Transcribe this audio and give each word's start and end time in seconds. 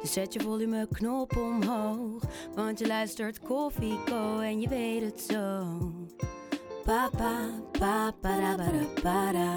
Dus 0.00 0.12
zet 0.12 0.32
je 0.32 0.40
volumeknop 0.40 1.36
omhoog. 1.36 2.22
Want 2.54 2.78
je 2.78 2.86
luistert 2.86 3.38
Koffie 3.38 3.98
Co 4.04 4.38
en 4.38 4.60
je 4.60 4.68
weet 4.68 5.02
het 5.02 5.20
zo. 5.20 5.66
Papa, 6.84 7.50
papa, 7.72 8.10
para, 8.20 8.56
para, 8.56 8.84
para. 9.02 9.56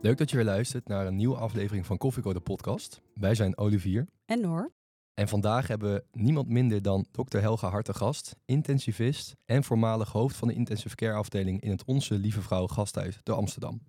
Leuk 0.00 0.18
dat 0.18 0.30
je 0.30 0.36
weer 0.36 0.44
luistert 0.44 0.88
naar 0.88 1.06
een 1.06 1.16
nieuwe 1.16 1.36
aflevering 1.36 1.86
van 1.86 1.96
Koffieko 1.96 2.32
de 2.32 2.40
podcast. 2.40 3.00
Wij 3.14 3.34
zijn 3.34 3.58
Olivier 3.58 4.06
En 4.26 4.40
Noor. 4.40 4.72
en 5.14 5.28
vandaag 5.28 5.66
hebben 5.66 5.92
we 5.92 6.04
niemand 6.12 6.48
minder 6.48 6.82
dan 6.82 7.06
Dr. 7.10 7.38
Helga 7.38 7.68
Hart 7.68 7.84
te 7.84 7.94
gast, 7.94 8.36
intensivist 8.44 9.36
en 9.44 9.64
voormalig 9.64 10.12
hoofd 10.12 10.36
van 10.36 10.48
de 10.48 10.54
intensive 10.54 10.94
care 10.94 11.14
afdeling 11.14 11.60
in 11.60 11.70
het 11.70 11.84
Onze 11.84 12.14
Lieve 12.14 12.40
Vrouw 12.40 12.66
Gasthuis 12.66 13.20
te 13.22 13.32
Amsterdam. 13.32 13.80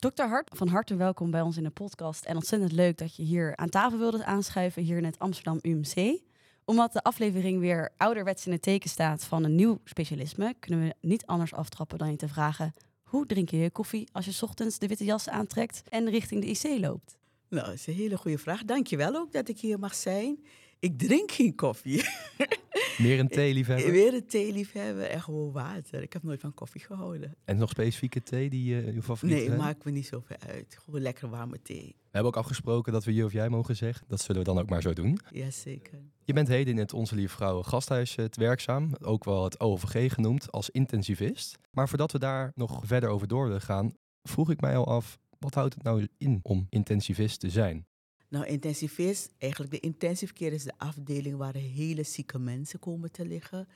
Dokter 0.00 0.28
Hart, 0.28 0.50
van 0.52 0.68
harte 0.68 0.96
welkom 0.96 1.30
bij 1.30 1.40
ons 1.40 1.56
in 1.56 1.62
de 1.62 1.70
podcast. 1.70 2.24
En 2.24 2.36
ontzettend 2.36 2.72
leuk 2.72 2.98
dat 2.98 3.16
je 3.16 3.22
hier 3.22 3.56
aan 3.56 3.68
tafel 3.68 3.98
wilde 3.98 4.24
aanschuiven, 4.24 4.82
hier 4.82 4.96
in 4.96 5.04
het 5.04 5.18
Amsterdam 5.18 5.58
UMC. 5.62 6.20
Omdat 6.64 6.92
de 6.92 7.02
aflevering 7.02 7.60
weer 7.60 7.92
ouderwets 7.96 8.46
in 8.46 8.52
het 8.52 8.62
teken 8.62 8.90
staat 8.90 9.24
van 9.24 9.44
een 9.44 9.54
nieuw 9.54 9.80
specialisme, 9.84 10.54
kunnen 10.58 10.80
we 10.80 10.94
niet 11.00 11.26
anders 11.26 11.54
aftrappen 11.54 11.98
dan 11.98 12.10
je 12.10 12.16
te 12.16 12.28
vragen: 12.28 12.72
hoe 13.02 13.26
drink 13.26 13.48
je 13.48 13.56
je 13.56 13.70
koffie 13.70 14.08
als 14.12 14.24
je 14.24 14.42
ochtends 14.42 14.78
de 14.78 14.86
witte 14.86 15.04
jas 15.04 15.28
aantrekt 15.28 15.82
en 15.88 16.10
richting 16.10 16.40
de 16.40 16.70
IC 16.70 16.80
loopt? 16.80 17.18
Nou, 17.48 17.66
dat 17.66 17.74
is 17.74 17.86
een 17.86 17.94
hele 17.94 18.16
goede 18.16 18.38
vraag. 18.38 18.64
Dankjewel 18.64 19.14
ook 19.14 19.32
dat 19.32 19.48
ik 19.48 19.58
hier 19.60 19.78
mag 19.78 19.94
zijn. 19.94 20.44
Ik 20.80 20.98
drink 20.98 21.30
geen 21.30 21.54
koffie. 21.54 22.04
Meer 22.98 23.18
een 23.18 23.28
theeliefhebber 23.28 23.92
Weer 23.92 24.14
een 24.14 24.26
theeliefhebber 24.26 25.04
en 25.04 25.22
gewoon 25.22 25.52
water. 25.52 26.02
Ik 26.02 26.12
heb 26.12 26.22
nooit 26.22 26.40
van 26.40 26.54
koffie 26.54 26.80
gehouden. 26.80 27.34
en 27.44 27.56
nog 27.56 27.70
specifieke 27.70 28.22
thee 28.22 28.50
die 28.50 28.80
eh, 28.80 28.94
uw 28.94 29.02
favoriet 29.02 29.48
Nee, 29.48 29.56
maakt 29.56 29.84
me 29.84 29.90
niet 29.90 30.06
zoveel 30.06 30.36
uit. 30.46 30.78
Gewoon 30.84 31.00
lekker 31.00 31.28
warme 31.28 31.62
thee. 31.62 31.86
We 31.96 32.08
hebben 32.10 32.32
ook 32.32 32.38
afgesproken 32.38 32.92
dat 32.92 33.04
we 33.04 33.14
je 33.14 33.24
of 33.24 33.32
jij 33.32 33.48
mogen 33.48 33.76
zeggen. 33.76 34.04
Dat 34.08 34.20
zullen 34.20 34.42
we 34.42 34.46
dan 34.46 34.58
ook 34.58 34.70
maar 34.70 34.82
zo 34.82 34.92
doen. 34.92 35.18
Jazeker. 35.30 35.98
Je 36.24 36.32
bent 36.32 36.48
heden 36.48 36.72
in 36.72 36.78
het 36.78 36.92
Onze 36.92 37.14
Lieve 37.14 37.34
Vrouwen 37.34 37.64
Gasthuis 37.64 38.16
eh, 38.16 38.24
te 38.24 38.40
werkzaam, 38.40 38.94
ook 39.00 39.24
wel 39.24 39.44
het 39.44 39.60
OVG 39.60 40.12
genoemd, 40.12 40.52
als 40.52 40.70
intensivist. 40.70 41.58
Maar 41.70 41.88
voordat 41.88 42.12
we 42.12 42.18
daar 42.18 42.52
nog 42.54 42.80
verder 42.84 43.08
over 43.08 43.28
door 43.28 43.44
willen 43.44 43.60
gaan, 43.60 43.92
vroeg 44.22 44.50
ik 44.50 44.60
mij 44.60 44.76
al 44.76 44.86
af, 44.86 45.18
wat 45.38 45.54
houdt 45.54 45.74
het 45.74 45.82
nou 45.82 46.08
in 46.18 46.40
om 46.42 46.66
intensivist 46.68 47.40
te 47.40 47.50
zijn? 47.50 47.86
Nou, 48.30 48.46
intensivist, 48.46 49.30
eigenlijk 49.38 49.72
de 49.72 49.80
intensive 49.80 50.32
care 50.32 50.54
is 50.54 50.64
de 50.64 50.72
afdeling 50.76 51.36
waar 51.36 51.54
hele 51.54 52.02
zieke 52.02 52.38
mensen 52.38 52.78
komen 52.78 53.12
te 53.12 53.26
liggen. 53.26 53.68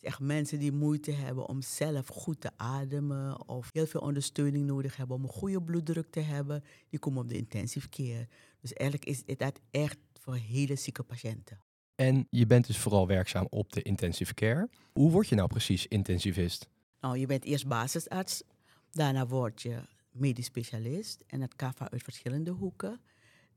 Echt 0.00 0.20
mensen 0.20 0.58
die 0.58 0.72
moeite 0.72 1.10
hebben 1.10 1.48
om 1.48 1.62
zelf 1.62 2.06
goed 2.06 2.40
te 2.40 2.50
ademen 2.56 3.48
of 3.48 3.70
heel 3.72 3.86
veel 3.86 4.00
ondersteuning 4.00 4.66
nodig 4.66 4.96
hebben 4.96 5.16
om 5.16 5.22
een 5.22 5.28
goede 5.28 5.62
bloeddruk 5.62 6.10
te 6.10 6.20
hebben. 6.20 6.64
Die 6.88 6.98
komen 6.98 7.22
op 7.22 7.28
de 7.28 7.36
intensive 7.36 7.88
care. 7.88 8.28
Dus 8.60 8.72
eigenlijk 8.72 9.10
is 9.10 9.36
dat 9.36 9.60
echt 9.70 9.98
voor 10.20 10.36
hele 10.36 10.76
zieke 10.76 11.02
patiënten. 11.02 11.60
En 11.94 12.26
je 12.30 12.46
bent 12.46 12.66
dus 12.66 12.78
vooral 12.78 13.06
werkzaam 13.06 13.46
op 13.50 13.72
de 13.72 13.82
intensive 13.82 14.34
care. 14.34 14.68
Hoe 14.92 15.10
word 15.10 15.28
je 15.28 15.34
nou 15.34 15.48
precies 15.48 15.86
intensivist? 15.86 16.68
Nou, 17.00 17.18
je 17.18 17.26
bent 17.26 17.44
eerst 17.44 17.66
basisarts, 17.66 18.42
daarna 18.90 19.26
word 19.26 19.62
je 19.62 19.78
medisch 20.10 20.46
specialist 20.46 21.24
en 21.26 21.40
dat 21.40 21.56
kan 21.56 21.74
vanuit 21.74 22.02
verschillende 22.02 22.50
hoeken. 22.50 23.00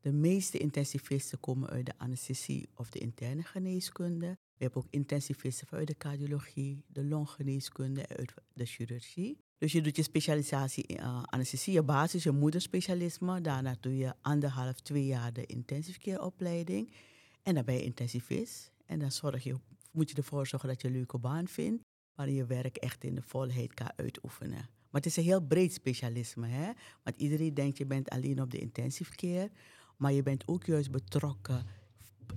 De 0.06 0.12
meeste 0.12 0.58
intensivisten 0.58 1.40
komen 1.40 1.70
uit 1.70 1.86
de 1.86 1.94
anesthesie 1.98 2.70
of 2.76 2.90
de 2.90 3.00
interne 3.00 3.44
geneeskunde. 3.44 4.28
We 4.28 4.64
hebben 4.64 4.82
ook 4.82 4.88
intensivisten 4.90 5.68
vanuit 5.68 5.88
de 5.88 5.98
cardiologie, 5.98 6.84
de 6.88 7.04
longgeneeskunde 7.04 8.02
en 8.02 8.18
uit 8.18 8.34
de 8.54 8.66
chirurgie. 8.66 9.38
Dus 9.58 9.72
je 9.72 9.82
doet 9.82 9.96
je 9.96 10.04
specialisatie 10.04 10.84
in 10.84 10.98
uh, 10.98 11.24
anesthesie, 11.24 11.74
je 11.74 11.84
basis, 11.84 12.24
je 12.24 12.32
moederspecialisme. 12.32 13.42
Daarna 13.42 13.76
doe 13.80 13.98
je 13.98 14.14
anderhalf, 14.22 14.80
twee 14.80 15.06
jaar 15.06 15.34
de 15.34 15.46
intensive 15.46 16.00
care 16.00 16.22
opleiding. 16.22 16.92
En 17.42 17.54
dan 17.56 17.66
ben 17.66 17.76
je 17.76 17.84
intensivist. 17.84 18.72
En 18.86 19.00
dan 19.00 19.12
zorg 19.12 19.44
je, 19.44 19.56
moet 19.92 20.10
je 20.10 20.16
ervoor 20.16 20.48
zorgen 20.48 20.70
dat 20.70 20.82
je 20.82 20.88
een 20.88 20.94
leuke 20.94 21.18
baan 21.18 21.48
vindt 21.48 21.84
waarin 22.16 22.36
je 22.36 22.46
werk 22.46 22.78
echt 22.78 23.04
in 23.04 23.16
de 23.16 23.22
volheid 23.22 23.74
kan 23.74 23.92
uitoefenen. 23.96 24.70
Maar 24.90 25.04
het 25.04 25.06
is 25.06 25.18
een 25.18 25.24
heel 25.24 25.42
breed 25.42 25.74
specialisme, 25.74 26.48
hè? 26.48 26.72
Want 27.04 27.18
iedereen 27.18 27.54
denkt 27.54 27.78
je 27.78 27.86
bent 27.86 28.10
alleen 28.10 28.42
op 28.42 28.52
de 28.52 28.60
intensive 28.60 29.16
care, 29.16 29.52
maar 29.97 30.11
je 30.11 30.23
bent 30.23 30.47
ook 30.47 30.66
juist 30.66 30.91
betrokken 30.91 31.66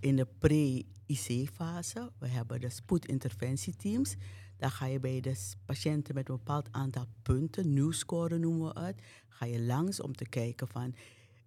in 0.00 0.16
de 0.16 0.26
pre-IC-fase. 0.38 2.12
We 2.18 2.28
hebben 2.28 2.60
de 2.60 2.70
spoedinterventieteams. 2.70 4.16
Daar 4.56 4.70
ga 4.70 4.86
je 4.86 5.00
bij 5.00 5.20
de 5.20 5.54
patiënten 5.64 6.14
met 6.14 6.28
een 6.28 6.36
bepaald 6.36 6.68
aantal 6.70 7.06
punten, 7.22 7.72
nieuwscore 7.72 8.38
noemen 8.38 8.74
we 8.74 8.80
het, 8.80 9.00
ga 9.28 9.46
je 9.46 9.60
langs 9.60 10.00
om 10.00 10.14
te 10.14 10.28
kijken 10.28 10.68
van 10.68 10.94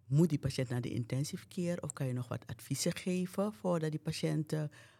moet 0.06 0.30
die 0.30 0.40
patiënt 0.40 0.70
naar 0.70 0.82
de 0.82 0.90
intensive 0.90 1.48
care 1.48 1.82
of 1.82 1.94
kan 1.94 2.08
je 2.08 2.14
nog 2.14 2.28
wat 2.28 2.48
adviezen 2.48 2.96
geven 2.96 3.54
voordat 3.54 3.92
die 3.92 4.00
patiënt 4.00 4.54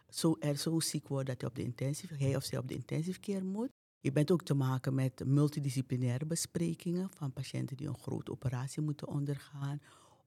zo, 0.08 0.36
er 0.40 0.56
zo 0.56 0.80
ziek 0.80 1.08
wordt 1.08 1.26
dat 1.26 1.40
hij, 1.40 1.48
op 1.50 1.56
de 1.56 1.62
intensive, 1.62 2.36
of 2.36 2.44
zij 2.44 2.58
op 2.58 2.68
de 2.68 2.74
intensive 2.74 3.20
care 3.20 3.44
moet. 3.44 3.68
Je 4.00 4.12
bent 4.12 4.30
ook 4.30 4.42
te 4.42 4.54
maken 4.54 4.94
met 4.94 5.24
multidisciplinaire 5.24 6.26
besprekingen 6.26 7.10
van 7.10 7.32
patiënten 7.32 7.76
die 7.76 7.88
een 7.88 7.98
grote 7.98 8.30
operatie 8.30 8.82
moeten 8.82 9.08
ondergaan. 9.08 9.80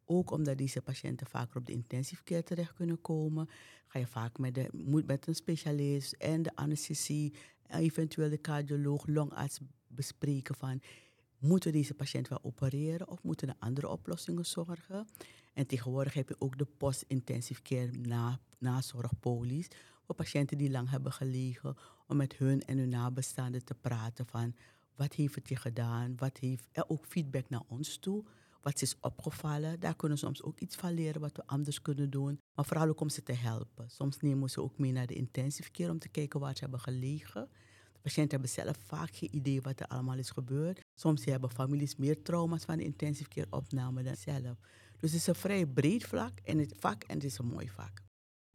Ook 0.06 0.32
omdat 0.32 0.58
deze 0.58 0.82
patiënten 0.82 1.28
vaker 1.28 1.58
op 1.58 1.66
de 1.66 1.72
intensive 1.72 2.24
care 2.24 2.44
terecht 2.44 2.74
kunnen 2.74 3.02
komen, 3.02 3.50
ga 3.88 4.00
je 4.00 4.08
vaak 4.08 4.38
met, 4.38 4.56
de, 4.56 4.70
moet 4.72 5.08
met 5.08 5.28
een 5.28 5.36
specialist 5.36 6.14
en 6.14 6.42
de 6.42 6.56
anesthesie, 6.56 7.34
en 7.68 7.80
eventueel 7.80 8.30
de 8.30 8.42
cardioloog, 8.42 9.08
longarts 9.08 9.60
bespreken 9.88 10.56
van 10.56 10.82
moeten 11.40 11.72
we 11.72 11.78
deze 11.78 11.94
patiënt 11.94 12.28
wel 12.28 12.40
opereren 12.44 13.08
of 13.08 13.24
moeten 13.24 13.48
er 13.48 13.56
andere 13.60 13.90
oplossingen 13.90 14.46
zorgen? 14.46 15.08
En 15.54 15.68
tegenwoordig 15.68 16.14
heb 16.14 16.30
je 16.30 16.36
ook 16.40 16.58
de 16.58 16.68
post-intensive 16.78 17.62
care 17.62 17.92
na, 17.92 18.40
nazorgpolies 18.58 19.68
voor 20.06 20.16
patiënten 20.16 20.58
die 20.58 20.72
lang 20.72 20.90
hebben 20.90 21.12
gelegen, 21.12 21.76
om 22.08 22.18
met 22.18 22.36
hun 22.36 22.62
en 22.62 22.78
hun 22.78 22.90
nabestaanden 22.90 23.66
te 23.66 23.74
praten 23.74 24.26
van 24.26 24.56
wat 24.96 25.14
heeft 25.14 25.36
het 25.36 25.50
je 25.50 25.56
gedaan, 25.56 26.16
wat 26.16 26.38
heeft, 26.38 26.68
en 26.72 26.90
ook 26.90 27.06
feedback 27.06 27.50
naar 27.50 27.64
ons 27.68 27.98
toe. 27.98 28.24
Wat 28.66 28.82
is 28.82 28.96
opgevallen, 29.00 29.80
daar 29.80 29.96
kunnen 29.96 30.18
ze 30.18 30.26
soms 30.26 30.44
ook 30.44 30.60
iets 30.60 30.76
van 30.76 30.94
leren 30.94 31.22
wat 31.22 31.36
we 31.36 31.46
anders 31.46 31.82
kunnen 31.82 32.10
doen. 32.10 32.40
Maar 32.56 32.66
vooral 32.66 32.88
ook 32.88 33.00
om 33.00 33.10
ze 33.10 33.24
te 33.24 33.34
helpen. 33.34 33.90
Soms 33.90 34.20
nemen 34.20 34.44
we 34.44 34.50
ze 34.50 34.62
ook 34.62 34.78
mee 34.78 34.92
naar 34.92 35.08
de 35.08 35.14
intensive 35.14 35.72
care 35.72 35.92
om 35.92 36.00
te 36.00 36.10
kijken 36.10 36.40
waar 36.40 36.56
ze 36.56 36.60
hebben 36.60 36.80
gelegen. 36.80 37.50
De 37.94 38.00
patiënten 38.02 38.32
hebben 38.32 38.50
zelf 38.50 38.78
vaak 38.78 39.16
geen 39.16 39.36
idee 39.36 39.62
wat 39.62 39.80
er 39.80 39.88
allemaal 39.88 40.18
is 40.18 40.30
gebeurd. 40.30 40.80
Soms 40.94 41.26
hebben 41.26 41.50
families 41.50 41.96
meer 41.96 42.22
trauma's 42.22 42.64
van 42.64 42.78
de 42.78 42.84
intensive 42.84 43.30
care 43.30 43.48
opname 43.50 44.04
dan 44.04 44.16
zelf. 44.16 44.58
Dus 45.00 45.12
het 45.12 45.20
is 45.20 45.28
een 45.28 45.36
vrij 45.36 45.66
breed 45.66 46.04
vlak 46.04 46.40
en 46.44 46.58
het 46.58 46.74
vak 46.80 47.04
en 47.04 47.16
het 47.16 47.24
is 47.24 47.38
een 47.38 47.48
mooi 47.48 47.70
vak. 47.70 48.02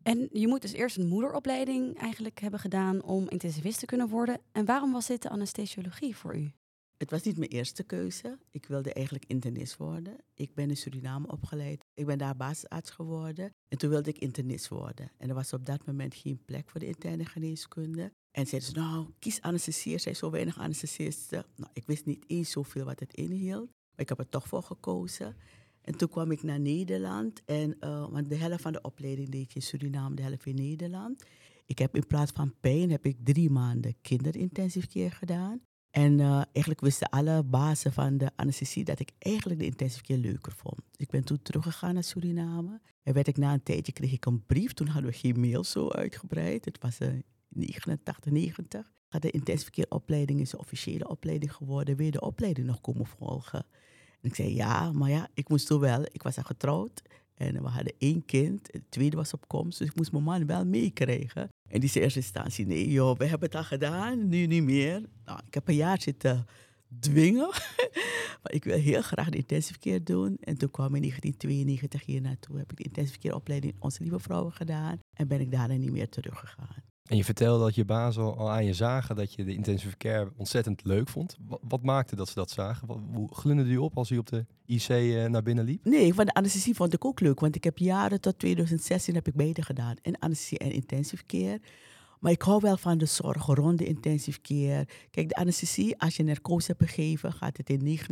En 0.02 0.28
je 0.32 0.48
moet 0.48 0.62
dus 0.62 0.72
eerst 0.72 0.96
een 0.96 1.08
moederopleiding 1.08 1.98
eigenlijk 1.98 2.40
hebben 2.40 2.60
gedaan 2.60 3.02
om 3.02 3.28
intensivist 3.28 3.78
te 3.78 3.86
kunnen 3.86 4.08
worden. 4.08 4.40
En 4.52 4.64
waarom 4.64 4.92
was 4.92 5.06
dit 5.06 5.22
de 5.22 5.28
anesthesiologie 5.28 6.16
voor 6.16 6.36
u? 6.36 6.52
Het 7.00 7.10
was 7.10 7.22
niet 7.22 7.38
mijn 7.38 7.50
eerste 7.50 7.82
keuze. 7.82 8.38
Ik 8.50 8.66
wilde 8.66 8.92
eigenlijk 8.92 9.24
internist 9.26 9.76
worden. 9.76 10.16
Ik 10.34 10.54
ben 10.54 10.68
in 10.68 10.76
Suriname 10.76 11.32
opgeleid. 11.32 11.84
Ik 11.94 12.06
ben 12.06 12.18
daar 12.18 12.36
basisarts 12.36 12.90
geworden. 12.90 13.52
En 13.68 13.78
toen 13.78 13.90
wilde 13.90 14.10
ik 14.10 14.18
internist 14.18 14.68
worden. 14.68 15.10
En 15.16 15.28
er 15.28 15.34
was 15.34 15.52
op 15.52 15.66
dat 15.66 15.86
moment 15.86 16.14
geen 16.14 16.44
plek 16.44 16.70
voor 16.70 16.80
de 16.80 16.86
interne 16.86 17.24
geneeskunde. 17.24 18.12
En 18.30 18.46
zeiden 18.46 18.70
ze, 18.70 18.78
nou, 18.78 19.08
kies 19.18 19.40
anesthesie. 19.40 19.98
Zijn 19.98 20.16
zo 20.16 20.30
weinig 20.30 20.58
anesthesisten. 20.58 21.44
Nou, 21.56 21.70
ik 21.72 21.86
wist 21.86 22.06
niet 22.06 22.24
eens 22.26 22.50
zoveel 22.50 22.84
wat 22.84 23.00
het 23.00 23.14
inhield. 23.14 23.66
Maar 23.66 24.00
ik 24.00 24.08
heb 24.08 24.18
er 24.18 24.28
toch 24.28 24.48
voor 24.48 24.62
gekozen. 24.62 25.36
En 25.80 25.96
toen 25.96 26.08
kwam 26.08 26.30
ik 26.30 26.42
naar 26.42 26.60
Nederland. 26.60 27.44
En, 27.44 27.76
uh, 27.80 28.08
want 28.10 28.28
de 28.28 28.36
helft 28.36 28.62
van 28.62 28.72
de 28.72 28.80
opleiding 28.80 29.28
deed 29.28 29.52
je 29.52 29.54
in 29.54 29.62
Suriname, 29.62 30.14
de 30.14 30.22
helft 30.22 30.46
in 30.46 30.54
Nederland. 30.54 31.24
Ik 31.66 31.78
heb 31.78 31.96
in 31.96 32.06
plaats 32.06 32.32
van 32.32 32.54
pijn 32.60 32.90
heb 32.90 33.06
ik 33.06 33.16
drie 33.24 33.50
maanden 33.50 33.94
kinderintensive 34.00 34.86
care 34.86 35.10
gedaan. 35.10 35.60
En 35.90 36.18
uh, 36.18 36.42
eigenlijk 36.52 36.80
wisten 36.80 37.08
alle 37.08 37.42
bazen 37.42 37.92
van 37.92 38.18
de 38.18 38.30
anesthesie 38.36 38.84
dat 38.84 39.00
ik 39.00 39.10
eigenlijk 39.18 39.60
de 39.60 39.66
intensive 39.66 40.02
care 40.02 40.20
leuker 40.20 40.52
vond. 40.52 40.76
Dus 40.76 40.96
ik 40.96 41.10
ben 41.10 41.24
toen 41.24 41.42
teruggegaan 41.42 41.94
naar 41.94 42.04
Suriname. 42.04 42.80
En 43.02 43.14
werd 43.14 43.28
ik 43.28 43.36
na 43.36 43.52
een 43.52 43.62
tijdje 43.62 43.92
kreeg 43.92 44.12
ik 44.12 44.26
een 44.26 44.46
brief. 44.46 44.72
Toen 44.72 44.86
hadden 44.86 45.10
we 45.10 45.16
geen 45.16 45.40
mail 45.40 45.64
zo 45.64 45.88
uitgebreid. 45.88 46.64
Het 46.64 46.78
was 46.80 47.00
uh, 47.00 47.08
89, 47.48 48.24
90. 48.24 48.92
De 49.08 49.30
intensive 49.30 49.70
care 49.70 49.90
opleiding 49.90 50.40
is 50.40 50.52
een 50.52 50.58
officiële 50.58 51.08
opleiding 51.08 51.54
geworden. 51.54 51.96
Wil 51.96 52.06
je 52.06 52.12
de 52.12 52.20
opleiding 52.20 52.66
nog 52.66 52.80
komen 52.80 53.06
volgen? 53.06 53.66
En 54.20 54.28
ik 54.28 54.34
zei 54.34 54.54
ja, 54.54 54.92
maar 54.92 55.10
ja, 55.10 55.28
ik 55.34 55.48
moest 55.48 55.66
toen 55.66 55.80
wel. 55.80 56.02
Ik 56.12 56.22
was 56.22 56.36
al 56.36 56.42
getrouwd. 56.42 57.02
En 57.40 57.62
we 57.62 57.68
hadden 57.68 57.92
één 57.98 58.24
kind, 58.24 58.68
het 58.72 58.82
tweede 58.88 59.16
was 59.16 59.32
op 59.32 59.48
komst, 59.48 59.78
dus 59.78 59.88
ik 59.88 59.96
moest 59.96 60.12
mijn 60.12 60.24
man 60.24 60.46
wel 60.46 60.64
meekrijgen. 60.64 61.48
En 61.68 61.80
die 61.80 61.88
zei 61.88 61.94
in 61.94 62.02
eerste 62.02 62.18
instantie, 62.20 62.66
nee 62.66 62.90
joh, 62.90 63.18
we 63.18 63.24
hebben 63.24 63.48
het 63.48 63.58
al 63.58 63.64
gedaan, 63.64 64.28
nu 64.28 64.46
niet 64.46 64.62
meer. 64.62 65.02
Nou, 65.24 65.40
ik 65.46 65.54
heb 65.54 65.68
een 65.68 65.74
jaar 65.74 66.00
zitten 66.00 66.46
dwingen, 66.98 67.48
maar 68.42 68.52
ik 68.52 68.64
wil 68.64 68.78
heel 68.78 69.02
graag 69.02 69.28
de 69.28 69.36
intensive 69.36 69.78
care 69.78 70.02
doen. 70.02 70.36
En 70.40 70.58
toen 70.58 70.70
kwam 70.70 70.94
in 70.94 71.00
1992 71.00 72.04
hier 72.04 72.20
naartoe, 72.20 72.58
heb 72.58 72.70
ik 72.70 72.76
de 72.76 72.84
intensive 72.84 73.18
care 73.18 73.34
opleiding 73.34 73.74
Onze 73.78 74.02
Lieve 74.02 74.18
Vrouwen 74.18 74.52
gedaan. 74.52 74.98
En 75.12 75.28
ben 75.28 75.40
ik 75.40 75.50
daarna 75.50 75.74
niet 75.74 75.92
meer 75.92 76.08
teruggegaan. 76.08 76.89
En 77.10 77.16
je 77.16 77.24
vertelde 77.24 77.64
dat 77.64 77.74
je 77.74 77.84
baas 77.84 78.18
al, 78.18 78.50
aan 78.50 78.64
je 78.64 78.74
zagen 78.74 79.16
dat 79.16 79.34
je 79.34 79.44
de 79.44 79.54
intensive 79.54 79.96
care 79.96 80.32
ontzettend 80.36 80.84
leuk 80.84 81.08
vond. 81.08 81.36
Wat, 81.60 81.82
maakte 81.82 82.16
dat 82.16 82.28
ze 82.28 82.34
dat 82.34 82.50
zagen? 82.50 82.88
Hoe 83.12 83.34
glunderde 83.34 83.70
u 83.70 83.76
op 83.76 83.96
als 83.96 84.10
u 84.10 84.18
op 84.18 84.26
de 84.26 84.46
IC 84.66 84.88
uh, 84.88 85.26
naar 85.26 85.42
binnen 85.42 85.64
liep? 85.64 85.84
Nee, 85.84 86.14
van 86.14 86.24
de 86.24 86.34
anesthesie 86.34 86.74
vond 86.74 86.94
ik 86.94 87.04
ook 87.04 87.20
leuk. 87.20 87.40
Want 87.40 87.56
ik 87.56 87.64
heb 87.64 87.78
jaren 87.78 88.20
tot 88.20 88.38
2016 88.38 89.14
heb 89.14 89.26
ik 89.26 89.34
beide 89.34 89.62
gedaan. 89.62 89.96
En 90.02 90.18
anesthesie 90.18 90.58
en 90.58 90.72
intensive 90.72 91.26
care. 91.26 91.60
Maar 92.20 92.32
ik 92.32 92.42
hou 92.42 92.60
wel 92.60 92.76
van 92.76 92.98
de 92.98 93.06
zorg 93.06 93.46
rond 93.46 93.78
de 93.78 93.86
intensive 93.86 94.40
care. 94.40 94.86
Kijk, 95.10 95.28
de 95.28 95.34
anesthesie, 95.34 95.98
als 95.98 96.16
je 96.16 96.22
narcose 96.22 96.74
hebt 96.76 96.90
gegeven, 96.90 97.32
gaat 97.32 97.56
het 97.56 97.70
in 97.70 97.98
99,9% 97.98 98.04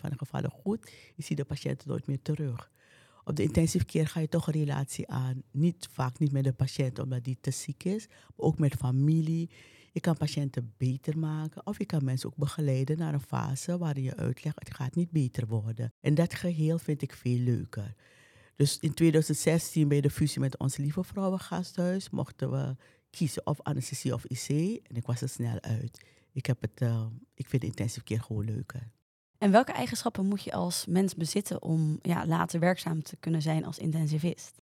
van 0.00 0.10
de 0.10 0.16
gevallen 0.16 0.50
goed. 0.50 0.92
Je 1.14 1.22
ziet 1.22 1.36
de 1.36 1.44
patiënt 1.44 1.86
nooit 1.86 2.06
meer 2.06 2.22
terug. 2.22 2.70
Op 3.28 3.36
de 3.36 3.42
intensive 3.42 3.84
care 3.84 4.06
ga 4.06 4.20
je 4.20 4.28
toch 4.28 4.46
een 4.46 4.52
relatie 4.52 5.08
aan. 5.08 5.42
Niet 5.50 5.88
vaak 5.92 6.18
niet 6.18 6.32
met 6.32 6.44
de 6.44 6.52
patiënt 6.52 6.98
omdat 6.98 7.24
die 7.24 7.38
te 7.40 7.50
ziek 7.50 7.84
is, 7.84 8.08
maar 8.08 8.46
ook 8.46 8.58
met 8.58 8.74
familie. 8.74 9.50
Je 9.92 10.00
kan 10.00 10.16
patiënten 10.16 10.74
beter 10.76 11.18
maken 11.18 11.66
of 11.66 11.78
je 11.78 11.84
kan 11.84 12.04
mensen 12.04 12.28
ook 12.28 12.36
begeleiden 12.36 12.98
naar 12.98 13.14
een 13.14 13.20
fase 13.20 13.78
waarin 13.78 14.02
je 14.02 14.16
uitlegt 14.16 14.58
het 14.58 14.74
gaat 14.74 14.94
niet 14.94 15.10
beter 15.10 15.46
worden. 15.46 15.92
En 16.00 16.14
dat 16.14 16.34
geheel 16.34 16.78
vind 16.78 17.02
ik 17.02 17.12
veel 17.12 17.38
leuker. 17.38 17.94
Dus 18.56 18.78
in 18.78 18.94
2016 18.94 19.88
bij 19.88 20.00
de 20.00 20.10
fusie 20.10 20.40
met 20.40 20.58
Onze 20.58 20.82
Lieve 20.82 21.04
Vrouwen 21.04 21.40
Gasthuis 21.40 22.10
mochten 22.10 22.50
we 22.50 22.76
kiezen 23.10 23.46
of 23.46 23.60
anesthesie 23.62 24.14
of 24.14 24.24
IC. 24.24 24.48
En 24.88 24.96
ik 24.96 25.06
was 25.06 25.20
er 25.20 25.28
snel 25.28 25.60
uit. 25.60 26.04
Ik, 26.32 26.46
heb 26.46 26.60
het, 26.60 26.80
uh, 26.80 27.06
ik 27.34 27.48
vind 27.48 27.62
de 27.62 27.68
intensive 27.68 28.04
care 28.04 28.22
gewoon 28.22 28.44
leuker. 28.44 28.90
En 29.38 29.50
welke 29.50 29.72
eigenschappen 29.72 30.26
moet 30.26 30.42
je 30.42 30.52
als 30.52 30.86
mens 30.86 31.14
bezitten 31.14 31.62
om 31.62 31.98
ja, 32.02 32.26
later 32.26 32.60
werkzaam 32.60 33.02
te 33.02 33.16
kunnen 33.16 33.42
zijn 33.42 33.64
als 33.64 33.78
intensivist? 33.78 34.60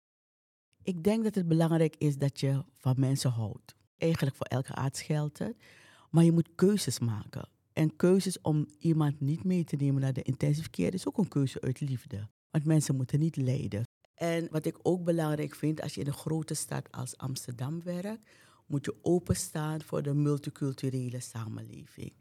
Ik 0.83 1.05
denk 1.05 1.25
dat 1.25 1.35
het 1.35 1.49
belangrijk 1.49 1.97
is 1.99 2.17
dat 2.19 2.41
je 2.41 2.65
van 2.79 2.95
mensen 2.99 3.31
houdt. 3.31 3.75
Eigenlijk 3.97 4.37
voor 4.37 4.47
elke 4.47 4.75
arts 4.75 5.03
geldt 5.03 5.39
het. 5.39 5.57
Maar 6.11 6.25
je 6.25 6.33
moet 6.33 6.55
keuzes 6.55 6.99
maken. 6.99 7.49
En 7.73 7.97
keuzes 7.97 8.41
om 8.41 8.67
iemand 8.79 9.21
niet 9.21 9.45
mee 9.45 9.65
te 9.65 9.77
nemen 9.77 10.01
naar 10.01 10.13
de 10.13 10.23
intensive 10.23 10.71
care 10.71 10.91
is 10.91 11.07
ook 11.07 11.19
een 11.19 11.29
keuze 11.29 11.61
uit 11.61 11.81
liefde. 11.81 12.29
Want 12.51 12.65
mensen 12.65 12.97
moeten 12.97 13.19
niet 13.19 13.37
lijden. 13.37 13.83
En 14.15 14.49
wat 14.51 14.67
ik 14.67 14.79
ook 14.83 15.05
belangrijk 15.05 15.55
vind, 15.55 15.83
als 15.83 15.95
je 15.95 16.01
in 16.01 16.07
een 16.07 16.13
grote 16.13 16.55
stad 16.55 16.93
als 16.93 17.17
Amsterdam 17.17 17.83
werkt, 17.83 18.29
moet 18.67 18.85
je 18.85 18.97
openstaan 19.03 19.83
voor 19.83 20.03
de 20.03 20.15
multiculturele 20.15 21.21
samenleving. 21.21 22.13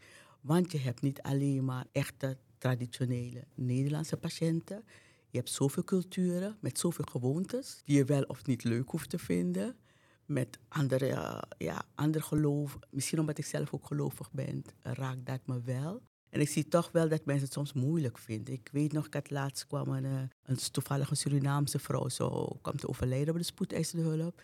Want 0.42 0.72
je 0.72 0.78
hebt 0.78 1.02
niet 1.02 1.22
alleen 1.22 1.66
maar 1.66 1.86
echte 1.92 2.38
traditionele 2.64 3.44
Nederlandse 3.56 4.18
patiënten. 4.18 4.84
Je 5.30 5.38
hebt 5.38 5.50
zoveel 5.50 5.84
culturen 5.84 6.58
met 6.60 6.80
zoveel 6.80 7.06
gewoontes 7.12 7.82
die 7.86 7.98
je 7.98 8.06
wel 8.06 8.24
of 8.24 8.46
niet 8.46 8.64
leuk 8.64 8.90
hoeft 8.90 9.10
te 9.10 9.20
vinden. 9.20 9.76
Met 10.26 10.60
andere, 10.68 11.44
ja, 11.58 11.86
andere 11.96 12.24
geloof. 12.24 12.80
Misschien 12.90 13.20
omdat 13.20 13.38
ik 13.38 13.46
zelf 13.46 13.74
ook 13.74 13.86
gelovig 13.86 14.32
ben, 14.32 14.64
raakt 14.80 15.26
dat 15.26 15.40
me 15.46 15.62
wel. 15.62 16.02
En 16.30 16.40
ik 16.42 16.50
zie 16.50 16.68
toch 16.68 16.92
wel 16.92 17.10
dat 17.10 17.26
mensen 17.26 17.44
het 17.44 17.54
soms 17.54 17.74
moeilijk 17.74 18.18
vinden. 18.18 18.54
Ik 18.54 18.70
weet 18.72 18.92
nog, 18.92 19.06
ik 19.06 19.14
had 19.14 19.30
laatst 19.30 19.68
kwam 19.68 19.88
een, 19.88 20.06
eh, 20.06 20.22
een 20.44 20.58
toevallige 20.72 21.16
Surinaamse 21.16 21.80
vrouw 21.80 22.10
zo 22.10 22.58
kwam 22.62 22.78
te 22.78 22.88
overlijden 22.88 23.34
op 23.34 23.40
de 23.40 23.46
spoedeisende 23.46 24.10
hulp. 24.10 24.42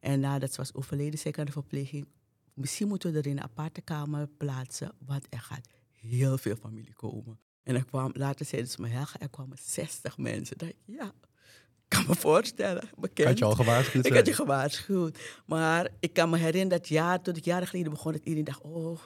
En 0.00 0.20
nadat 0.20 0.52
ze 0.52 0.56
was 0.56 0.74
overleden, 0.74 1.18
zei 1.18 1.32
ik 1.32 1.38
aan 1.38 1.46
de 1.46 1.52
verpleging, 1.52 2.06
misschien 2.54 2.88
moeten 2.88 3.12
we 3.12 3.18
er 3.18 3.26
in 3.26 3.36
een 3.36 3.42
aparte 3.42 3.80
kamer 3.80 4.28
plaatsen, 4.28 4.92
want 5.06 5.26
er 5.30 5.40
gaat 5.40 5.68
heel 5.90 6.38
veel 6.38 6.56
familie 6.56 6.94
komen. 6.94 7.38
En 7.66 7.74
er 7.74 7.84
kwam, 7.84 8.10
later 8.14 8.46
zeiden 8.46 8.70
ze 8.70 8.80
me, 8.80 8.88
Helga, 8.88 9.20
er 9.20 9.28
kwamen 9.28 9.56
60 9.60 10.18
mensen. 10.18 10.58
Dat 10.58 10.68
ik, 10.68 10.76
ja, 10.84 11.04
ik 11.04 11.88
kan 11.88 12.04
me 12.08 12.14
voorstellen. 12.14 12.88
Bekend. 12.98 13.28
Had 13.28 13.38
je 13.38 13.44
al 13.44 13.54
gewaarschuwd? 13.54 14.06
Ik 14.06 14.12
had 14.14 14.26
je 14.26 14.32
gewaarschuwd. 14.32 15.18
Maar 15.46 15.88
ik 16.00 16.12
kan 16.12 16.30
me 16.30 16.36
herinneren 16.36 16.78
dat 16.78 16.88
jaar, 16.88 17.22
toen 17.22 17.34
ik 17.34 17.44
jaren 17.44 17.66
geleden 17.66 17.92
begon, 17.92 18.12
dat 18.12 18.20
iedereen 18.20 18.44
dacht, 18.44 18.60
oh, 18.60 18.98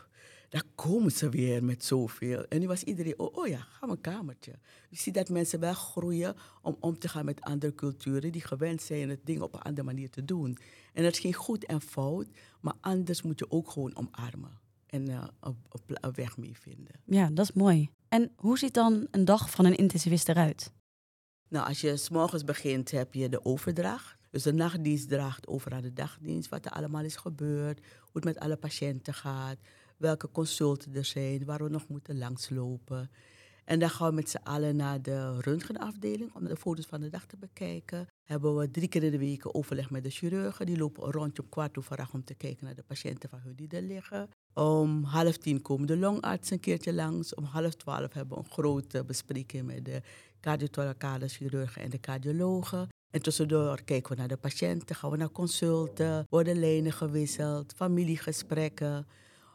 daar 0.48 0.62
komen 0.74 1.12
ze 1.12 1.28
weer 1.28 1.64
met 1.64 1.84
zoveel. 1.84 2.44
En 2.48 2.60
nu 2.60 2.66
was 2.66 2.82
iedereen, 2.82 3.18
oh, 3.18 3.36
oh 3.36 3.46
ja, 3.46 3.58
ga 3.58 3.88
een 3.88 4.00
kamertje. 4.00 4.58
Je 4.88 4.96
ziet 4.96 5.14
dat 5.14 5.28
mensen 5.28 5.60
wel 5.60 5.74
groeien 5.74 6.36
om 6.62 6.76
om 6.80 6.98
te 6.98 7.08
gaan 7.08 7.24
met 7.24 7.40
andere 7.40 7.74
culturen 7.74 8.32
die 8.32 8.44
gewend 8.44 8.82
zijn 8.82 9.08
het 9.08 9.20
ding 9.24 9.40
op 9.40 9.54
een 9.54 9.62
andere 9.62 9.86
manier 9.86 10.10
te 10.10 10.24
doen. 10.24 10.58
En 10.92 11.02
dat 11.02 11.12
is 11.12 11.18
geen 11.18 11.34
goed 11.34 11.64
en 11.64 11.80
fout, 11.80 12.26
maar 12.60 12.74
anders 12.80 13.22
moet 13.22 13.38
je 13.38 13.50
ook 13.50 13.70
gewoon 13.70 13.96
omarmen 13.96 14.58
en 14.86 15.10
uh, 15.10 15.24
op, 15.40 15.56
op, 15.68 15.98
op, 16.04 16.16
weg 16.16 16.36
mee 16.36 16.56
vinden. 16.58 16.94
Ja, 17.04 17.30
dat 17.32 17.44
is 17.44 17.52
mooi. 17.52 17.90
En 18.10 18.32
hoe 18.36 18.58
ziet 18.58 18.74
dan 18.74 19.06
een 19.10 19.24
dag 19.24 19.50
van 19.50 19.64
een 19.64 19.76
intensivist 19.76 20.28
eruit? 20.28 20.72
Nou, 21.48 21.66
als 21.66 21.80
je 21.80 21.96
s 21.96 22.08
morgens 22.08 22.44
begint, 22.44 22.90
heb 22.90 23.14
je 23.14 23.28
de 23.28 23.44
overdracht. 23.44 24.16
Dus 24.30 24.42
de 24.42 24.52
nachtdienst 24.52 25.08
draagt 25.08 25.46
over 25.46 25.72
aan 25.72 25.82
de 25.82 25.92
dagdienst 25.92 26.48
wat 26.48 26.64
er 26.64 26.70
allemaal 26.70 27.04
is 27.04 27.16
gebeurd, 27.16 27.78
hoe 27.78 28.10
het 28.12 28.24
met 28.24 28.38
alle 28.38 28.56
patiënten 28.56 29.14
gaat, 29.14 29.58
welke 29.96 30.30
consulten 30.30 30.94
er 30.94 31.04
zijn, 31.04 31.44
waar 31.44 31.62
we 31.62 31.68
nog 31.68 31.88
moeten 31.88 32.18
langslopen. 32.18 33.10
En 33.64 33.78
dan 33.78 33.90
gaan 33.90 34.08
we 34.08 34.14
met 34.14 34.30
z'n 34.30 34.42
allen 34.42 34.76
naar 34.76 35.02
de 35.02 35.40
röntgenafdeling 35.40 36.34
om 36.34 36.44
de 36.44 36.56
foto's 36.56 36.86
van 36.86 37.00
de 37.00 37.08
dag 37.08 37.26
te 37.26 37.36
bekijken. 37.36 38.06
Hebben 38.24 38.56
we 38.56 38.70
drie 38.70 38.88
keer 38.88 39.02
in 39.02 39.10
de 39.10 39.18
week 39.18 39.56
overleg 39.56 39.90
met 39.90 40.02
de 40.02 40.10
chirurgen. 40.10 40.66
Die 40.66 40.76
lopen 40.76 41.10
rondje 41.10 41.42
op 41.42 41.50
kwart 41.50 41.78
over 41.78 41.96
acht 41.96 42.14
om 42.14 42.24
te 42.24 42.34
kijken 42.34 42.64
naar 42.64 42.74
de 42.74 42.82
patiënten 42.82 43.28
van 43.28 43.40
hun 43.40 43.54
die 43.54 43.68
er 43.68 43.82
liggen. 43.82 44.28
Om 44.54 45.04
half 45.04 45.36
tien 45.36 45.62
komen 45.62 45.86
de 45.86 45.96
longarts 45.96 46.50
een 46.50 46.60
keertje 46.60 46.92
langs. 46.92 47.34
Om 47.34 47.44
half 47.44 47.74
twaalf 47.74 48.12
hebben 48.12 48.38
we 48.38 48.44
een 48.44 48.50
grote 48.50 49.04
bespreking 49.04 49.66
met 49.66 49.84
de 49.84 50.02
cardiothoracale 50.40 51.28
chirurgen 51.28 51.82
en 51.82 51.90
de 51.90 52.00
cardiologen. 52.00 52.88
En 53.10 53.22
tussendoor 53.22 53.82
kijken 53.82 54.10
we 54.12 54.18
naar 54.18 54.28
de 54.28 54.36
patiënten, 54.36 54.96
gaan 54.96 55.10
we 55.10 55.16
naar 55.16 55.30
consulten, 55.30 56.26
worden 56.28 56.58
lijnen 56.58 56.92
gewisseld, 56.92 57.72
familiegesprekken. 57.76 59.06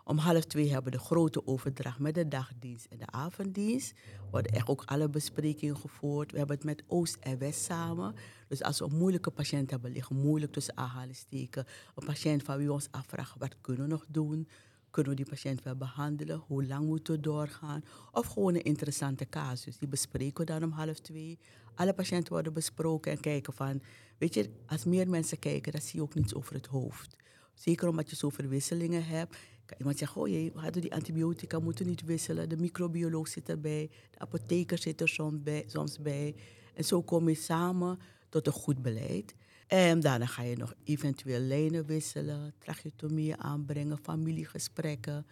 Om 0.03 0.17
half 0.17 0.45
twee 0.45 0.71
hebben 0.71 0.91
we 0.91 0.97
de 0.97 1.03
grote 1.03 1.47
overdracht 1.47 1.99
met 1.99 2.15
de 2.15 2.27
dagdienst 2.27 2.85
en 2.89 2.97
de 2.97 3.07
avonddienst. 3.07 3.93
Worden 4.31 4.51
echt 4.51 4.67
ook 4.67 4.83
alle 4.85 5.09
besprekingen 5.09 5.77
gevoerd. 5.77 6.31
We 6.31 6.37
hebben 6.37 6.55
het 6.55 6.65
met 6.65 6.83
Oost 6.87 7.17
en 7.19 7.37
West 7.37 7.63
samen. 7.63 8.15
Dus 8.47 8.63
als 8.63 8.79
we 8.79 8.85
een 8.85 8.97
moeilijke 8.97 9.31
patiënt 9.31 9.71
hebben 9.71 9.91
liggen, 9.91 10.15
moeilijk 10.15 10.51
tussen 10.51 10.77
aanhalingstekens. 10.77 11.67
Een 11.95 12.05
patiënt 12.05 12.43
van 12.43 12.57
wie 12.57 12.67
we 12.67 12.73
ons 12.73 12.87
afvragen, 12.91 13.39
wat 13.39 13.55
kunnen 13.61 13.83
we 13.83 13.89
nog 13.89 14.05
doen? 14.07 14.47
Kunnen 14.95 15.15
we 15.15 15.23
die 15.23 15.29
patiënt 15.29 15.63
wel 15.63 15.75
behandelen? 15.75 16.43
Hoe 16.47 16.65
lang 16.65 16.85
moeten 16.85 17.13
we 17.13 17.19
doorgaan? 17.19 17.83
Of 18.11 18.27
gewoon 18.27 18.55
een 18.55 18.63
interessante 18.63 19.29
casus. 19.29 19.77
Die 19.77 19.87
bespreken 19.87 20.45
we 20.45 20.51
dan 20.51 20.63
om 20.63 20.71
half 20.71 20.99
twee. 20.99 21.39
Alle 21.75 21.93
patiënten 21.93 22.33
worden 22.33 22.53
besproken 22.53 23.11
en 23.11 23.19
kijken 23.19 23.53
van... 23.53 23.81
Weet 24.17 24.33
je, 24.33 24.49
als 24.65 24.85
meer 24.85 25.09
mensen 25.09 25.39
kijken, 25.39 25.71
dan 25.71 25.81
zie 25.81 25.95
je 25.95 26.01
ook 26.01 26.13
niets 26.13 26.33
over 26.33 26.53
het 26.53 26.65
hoofd. 26.65 27.15
Zeker 27.53 27.87
omdat 27.87 28.09
je 28.09 28.15
zoveel 28.15 28.47
wisselingen 28.47 29.05
hebt. 29.05 29.37
Kan 29.65 29.77
iemand 29.77 29.97
zeggen, 29.97 30.21
oh 30.21 30.27
jee, 30.27 30.51
we 30.53 30.59
hadden 30.59 30.81
die 30.81 30.93
antibiotica 30.93 31.59
moeten 31.59 31.85
niet 31.85 32.03
wisselen. 32.03 32.49
De 32.49 32.57
microbioloog 32.57 33.27
zit 33.27 33.49
erbij. 33.49 33.89
De 34.11 34.19
apotheker 34.19 34.77
zit 34.77 35.01
er 35.01 35.09
soms 35.09 35.43
bij. 35.43 35.63
Soms 35.67 35.99
bij. 35.99 36.35
En 36.73 36.83
zo 36.83 37.01
kom 37.01 37.29
je 37.29 37.35
samen 37.35 37.99
tot 38.29 38.47
een 38.47 38.53
goed 38.53 38.81
beleid. 38.81 39.35
En 39.67 39.99
daarna 39.99 40.25
ga 40.25 40.41
je 40.41 40.57
nog 40.57 40.73
eventueel 40.83 41.39
lijnen 41.39 41.85
wisselen, 41.85 42.53
tracheotomie 42.57 43.35
aanbrengen, 43.35 43.97
familiegesprekken. 43.97 45.25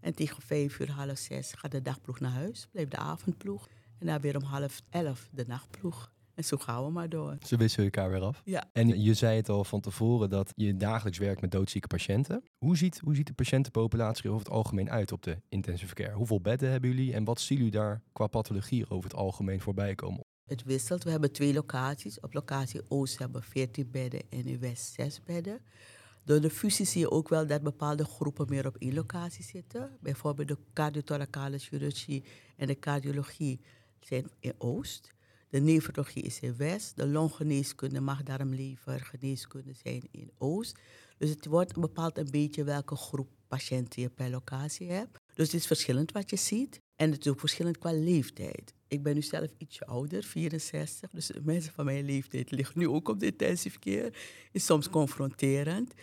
En 0.00 0.14
tegen 0.14 0.42
vijf 0.42 0.78
uur, 0.78 0.90
half 0.90 1.18
zes 1.18 1.52
gaat 1.52 1.70
de 1.70 1.82
dagploeg 1.82 2.20
naar 2.20 2.30
huis, 2.30 2.66
blijft 2.70 2.90
de 2.90 2.96
avondploeg. 2.96 3.68
En 3.98 4.06
dan 4.06 4.20
weer 4.20 4.36
om 4.36 4.42
half 4.42 4.82
elf 4.90 5.28
de 5.32 5.44
nachtploeg. 5.46 6.12
En 6.34 6.44
zo 6.44 6.56
gaan 6.56 6.84
we 6.84 6.90
maar 6.90 7.08
door. 7.08 7.36
Ze 7.46 7.56
wisselen 7.56 7.84
elkaar 7.84 8.10
weer 8.10 8.20
af. 8.20 8.42
Ja. 8.44 8.64
En 8.72 9.02
je 9.02 9.14
zei 9.14 9.36
het 9.36 9.48
al 9.48 9.64
van 9.64 9.80
tevoren 9.80 10.30
dat 10.30 10.52
je 10.56 10.76
dagelijks 10.76 11.18
werkt 11.18 11.40
met 11.40 11.50
doodzieke 11.50 11.86
patiënten. 11.86 12.42
Hoe 12.58 12.76
ziet, 12.76 12.98
hoe 12.98 13.14
ziet 13.14 13.26
de 13.26 13.32
patiëntenpopulatie 13.32 14.30
over 14.30 14.44
het 14.44 14.54
algemeen 14.54 14.90
uit 14.90 15.12
op 15.12 15.22
de 15.22 15.36
intensive 15.48 15.94
care? 15.94 16.14
Hoeveel 16.14 16.40
bedden 16.40 16.70
hebben 16.70 16.90
jullie 16.90 17.14
en 17.14 17.24
wat 17.24 17.40
zien 17.40 17.58
jullie 17.58 17.72
daar 17.72 18.02
qua 18.12 18.26
pathologie 18.26 18.90
over 18.90 19.10
het 19.10 19.18
algemeen 19.18 19.60
voorbij 19.60 19.94
komen? 19.94 20.24
Het 20.48 20.64
wisselt. 20.64 21.04
We 21.04 21.10
hebben 21.10 21.32
twee 21.32 21.52
locaties. 21.52 22.20
Op 22.20 22.34
locatie 22.34 22.80
Oost 22.88 23.18
hebben 23.18 23.40
we 23.40 23.46
14 23.46 23.90
bedden 23.90 24.20
en 24.28 24.46
in 24.46 24.60
West 24.60 24.92
6 24.92 25.22
bedden. 25.24 25.60
Door 26.24 26.40
de 26.40 26.50
fusie 26.50 26.86
zie 26.86 27.00
je 27.00 27.10
ook 27.10 27.28
wel 27.28 27.46
dat 27.46 27.62
bepaalde 27.62 28.04
groepen 28.04 28.46
meer 28.48 28.66
op 28.66 28.76
één 28.76 28.94
locatie 28.94 29.44
zitten. 29.44 29.96
Bijvoorbeeld 30.00 30.48
de 30.48 30.56
cardiothoracale 30.72 31.58
chirurgie 31.58 32.24
en 32.56 32.66
de 32.66 32.78
cardiologie 32.78 33.60
zijn 34.00 34.30
in 34.40 34.52
Oost. 34.58 35.14
De 35.48 35.60
nefrologie 35.60 36.22
is 36.22 36.40
in 36.40 36.56
West. 36.56 36.96
De 36.96 37.06
longgeneeskunde, 37.06 38.00
maagdarmlever, 38.00 39.00
geneeskunde 39.00 39.72
zijn 39.72 40.02
in 40.10 40.30
Oost. 40.38 40.78
Dus 41.18 41.30
het 41.30 41.46
wordt 41.46 41.80
bepaald 41.80 42.18
een 42.18 42.30
beetje 42.30 42.64
welke 42.64 42.96
groep 42.96 43.28
patiënten 43.48 44.02
je 44.02 44.08
per 44.08 44.30
locatie 44.30 44.90
hebt. 44.90 45.20
Dus 45.38 45.46
het 45.46 45.60
is 45.60 45.66
verschillend 45.66 46.12
wat 46.12 46.30
je 46.30 46.36
ziet. 46.36 46.80
En 46.96 47.10
het 47.10 47.24
is 47.26 47.32
ook 47.32 47.40
verschillend 47.40 47.78
qua 47.78 47.92
leeftijd. 47.92 48.74
Ik 48.88 49.02
ben 49.02 49.14
nu 49.14 49.22
zelf 49.22 49.50
ietsje 49.58 49.86
ouder, 49.86 50.22
64. 50.22 51.10
Dus 51.10 51.30
mensen 51.42 51.72
van 51.72 51.84
mijn 51.84 52.04
leeftijd 52.04 52.50
liggen 52.50 52.78
nu 52.78 52.88
ook 52.88 53.08
op 53.08 53.20
de 53.20 53.26
intensive 53.26 53.78
care. 53.78 54.12
Is 54.52 54.64
soms 54.64 54.90
confronterend. 54.90 55.94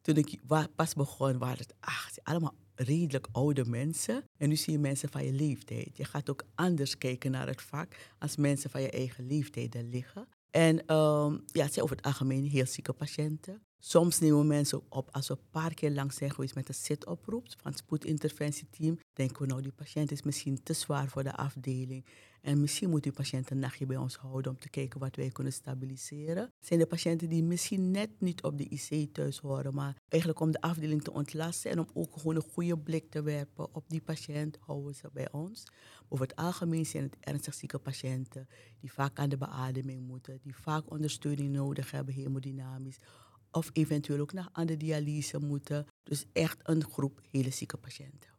Toen 0.00 0.16
ik 0.16 0.40
pas 0.74 0.94
begon, 0.94 1.38
waren 1.38 1.58
het 1.58 1.74
ach, 1.80 2.10
allemaal 2.22 2.54
redelijk 2.74 3.28
oude 3.32 3.64
mensen. 3.64 4.24
En 4.36 4.48
nu 4.48 4.56
zie 4.56 4.72
je 4.72 4.78
mensen 4.78 5.08
van 5.08 5.24
je 5.24 5.32
leeftijd. 5.32 5.96
Je 5.96 6.04
gaat 6.04 6.30
ook 6.30 6.44
anders 6.54 6.98
kijken 6.98 7.30
naar 7.30 7.46
het 7.46 7.62
vak 7.62 7.96
als 8.18 8.36
mensen 8.36 8.70
van 8.70 8.82
je 8.82 8.90
eigen 8.90 9.26
leeftijd 9.26 9.74
er 9.74 9.84
liggen. 9.84 10.28
En 10.50 10.94
um, 10.94 11.44
ja, 11.46 11.62
het 11.62 11.72
zijn 11.72 11.84
over 11.84 11.96
het 11.96 12.04
algemeen 12.04 12.44
heel 12.44 12.66
zieke 12.66 12.92
patiënten. 12.92 13.62
Soms 13.86 14.18
nemen 14.18 14.46
mensen 14.46 14.82
op 14.88 15.08
als 15.12 15.28
we 15.28 15.34
een 15.34 15.50
paar 15.50 15.74
keer 15.74 15.90
lang 15.90 16.12
zijn 16.12 16.30
geweest 16.30 16.54
met 16.54 16.68
een 16.68 16.74
zitoproep 16.74 17.46
van 17.62 17.70
het 17.70 17.80
spoedinterventieteam. 17.80 18.98
Denken 19.12 19.42
we 19.42 19.46
nou, 19.46 19.62
die 19.62 19.72
patiënt 19.72 20.10
is 20.10 20.22
misschien 20.22 20.62
te 20.62 20.72
zwaar 20.72 21.08
voor 21.08 21.22
de 21.22 21.36
afdeling. 21.36 22.04
En 22.40 22.60
misschien 22.60 22.90
moet 22.90 23.02
die 23.02 23.12
patiënt 23.12 23.50
een 23.50 23.58
nachtje 23.58 23.86
bij 23.86 23.96
ons 23.96 24.16
houden 24.16 24.52
om 24.52 24.58
te 24.58 24.68
kijken 24.68 25.00
wat 25.00 25.16
wij 25.16 25.30
kunnen 25.30 25.52
stabiliseren. 25.52 26.52
Zijn 26.60 26.80
er 26.80 26.86
patiënten 26.86 27.28
die 27.28 27.42
misschien 27.42 27.90
net 27.90 28.10
niet 28.18 28.42
op 28.42 28.58
de 28.58 28.68
IC 28.68 29.14
thuis 29.14 29.38
horen, 29.38 29.74
maar 29.74 29.96
eigenlijk 30.08 30.42
om 30.42 30.50
de 30.50 30.60
afdeling 30.60 31.02
te 31.02 31.12
ontlasten 31.12 31.70
en 31.70 31.78
om 31.78 31.88
ook 31.92 32.16
gewoon 32.16 32.36
een 32.36 32.50
goede 32.52 32.78
blik 32.78 33.10
te 33.10 33.22
werpen 33.22 33.74
op 33.74 33.84
die 33.88 34.00
patiënt, 34.00 34.58
houden 34.60 34.94
ze 34.94 35.10
bij 35.12 35.32
ons. 35.32 35.64
Over 36.08 36.26
het 36.26 36.36
algemeen 36.36 36.86
zijn 36.86 37.02
het 37.02 37.16
ernstig 37.20 37.54
zieke 37.54 37.78
patiënten 37.78 38.48
die 38.80 38.92
vaak 38.92 39.18
aan 39.18 39.28
de 39.28 39.36
beademing 39.36 40.06
moeten, 40.06 40.38
die 40.42 40.56
vaak 40.56 40.90
ondersteuning 40.90 41.52
nodig 41.52 41.90
hebben, 41.90 42.14
hemodynamisch 42.14 42.98
of 43.54 43.70
eventueel 43.72 44.20
ook 44.20 44.32
nog 44.32 44.48
aan 44.52 44.66
de 44.66 44.76
dialyse 44.76 45.38
moeten. 45.38 45.86
Dus 46.02 46.24
echt 46.32 46.58
een 46.62 46.84
groep 46.84 47.20
hele 47.30 47.50
zieke 47.50 47.76
patiënten. 47.76 48.30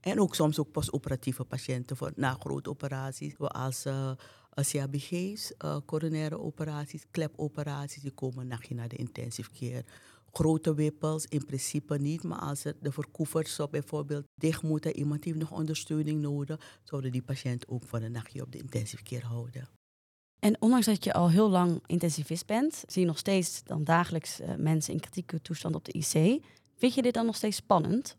En 0.00 0.20
ook 0.20 0.34
soms 0.34 0.58
ook 0.58 0.70
postoperatieve 0.70 1.44
patiënten 1.44 1.96
voor, 1.96 2.12
na 2.16 2.36
grote 2.40 2.70
operaties, 2.70 3.34
zoals 3.38 3.86
uh, 3.86 4.10
CABG's, 4.54 5.52
uh, 5.64 5.76
coronaire 5.86 6.38
operaties, 6.38 7.04
klepoperaties, 7.10 8.02
die 8.02 8.10
komen 8.10 8.46
nachtje 8.46 8.74
naar 8.74 8.88
de 8.88 8.96
intensive 8.96 9.50
care. 9.58 9.84
Grote 10.32 10.74
wippels 10.74 11.26
in 11.26 11.44
principe 11.44 11.98
niet, 11.98 12.22
maar 12.22 12.38
als 12.38 12.64
er 12.64 12.76
de 12.80 12.92
verkoevers 12.92 13.60
bijvoorbeeld 13.70 14.24
dicht 14.34 14.62
moeten, 14.62 14.96
iemand 14.96 15.24
heeft 15.24 15.38
nog 15.38 15.50
ondersteuning 15.50 16.20
nodig, 16.20 16.80
zouden 16.82 17.12
die 17.12 17.22
patiënt 17.22 17.68
ook 17.68 17.84
voor 17.84 18.00
een 18.00 18.12
nachtje 18.12 18.42
op 18.42 18.52
de 18.52 18.58
intensive 18.58 19.02
care 19.02 19.26
houden. 19.26 19.68
En 20.44 20.56
ondanks 20.60 20.86
dat 20.86 21.04
je 21.04 21.12
al 21.12 21.30
heel 21.30 21.50
lang 21.50 21.82
intensivist 21.86 22.46
bent, 22.46 22.84
zie 22.86 23.00
je 23.00 23.08
nog 23.08 23.18
steeds 23.18 23.62
dan 23.62 23.84
dagelijks 23.84 24.40
uh, 24.40 24.54
mensen 24.54 24.92
in 24.92 25.00
kritieke 25.00 25.42
toestand 25.42 25.74
op 25.74 25.84
de 25.84 25.92
IC. 25.92 26.42
Vind 26.76 26.94
je 26.94 27.02
dit 27.02 27.14
dan 27.14 27.26
nog 27.26 27.36
steeds 27.36 27.56
spannend? 27.56 28.16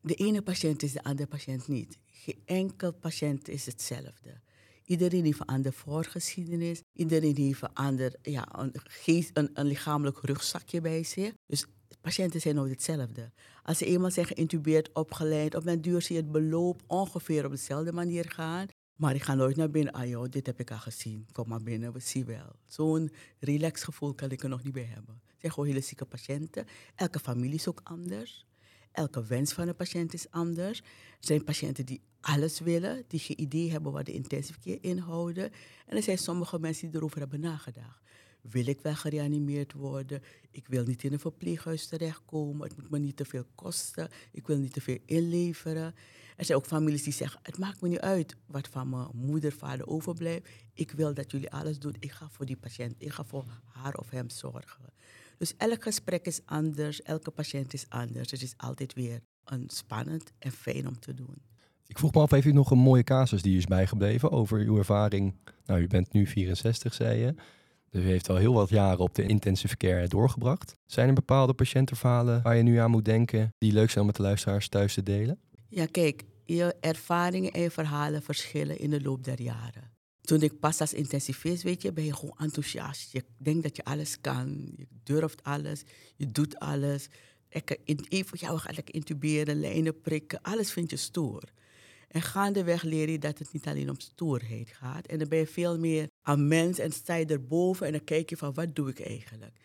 De 0.00 0.14
ene 0.14 0.42
patiënt 0.42 0.82
is 0.82 0.92
de 0.92 1.02
andere 1.02 1.28
patiënt 1.28 1.68
niet. 1.68 1.98
Geen 2.06 2.42
enkel 2.44 2.92
patiënt 2.92 3.48
is 3.48 3.66
hetzelfde. 3.66 4.40
Iedereen 4.84 5.24
heeft 5.24 5.40
een 5.40 5.46
andere 5.46 5.74
voorgeschiedenis. 5.74 6.82
Iedereen 6.92 7.36
heeft 7.36 7.62
een 7.62 7.74
ander, 7.74 8.14
ja, 8.22 8.48
een, 8.58 9.50
een, 9.52 9.66
lichamelijk 9.66 10.18
rugzakje 10.20 10.80
bij 10.80 11.02
zich. 11.02 11.32
Dus 11.46 11.66
patiënten 12.00 12.40
zijn 12.40 12.54
nooit 12.54 12.70
hetzelfde. 12.70 13.32
Als 13.62 13.78
ze 13.78 13.86
eenmaal 13.86 14.10
zijn 14.10 14.26
geïntubeerd, 14.26 14.92
opgeleid, 14.92 15.54
op 15.54 15.64
mijn 15.64 15.80
duur 15.80 16.02
zie 16.02 16.16
je 16.16 16.22
het 16.22 16.32
beloop 16.32 16.82
ongeveer 16.86 17.44
op 17.44 17.50
dezelfde 17.50 17.92
manier 17.92 18.30
gaan. 18.30 18.66
Maar 18.96 19.14
ik 19.14 19.22
ga 19.22 19.34
nooit 19.34 19.56
naar 19.56 19.70
binnen. 19.70 19.92
Ah 19.92 20.24
dit 20.30 20.46
heb 20.46 20.60
ik 20.60 20.70
al 20.70 20.78
gezien. 20.78 21.26
Kom 21.32 21.48
maar 21.48 21.62
binnen, 21.62 21.92
we 21.92 22.00
zien 22.00 22.24
wel. 22.24 22.56
Zo'n 22.64 23.10
relax 23.38 23.82
gevoel 23.82 24.14
kan 24.14 24.30
ik 24.30 24.42
er 24.42 24.48
nog 24.48 24.64
niet 24.64 24.72
bij 24.72 24.88
hebben. 24.94 25.20
Het 25.26 25.40
zijn 25.40 25.52
gewoon 25.52 25.68
hele 25.68 25.80
zieke 25.80 26.04
patiënten. 26.04 26.66
Elke 26.94 27.18
familie 27.18 27.54
is 27.54 27.68
ook 27.68 27.80
anders. 27.82 28.46
Elke 28.92 29.24
wens 29.24 29.52
van 29.52 29.68
een 29.68 29.76
patiënt 29.76 30.14
is 30.14 30.30
anders. 30.30 30.78
Er 30.78 30.84
zijn 31.20 31.44
patiënten 31.44 31.86
die 31.86 32.00
alles 32.20 32.60
willen, 32.60 33.04
die 33.08 33.20
geen 33.20 33.40
idee 33.40 33.70
hebben 33.70 33.92
wat 33.92 34.06
de 34.06 34.12
intensive 34.12 34.60
care 34.60 34.80
inhouden. 34.80 35.52
En 35.86 35.96
er 35.96 36.02
zijn 36.02 36.18
sommige 36.18 36.58
mensen 36.58 36.88
die 36.88 36.96
erover 36.96 37.18
hebben 37.18 37.40
nagedacht. 37.40 38.00
Wil 38.50 38.66
ik 38.66 38.80
wel 38.80 38.94
gereanimeerd 38.94 39.72
worden? 39.72 40.22
Ik 40.50 40.66
wil 40.68 40.84
niet 40.84 41.04
in 41.04 41.12
een 41.12 41.18
verpleeghuis 41.18 41.86
terechtkomen. 41.86 42.68
Het 42.68 42.76
moet 42.76 42.90
me 42.90 42.98
niet 42.98 43.16
te 43.16 43.24
veel 43.24 43.44
kosten. 43.54 44.08
Ik 44.32 44.46
wil 44.46 44.58
niet 44.58 44.72
te 44.72 44.80
veel 44.80 44.98
inleveren. 45.04 45.94
Er 46.36 46.44
zijn 46.44 46.58
ook 46.58 46.66
families 46.66 47.02
die 47.02 47.12
zeggen: 47.12 47.40
Het 47.42 47.58
maakt 47.58 47.80
me 47.80 47.88
niet 47.88 48.00
uit 48.00 48.36
wat 48.46 48.68
van 48.68 48.88
mijn 48.88 49.08
moeder, 49.12 49.52
vader 49.52 49.86
overblijft. 49.86 50.48
Ik 50.74 50.90
wil 50.90 51.14
dat 51.14 51.30
jullie 51.30 51.50
alles 51.50 51.78
doen. 51.78 51.94
Ik 51.98 52.10
ga 52.10 52.28
voor 52.30 52.46
die 52.46 52.56
patiënt, 52.56 52.94
ik 52.98 53.12
ga 53.12 53.24
voor 53.24 53.44
haar 53.64 53.94
of 53.94 54.10
hem 54.10 54.30
zorgen. 54.30 54.92
Dus 55.38 55.56
elk 55.56 55.82
gesprek 55.82 56.26
is 56.26 56.40
anders, 56.44 57.02
elke 57.02 57.30
patiënt 57.30 57.72
is 57.72 57.86
anders. 57.88 58.30
Het 58.30 58.42
is 58.42 58.54
altijd 58.56 58.94
weer 58.94 59.20
een 59.44 59.64
spannend 59.66 60.32
en 60.38 60.52
fijn 60.52 60.88
om 60.88 60.98
te 60.98 61.14
doen. 61.14 61.42
Ik 61.86 61.98
vroeg 61.98 62.14
me 62.14 62.20
af, 62.20 62.30
heeft 62.30 62.46
u 62.46 62.52
nog 62.52 62.70
een 62.70 62.78
mooie 62.78 63.02
casus 63.02 63.42
die 63.42 63.56
is 63.56 63.64
bijgebleven 63.64 64.30
over 64.30 64.58
uw 64.58 64.78
ervaring? 64.78 65.34
Nou, 65.64 65.80
u 65.80 65.86
bent 65.86 66.12
nu 66.12 66.26
64, 66.26 66.94
zei 66.94 67.18
je. 67.20 67.34
Dus 67.96 68.04
u 68.04 68.08
heeft 68.08 68.28
al 68.28 68.36
heel 68.36 68.52
wat 68.52 68.68
jaren 68.68 68.98
op 68.98 69.14
de 69.14 69.26
intensive 69.26 69.76
care 69.76 70.08
doorgebracht. 70.08 70.76
Zijn 70.86 71.08
er 71.08 71.14
bepaalde 71.14 71.54
patiëntenverhalen 71.54 72.42
waar 72.42 72.56
je 72.56 72.62
nu 72.62 72.76
aan 72.76 72.90
moet 72.90 73.04
denken 73.04 73.54
die 73.58 73.72
leuk 73.72 73.88
zijn 73.90 74.00
om 74.00 74.06
met 74.06 74.16
de 74.16 74.22
luisteraars 74.22 74.68
thuis 74.68 74.94
te 74.94 75.02
delen? 75.02 75.38
Ja, 75.68 75.86
kijk, 75.86 76.22
je 76.44 76.74
ervaringen 76.80 77.52
en 77.52 77.60
je 77.60 77.70
verhalen 77.70 78.22
verschillen 78.22 78.78
in 78.78 78.90
de 78.90 79.00
loop 79.00 79.24
der 79.24 79.42
jaren. 79.42 79.90
Toen 80.20 80.42
ik 80.42 80.60
pas 80.60 80.80
als 80.80 80.94
intensivist, 80.94 81.62
weet 81.62 81.82
je, 81.82 81.92
ben 81.92 82.04
je 82.04 82.14
gewoon 82.14 82.36
enthousiast. 82.38 83.12
Je 83.12 83.24
denkt 83.38 83.62
dat 83.62 83.76
je 83.76 83.84
alles 83.84 84.20
kan, 84.20 84.72
je 84.76 84.86
durft 85.02 85.42
alles, 85.42 85.82
je 86.16 86.32
doet 86.32 86.58
alles. 86.58 87.08
Ik, 87.48 87.78
even, 88.08 88.38
ja, 88.40 88.52
we 88.52 88.58
gaan 88.58 88.74
lekker 88.74 88.94
intuberen, 88.94 89.60
lijnen 89.60 90.00
prikken, 90.00 90.42
alles 90.42 90.72
vind 90.72 90.90
je 90.90 90.96
stoer. 90.96 91.42
En 92.08 92.22
gaandeweg 92.22 92.82
leer 92.82 93.10
je 93.10 93.18
dat 93.18 93.38
het 93.38 93.52
niet 93.52 93.66
alleen 93.66 93.90
om 93.90 94.00
stoerheid 94.00 94.68
gaat. 94.68 95.06
En 95.06 95.18
dan 95.18 95.28
ben 95.28 95.38
je 95.38 95.46
veel 95.46 95.78
meer 95.78 96.08
aan 96.22 96.48
mens 96.48 96.78
en 96.78 96.92
sta 96.92 97.14
je 97.14 97.26
erboven 97.26 97.86
en 97.86 97.92
dan 97.92 98.04
kijk 98.04 98.30
je 98.30 98.36
van 98.36 98.54
wat 98.54 98.74
doe 98.74 98.90
ik 98.90 99.00
eigenlijk. 99.00 99.58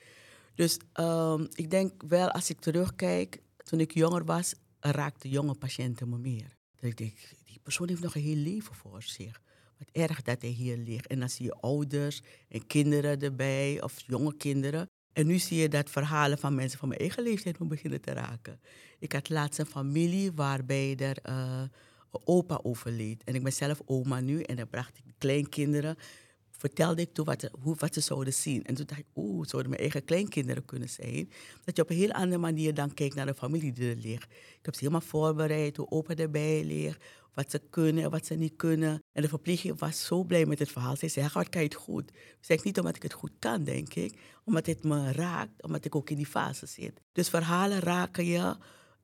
Dus 0.55 0.77
um, 0.99 1.47
ik 1.53 1.69
denk 1.69 2.03
wel 2.07 2.31
als 2.31 2.49
ik 2.49 2.59
terugkijk, 2.59 3.41
toen 3.63 3.79
ik 3.79 3.93
jonger 3.93 4.25
was, 4.25 4.53
raakten 4.79 5.29
jonge 5.29 5.55
patiënten 5.55 6.09
me 6.09 6.17
meer. 6.17 6.55
Dat 6.75 6.89
ik 6.89 6.97
denk, 6.97 7.17
die 7.45 7.59
persoon 7.63 7.89
heeft 7.89 8.01
nog 8.01 8.15
een 8.15 8.21
heel 8.21 8.35
leven 8.35 8.75
voor 8.75 9.03
zich. 9.03 9.41
Wat 9.77 9.89
erg 9.91 10.21
dat 10.21 10.41
hij 10.41 10.49
hier 10.49 10.77
ligt. 10.77 11.07
En 11.07 11.19
dan 11.19 11.29
zie 11.29 11.45
je 11.45 11.53
ouders 11.53 12.21
en 12.47 12.67
kinderen 12.67 13.19
erbij, 13.19 13.81
of 13.81 14.03
jonge 14.07 14.37
kinderen. 14.37 14.89
En 15.13 15.27
nu 15.27 15.39
zie 15.39 15.57
je 15.57 15.69
dat 15.69 15.89
verhalen 15.89 16.37
van 16.37 16.55
mensen 16.55 16.79
van 16.79 16.87
mijn 16.87 16.99
eigen 16.99 17.23
leeftijd 17.23 17.59
me 17.59 17.65
beginnen 17.65 18.01
te 18.01 18.11
raken. 18.11 18.59
Ik 18.99 19.11
had 19.11 19.29
laatst 19.29 19.59
een 19.59 19.65
familie 19.65 20.31
waarbij 20.31 20.95
er 20.97 21.17
een 21.21 21.71
opa 22.23 22.59
overleed. 22.63 23.23
En 23.23 23.35
ik 23.35 23.43
ben 23.43 23.53
zelf 23.53 23.81
oma 23.85 24.19
nu 24.19 24.41
en 24.41 24.55
dan 24.55 24.69
bracht 24.69 24.97
ik 24.97 25.03
kleinkinderen 25.17 25.97
vertelde 26.61 27.01
ik 27.01 27.13
toen 27.13 27.25
wat, 27.25 27.49
hoe, 27.61 27.75
wat 27.77 27.93
ze 27.93 28.01
zouden 28.01 28.33
zien. 28.33 28.63
En 28.63 28.75
toen 28.75 28.85
dacht 28.85 28.99
ik, 28.99 29.05
oeh, 29.15 29.47
zouden 29.47 29.69
mijn 29.71 29.81
eigen 29.81 30.03
kleinkinderen 30.03 30.65
kunnen 30.65 30.89
zijn. 30.89 31.31
Dat 31.63 31.75
je 31.75 31.81
op 31.81 31.89
een 31.89 31.95
heel 31.95 32.11
andere 32.11 32.41
manier 32.41 32.73
dan 32.73 32.93
kijkt 32.93 33.15
naar 33.15 33.25
de 33.25 33.33
familie 33.33 33.73
die 33.73 33.89
er 33.89 33.95
ligt. 33.95 34.31
Ik 34.31 34.65
heb 34.65 34.73
ze 34.73 34.79
helemaal 34.79 35.01
voorbereid, 35.01 35.77
hoe 35.77 35.89
opa 35.89 36.15
erbij 36.15 36.63
ligt, 36.63 37.03
wat 37.33 37.51
ze 37.51 37.61
kunnen 37.69 38.03
en 38.03 38.09
wat 38.09 38.25
ze 38.25 38.35
niet 38.35 38.55
kunnen. 38.55 39.03
En 39.11 39.21
de 39.21 39.27
verpleeging 39.27 39.79
was 39.79 40.05
zo 40.05 40.23
blij 40.23 40.45
met 40.45 40.59
het 40.59 40.71
verhaal. 40.71 40.95
Ze 40.95 41.07
zei, 41.07 41.29
wat 41.33 41.49
kan 41.49 41.61
je 41.61 41.67
het 41.67 41.75
goed? 41.75 42.11
Zeg 42.39 42.63
niet 42.63 42.79
omdat 42.79 42.95
ik 42.95 43.03
het 43.03 43.13
goed 43.13 43.31
kan, 43.39 43.63
denk 43.63 43.93
ik. 43.93 44.19
Omdat 44.43 44.65
het 44.65 44.83
me 44.83 45.11
raakt, 45.11 45.63
omdat 45.63 45.85
ik 45.85 45.95
ook 45.95 46.09
in 46.09 46.17
die 46.17 46.25
fase 46.25 46.65
zit. 46.65 47.01
Dus 47.11 47.29
verhalen 47.29 47.79
raken 47.79 48.25
je 48.25 48.55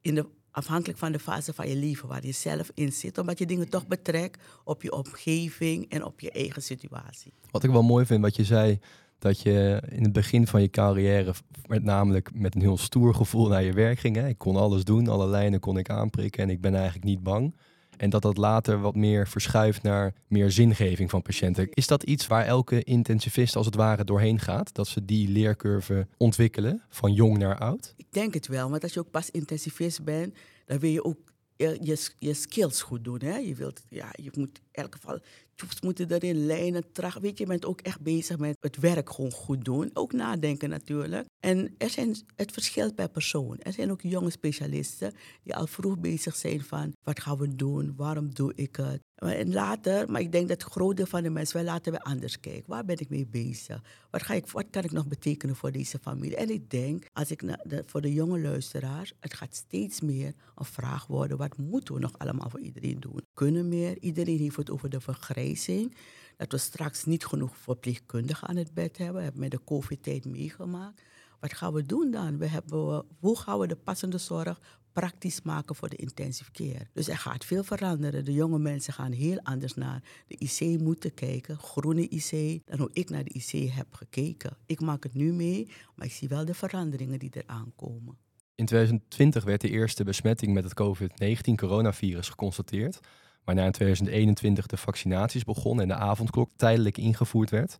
in 0.01 0.15
de 0.15 0.25
afhankelijk 0.57 0.99
van 0.99 1.11
de 1.11 1.19
fase 1.19 1.53
van 1.53 1.67
je 1.67 1.75
leven 1.75 2.07
waar 2.07 2.25
je 2.25 2.31
zelf 2.31 2.71
in 2.73 2.91
zit, 2.93 3.17
omdat 3.17 3.39
je 3.39 3.45
dingen 3.45 3.69
toch 3.69 3.87
betrekt 3.87 4.43
op 4.63 4.81
je 4.81 4.91
omgeving 4.91 5.89
en 5.89 6.03
op 6.03 6.19
je 6.19 6.31
eigen 6.31 6.61
situatie. 6.61 7.33
Wat 7.51 7.63
ik 7.63 7.71
wel 7.71 7.83
mooi 7.83 8.05
vind, 8.05 8.21
wat 8.21 8.35
je 8.35 8.43
zei, 8.43 8.79
dat 9.19 9.41
je 9.41 9.83
in 9.89 10.03
het 10.03 10.13
begin 10.13 10.47
van 10.47 10.61
je 10.61 10.69
carrière 10.69 11.33
met 11.65 11.83
namelijk 11.83 12.29
met 12.33 12.55
een 12.55 12.61
heel 12.61 12.77
stoer 12.77 13.15
gevoel 13.15 13.47
naar 13.47 13.63
je 13.63 13.73
werk 13.73 13.99
ging. 13.99 14.15
Hè? 14.15 14.27
Ik 14.27 14.37
kon 14.37 14.55
alles 14.55 14.83
doen, 14.83 15.07
alle 15.07 15.27
lijnen 15.27 15.59
kon 15.59 15.77
ik 15.77 15.89
aanprikken 15.89 16.43
en 16.43 16.49
ik 16.49 16.61
ben 16.61 16.75
eigenlijk 16.75 17.05
niet 17.05 17.23
bang. 17.23 17.55
En 17.97 18.09
dat 18.09 18.21
dat 18.21 18.37
later 18.37 18.79
wat 18.81 18.95
meer 18.95 19.27
verschuift 19.27 19.83
naar 19.83 20.13
meer 20.27 20.51
zingeving 20.51 21.09
van 21.09 21.21
patiënten. 21.21 21.69
Is 21.71 21.87
dat 21.87 22.03
iets 22.03 22.27
waar 22.27 22.45
elke 22.45 22.83
intensivist 22.83 23.55
als 23.55 23.65
het 23.65 23.75
ware 23.75 24.03
doorheen 24.03 24.39
gaat? 24.39 24.73
Dat 24.73 24.87
ze 24.87 25.05
die 25.05 25.29
leercurve 25.29 26.07
ontwikkelen, 26.17 26.81
van 26.89 27.13
jong 27.13 27.37
naar 27.37 27.57
oud? 27.57 27.93
Ik 27.97 28.07
denk 28.09 28.33
het 28.33 28.47
wel, 28.47 28.69
want 28.69 28.83
als 28.83 28.93
je 28.93 28.99
ook 28.99 29.11
pas 29.11 29.31
intensivist 29.31 30.03
bent, 30.03 30.35
dan 30.65 30.79
wil 30.79 30.89
je 30.89 31.03
ook 31.03 31.17
je, 31.57 31.97
je, 32.19 32.33
skills 32.33 32.81
goed 32.81 33.03
doen. 33.03 33.21
Hè? 33.21 33.37
Je, 33.37 33.55
wilt, 33.55 33.83
ja, 33.89 34.09
je 34.21 34.31
moet 34.33 34.61
elk 34.77 34.95
geval 34.95 35.19
tjoeps 35.55 35.81
moeten 35.81 36.11
erin, 36.11 36.45
lijnen, 36.45 36.91
traag. 36.91 37.17
Weet 37.17 37.37
je, 37.37 37.43
je 37.43 37.49
bent 37.49 37.65
ook 37.65 37.81
echt 37.81 38.01
bezig 38.01 38.37
met 38.37 38.57
het 38.59 38.77
werk 38.77 39.09
gewoon 39.09 39.31
goed 39.31 39.65
doen. 39.65 39.89
Ook 39.93 40.13
nadenken 40.13 40.69
natuurlijk. 40.69 41.27
En 41.39 41.75
er 41.77 41.89
zijn, 41.89 42.15
het 42.35 42.51
verschilt 42.51 42.95
per 42.95 43.09
persoon. 43.09 43.59
Er 43.59 43.73
zijn 43.73 43.91
ook 43.91 44.01
jonge 44.01 44.29
specialisten 44.29 45.13
die 45.43 45.55
al 45.55 45.67
vroeg 45.67 45.99
bezig 45.99 46.35
zijn 46.35 46.63
van 46.63 46.93
wat 47.03 47.21
gaan 47.21 47.37
we 47.37 47.55
doen, 47.55 47.93
waarom 47.95 48.33
doe 48.33 48.51
ik 48.55 48.75
het. 48.75 49.01
En 49.17 49.53
later, 49.53 50.11
maar 50.11 50.21
ik 50.21 50.31
denk 50.31 50.47
dat 50.47 50.61
het 50.61 50.71
groot 50.71 50.97
deel 50.97 51.05
van 51.05 51.23
de 51.23 51.29
mensen 51.29 51.55
wel 51.55 51.65
laten 51.65 51.91
we 51.91 52.01
anders 52.01 52.39
kijken. 52.39 52.63
Waar 52.69 52.85
ben 52.85 52.99
ik 52.99 53.09
mee 53.09 53.27
bezig? 53.27 53.83
Wat, 54.11 54.23
ga 54.23 54.33
ik, 54.33 54.47
wat 54.47 54.65
kan 54.69 54.83
ik 54.83 54.91
nog 54.91 55.07
betekenen 55.07 55.55
voor 55.55 55.71
deze 55.71 55.99
familie? 55.99 56.35
En 56.35 56.49
ik 56.49 56.69
denk, 56.69 57.05
als 57.13 57.31
ik 57.31 57.41
de, 57.63 57.83
voor 57.85 58.01
de 58.01 58.13
jonge 58.13 58.39
luisteraars, 58.39 59.13
het 59.19 59.33
gaat 59.33 59.55
steeds 59.55 60.01
meer 60.01 60.33
een 60.55 60.65
vraag 60.65 61.07
worden: 61.07 61.37
wat 61.37 61.57
moeten 61.57 61.93
we 61.93 61.99
nog 61.99 62.17
allemaal 62.17 62.49
voor 62.49 62.59
iedereen 62.59 62.99
doen? 62.99 63.21
Kunnen 63.33 63.67
meer? 63.67 63.97
Iedereen 63.99 64.39
heeft 64.39 64.55
het 64.55 64.66
over 64.69 64.89
de 64.89 64.99
vergrijzing. 64.99 65.95
Dat 66.37 66.51
we 66.51 66.57
straks 66.57 67.05
niet 67.05 67.25
genoeg 67.25 67.57
verpleegkundigen 67.57 68.47
aan 68.47 68.55
het 68.55 68.73
bed 68.73 68.97
hebben. 68.97 69.15
We 69.15 69.21
hebben 69.21 69.41
met 69.41 69.51
de 69.51 69.63
COVID-tijd 69.63 70.25
meegemaakt. 70.25 71.01
Wat 71.39 71.53
gaan 71.53 71.73
we 71.73 71.85
doen 71.85 72.11
dan? 72.11 72.37
We 72.37 72.47
hebben, 72.47 73.05
hoe 73.19 73.37
gaan 73.37 73.59
we 73.59 73.67
de 73.67 73.75
passende 73.75 74.17
zorg 74.17 74.59
praktisch 74.91 75.41
maken 75.41 75.75
voor 75.75 75.89
de 75.89 75.95
intensive 75.95 76.51
care? 76.51 76.87
Dus 76.93 77.07
er 77.07 77.17
gaat 77.17 77.45
veel 77.45 77.63
veranderen. 77.63 78.25
De 78.25 78.33
jonge 78.33 78.59
mensen 78.59 78.93
gaan 78.93 79.11
heel 79.11 79.39
anders 79.43 79.73
naar 79.73 80.03
de 80.27 80.35
IC 80.37 80.79
moeten 80.79 81.13
kijken. 81.13 81.57
Groene 81.57 82.07
IC, 82.07 82.61
dan 82.65 82.79
hoe 82.79 82.89
ik 82.93 83.09
naar 83.09 83.23
de 83.23 83.33
IC 83.33 83.71
heb 83.71 83.93
gekeken. 83.93 84.57
Ik 84.65 84.79
maak 84.79 85.03
het 85.03 85.13
nu 85.13 85.33
mee, 85.33 85.67
maar 85.95 86.05
ik 86.05 86.11
zie 86.11 86.27
wel 86.27 86.45
de 86.45 86.53
veranderingen 86.53 87.19
die 87.19 87.31
eraan 87.33 87.71
komen. 87.75 88.17
In 88.55 88.65
2020 88.65 89.43
werd 89.43 89.61
de 89.61 89.69
eerste 89.69 90.03
besmetting 90.03 90.53
met 90.53 90.63
het 90.63 90.73
COVID-19 90.73 91.55
coronavirus 91.55 92.29
geconstateerd, 92.29 92.99
waarna 93.47 93.65
in 93.65 93.71
2021 93.71 94.65
de 94.65 94.77
vaccinaties 94.77 95.43
begonnen 95.43 95.83
en 95.83 95.97
de 95.97 96.03
avondklok 96.03 96.49
tijdelijk 96.55 96.97
ingevoerd 96.97 97.49
werd. 97.49 97.77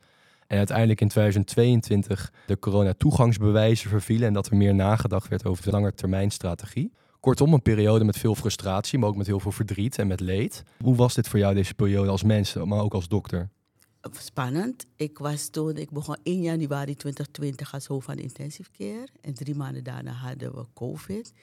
En 0.47 0.57
uiteindelijk 0.57 1.01
in 1.01 1.07
2022 1.07 2.31
de 2.45 2.59
corona-toegangsbewijzen 2.59 3.89
vervielen 3.89 4.27
en 4.27 4.33
dat 4.33 4.47
er 4.47 4.57
meer 4.57 4.75
nagedacht 4.75 5.27
werd 5.27 5.45
over 5.45 5.63
de 5.63 5.71
langetermijnstrategie. 5.71 6.91
Kortom, 7.19 7.53
een 7.53 7.62
periode 7.62 8.05
met 8.05 8.17
veel 8.17 8.36
frustratie, 8.36 9.00
maar 9.00 9.09
ook 9.09 9.15
met 9.15 9.27
heel 9.27 9.39
veel 9.39 9.51
verdriet 9.51 9.97
en 9.97 10.07
met 10.07 10.19
leed. 10.19 10.63
Hoe 10.83 10.95
was 10.95 11.13
dit 11.13 11.27
voor 11.27 11.39
jou, 11.39 11.53
deze 11.53 11.74
periode 11.74 12.09
als 12.09 12.24
mens, 12.24 12.53
maar 12.53 12.81
ook 12.81 12.93
als 12.93 13.07
dokter? 13.07 13.50
Spannend. 14.12 14.86
Ik 14.95 15.17
was 15.17 15.50
toen, 15.50 15.77
ik 15.77 15.91
begon 15.91 16.17
1 16.24 16.41
januari 16.41 16.95
2020 16.95 17.74
als 17.74 17.86
hoofd 17.86 18.05
van 18.05 18.17
intensive 18.17 18.69
care. 18.77 19.07
En 19.21 19.33
drie 19.33 19.55
maanden 19.55 19.83
daarna 19.83 20.12
hadden 20.12 20.55
we 20.55 20.65
COVID. 20.74 21.33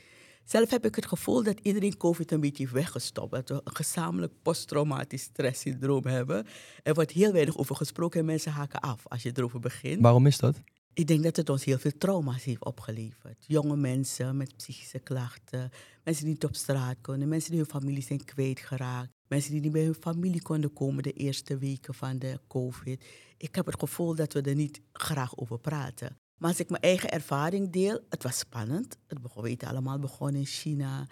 Zelf 0.45 0.71
heb 0.71 0.85
ik 0.85 0.95
het 0.95 1.07
gevoel 1.07 1.43
dat 1.43 1.61
iedereen 1.63 1.97
COVID 1.97 2.33
een 2.33 2.41
beetje 2.41 2.63
heeft 2.63 2.75
weggestopt. 2.75 3.31
Dat 3.31 3.49
we 3.49 3.61
een 3.65 3.77
gezamenlijk 3.77 4.33
posttraumatisch 4.43 5.23
stresssyndroom 5.23 6.07
hebben. 6.07 6.47
Er 6.83 6.95
wordt 6.95 7.11
heel 7.11 7.33
weinig 7.33 7.57
over 7.57 7.77
gesproken 7.77 8.21
en 8.21 8.27
mensen 8.27 8.53
haken 8.53 8.81
af 8.81 9.07
als 9.09 9.23
je 9.23 9.33
erover 9.35 9.61
begint. 9.61 10.01
Waarom 10.01 10.27
is 10.27 10.39
dat? 10.39 10.61
Ik 10.93 11.07
denk 11.07 11.23
dat 11.23 11.37
het 11.37 11.49
ons 11.49 11.65
heel 11.65 11.79
veel 11.79 11.99
trauma's 11.99 12.45
heeft 12.45 12.65
opgeleverd. 12.65 13.45
Jonge 13.47 13.77
mensen 13.77 14.37
met 14.37 14.57
psychische 14.57 14.99
klachten, 14.99 15.71
mensen 16.05 16.25
die 16.25 16.33
niet 16.33 16.45
op 16.45 16.55
straat 16.55 16.97
kunnen, 17.01 17.29
mensen 17.29 17.51
die 17.51 17.61
hun 17.61 17.69
familie 17.69 18.03
zijn 18.03 18.25
kwijtgeraakt, 18.25 19.11
mensen 19.29 19.53
die 19.53 19.61
niet 19.61 19.73
bij 19.73 19.85
hun 19.85 19.97
familie 20.01 20.43
konden 20.43 20.73
komen 20.73 21.03
de 21.03 21.13
eerste 21.13 21.59
weken 21.59 21.95
van 21.95 22.19
de 22.19 22.41
COVID. 22.49 23.05
Ik 23.37 23.55
heb 23.55 23.67
het 23.67 23.79
gevoel 23.79 24.15
dat 24.15 24.33
we 24.33 24.41
er 24.41 24.55
niet 24.55 24.81
graag 24.93 25.37
over 25.37 25.59
praten. 25.59 26.19
Maar 26.38 26.50
als 26.50 26.61
ik 26.61 26.71
mijn 26.71 26.83
eigen 26.83 27.11
ervaring 27.11 27.71
deel, 27.73 28.00
het 28.09 28.23
was 28.23 28.38
spannend. 28.38 28.97
Het 29.07 29.23
begon, 29.23 29.43
we 29.43 29.49
weten 29.49 29.69
allemaal, 29.69 29.99
begon 29.99 30.35
in 30.35 30.47
China. 30.47 31.07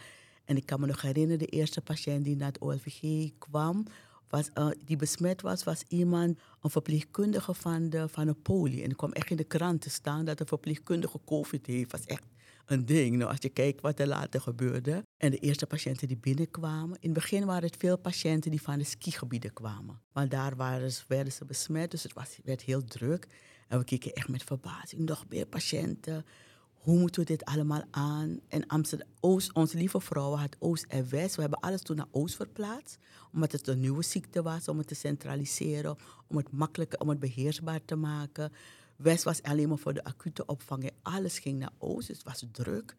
En 0.45 0.57
ik 0.57 0.67
kan 0.67 0.81
me 0.81 0.87
nog 0.87 1.03
herinneren, 1.03 1.39
de 1.39 1.47
eerste 1.47 1.81
patiënt 1.81 2.25
die 2.25 2.37
naar 2.37 2.49
het 2.49 2.61
OLVG 2.61 3.31
kwam, 3.39 3.87
was, 4.29 4.51
uh, 4.55 4.69
die 4.85 4.97
besmet 4.97 5.43
was, 5.43 5.65
was 5.65 5.83
iemand, 5.89 6.39
een 6.61 6.71
verpleegkundige 6.71 7.55
van 7.55 7.91
de, 7.91 8.09
van 8.09 8.43
poli. 8.43 8.83
En 8.83 8.91
ik 8.91 8.97
kwam 8.97 9.13
echt 9.13 9.31
in 9.31 9.37
de 9.37 9.45
krant 9.45 9.81
te 9.81 9.91
staan 9.91 10.25
dat 10.25 10.41
een 10.41 10.47
verpleegkundige 10.47 11.21
COVID 11.25 11.67
heeft. 11.67 11.93
was 11.93 12.05
echt 12.05 12.23
een 12.67 12.87
ding. 12.87 13.17
Nou, 13.17 13.31
als 13.31 13.39
je 13.41 13.49
kijkt 13.49 13.81
wat 13.81 13.99
er 13.99 14.07
later 14.07 14.41
gebeurde. 14.41 15.05
En 15.17 15.31
de 15.31 15.39
eerste 15.39 15.67
patiënten 15.67 16.09
die 16.09 16.17
binnenkwamen. 16.17 16.97
In 17.01 17.11
het 17.11 17.19
begin 17.19 17.45
waren 17.45 17.65
het 17.65 17.77
veel 17.79 17.99
patiënten 17.99 18.51
die 18.51 18.63
van 18.63 18.79
de 18.79 18.85
skigebieden 18.85 19.53
kwamen. 19.53 20.01
Want 20.13 20.31
daar 20.31 20.57
waren, 20.57 20.91
werden 21.09 21.33
ze 21.33 21.45
besmet, 21.45 21.91
dus 21.91 22.03
het 22.03 22.13
was, 22.13 22.39
werd 22.45 22.63
heel 22.63 22.85
druk. 22.85 23.27
En 23.69 23.79
we 23.79 23.85
keken 23.85 24.13
echt 24.13 24.29
met 24.29 24.45
verbazing. 24.45 25.09
Nog 25.09 25.25
meer 25.29 25.47
patiënten. 25.47 26.25
Hoe 26.73 26.99
moeten 26.99 27.21
we 27.21 27.27
dit 27.27 27.45
allemaal 27.45 27.83
aan? 27.91 28.41
En 28.49 28.67
Amsterdam, 28.67 29.09
Oost, 29.21 29.53
onze 29.53 29.77
lieve 29.77 30.01
vrouwen 30.01 30.39
had 30.39 30.57
Oost 30.59 30.85
en 30.89 31.11
West. 31.11 31.35
We 31.35 31.41
hebben 31.41 31.61
alles 31.61 31.83
toen 31.83 31.97
naar 31.97 32.07
Oost 32.11 32.37
verplaatst. 32.37 32.99
Omdat 33.33 33.53
het 33.53 33.67
een 33.67 33.81
nieuwe 33.81 34.03
ziekte 34.03 34.43
was, 34.43 34.69
om 34.69 34.79
het 34.79 34.87
te 34.87 34.95
centraliseren. 34.95 35.97
Om 36.27 36.37
het 36.37 36.53
makkelijker, 36.53 37.01
om 37.01 37.09
het 37.09 37.19
beheersbaar 37.19 37.85
te 37.85 37.97
maken. 37.97 38.53
West 38.97 39.25
was 39.25 39.43
alleen 39.43 39.69
maar 39.69 39.79
voor 39.79 39.95
de 39.95 40.05
acute 40.05 40.47
opvang. 40.47 40.91
Alles 41.03 41.39
ging 41.39 41.59
naar 41.59 41.73
Oost, 41.79 42.07
dus 42.07 42.17
het 42.17 42.27
was 42.27 42.45
druk. 42.53 42.97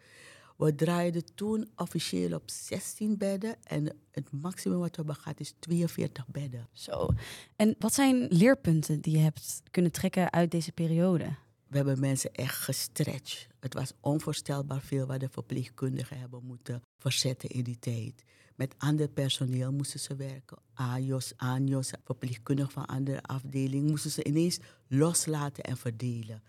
We 0.64 0.76
draaiden 0.76 1.24
toen 1.36 1.70
officieel 1.76 2.36
op 2.36 2.44
16 2.46 3.18
bedden 3.18 3.56
en 3.64 3.96
het 4.12 4.32
maximum 4.32 4.80
wat 4.80 4.90
we 4.90 4.96
hebben 4.96 5.16
gehad 5.16 5.40
is 5.40 5.54
42 5.60 6.28
bedden. 6.28 6.68
Zo. 6.72 7.10
En 7.56 7.76
wat 7.80 7.94
zijn 7.94 8.28
leerpunten 8.30 9.02
die 9.02 9.18
je 9.18 9.24
hebt 9.24 9.62
kunnen 9.72 9.92
trekken 9.92 10.32
uit 10.32 10.52
deze 10.52 10.72
periode? 10.72 11.36
We 11.68 11.76
hebben 11.76 12.00
mensen 12.00 12.34
echt 12.34 12.56
gestretched. 12.56 13.48
Het 13.60 13.74
was 13.74 13.94
onvoorstelbaar 14.00 14.82
veel 14.82 15.06
wat 15.06 15.20
de 15.20 15.30
verpleegkundigen 15.30 16.20
hebben 16.20 16.44
moeten 16.46 16.82
verzetten 16.98 17.50
in 17.50 17.64
die 17.64 17.80
tijd. 17.80 18.24
Met 18.56 18.76
ander 18.78 19.08
personeel 19.08 19.72
moesten 19.72 20.00
ze 20.00 20.16
werken. 20.16 20.58
AJOS, 20.74 21.34
ANJOS, 21.38 21.92
verpleegkundigen 22.04 22.72
van 22.72 22.86
andere 22.86 23.22
afdelingen 23.22 23.90
moesten 23.90 24.12
ze 24.12 24.24
ineens 24.24 24.60
loslaten 24.88 25.64
en 25.64 25.78
verdelen. 25.78 26.44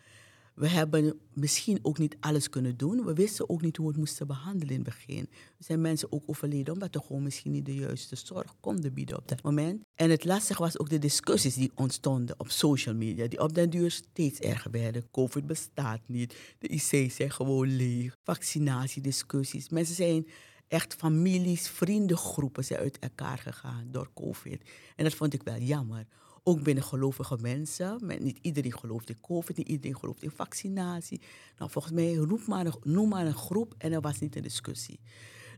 We 0.54 0.68
hebben 0.68 1.20
misschien 1.32 1.78
ook 1.82 1.98
niet 1.98 2.16
alles 2.20 2.48
kunnen 2.48 2.76
doen. 2.76 3.04
We 3.04 3.14
wisten 3.14 3.48
ook 3.48 3.62
niet 3.62 3.76
hoe 3.76 3.86
we 3.86 3.92
het 3.92 4.00
moesten 4.00 4.26
behandelen 4.26 4.74
in 4.74 4.80
het 4.80 4.84
begin. 4.84 5.28
Er 5.58 5.64
zijn 5.64 5.80
mensen 5.80 6.12
ook 6.12 6.22
overleden 6.26 6.74
omdat 6.74 6.94
we 6.94 7.00
gewoon 7.00 7.22
misschien 7.22 7.52
niet 7.52 7.64
de 7.64 7.74
juiste 7.74 8.16
zorg 8.16 8.54
konden 8.60 8.94
bieden 8.94 9.16
op 9.16 9.28
dat 9.28 9.42
moment. 9.42 9.82
En 9.94 10.10
het 10.10 10.24
lastige 10.24 10.62
was 10.62 10.78
ook 10.78 10.88
de 10.88 10.98
discussies 10.98 11.54
die 11.54 11.70
ontstonden 11.74 12.40
op 12.40 12.50
social 12.50 12.94
media, 12.94 13.26
die 13.26 13.40
op 13.40 13.54
den 13.54 13.70
duur 13.70 13.90
steeds 13.90 14.40
erger 14.40 14.70
werden. 14.70 15.10
COVID 15.10 15.46
bestaat 15.46 16.00
niet, 16.06 16.36
de 16.58 16.68
IC's 16.68 17.14
zijn 17.14 17.30
gewoon 17.30 17.76
leeg, 17.76 18.16
vaccinatiediscussies. 18.22 19.68
Mensen 19.68 19.94
zijn 19.94 20.26
echt 20.68 20.94
families, 20.94 21.68
vriendengroepen 21.68 22.64
zijn 22.64 22.80
uit 22.80 22.98
elkaar 22.98 23.38
gegaan 23.38 23.88
door 23.90 24.10
COVID. 24.14 24.70
En 24.96 25.04
dat 25.04 25.14
vond 25.14 25.34
ik 25.34 25.42
wel 25.42 25.58
jammer. 25.58 26.06
Ook 26.46 26.62
binnen 26.62 26.84
gelovige 26.84 27.36
mensen. 27.40 28.00
niet 28.18 28.38
iedereen 28.42 28.78
gelooft 28.78 29.08
in 29.08 29.20
COVID, 29.20 29.56
niet 29.56 29.68
iedereen 29.68 29.98
gelooft 29.98 30.22
in 30.22 30.30
vaccinatie. 30.30 31.20
Nou, 31.58 31.70
volgens 31.70 31.94
mij 31.94 32.26
maar 32.46 32.74
noem 32.82 33.08
maar 33.08 33.26
een 33.26 33.34
groep 33.34 33.74
en 33.78 33.92
er 33.92 34.00
was 34.00 34.18
niet 34.18 34.36
een 34.36 34.42
discussie. 34.42 35.00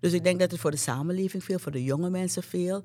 Dus 0.00 0.12
ik 0.12 0.24
denk 0.24 0.38
dat 0.38 0.50
het 0.50 0.60
voor 0.60 0.70
de 0.70 0.76
samenleving 0.76 1.44
veel, 1.44 1.58
voor 1.58 1.72
de 1.72 1.84
jonge 1.84 2.10
mensen 2.10 2.42
veel. 2.42 2.82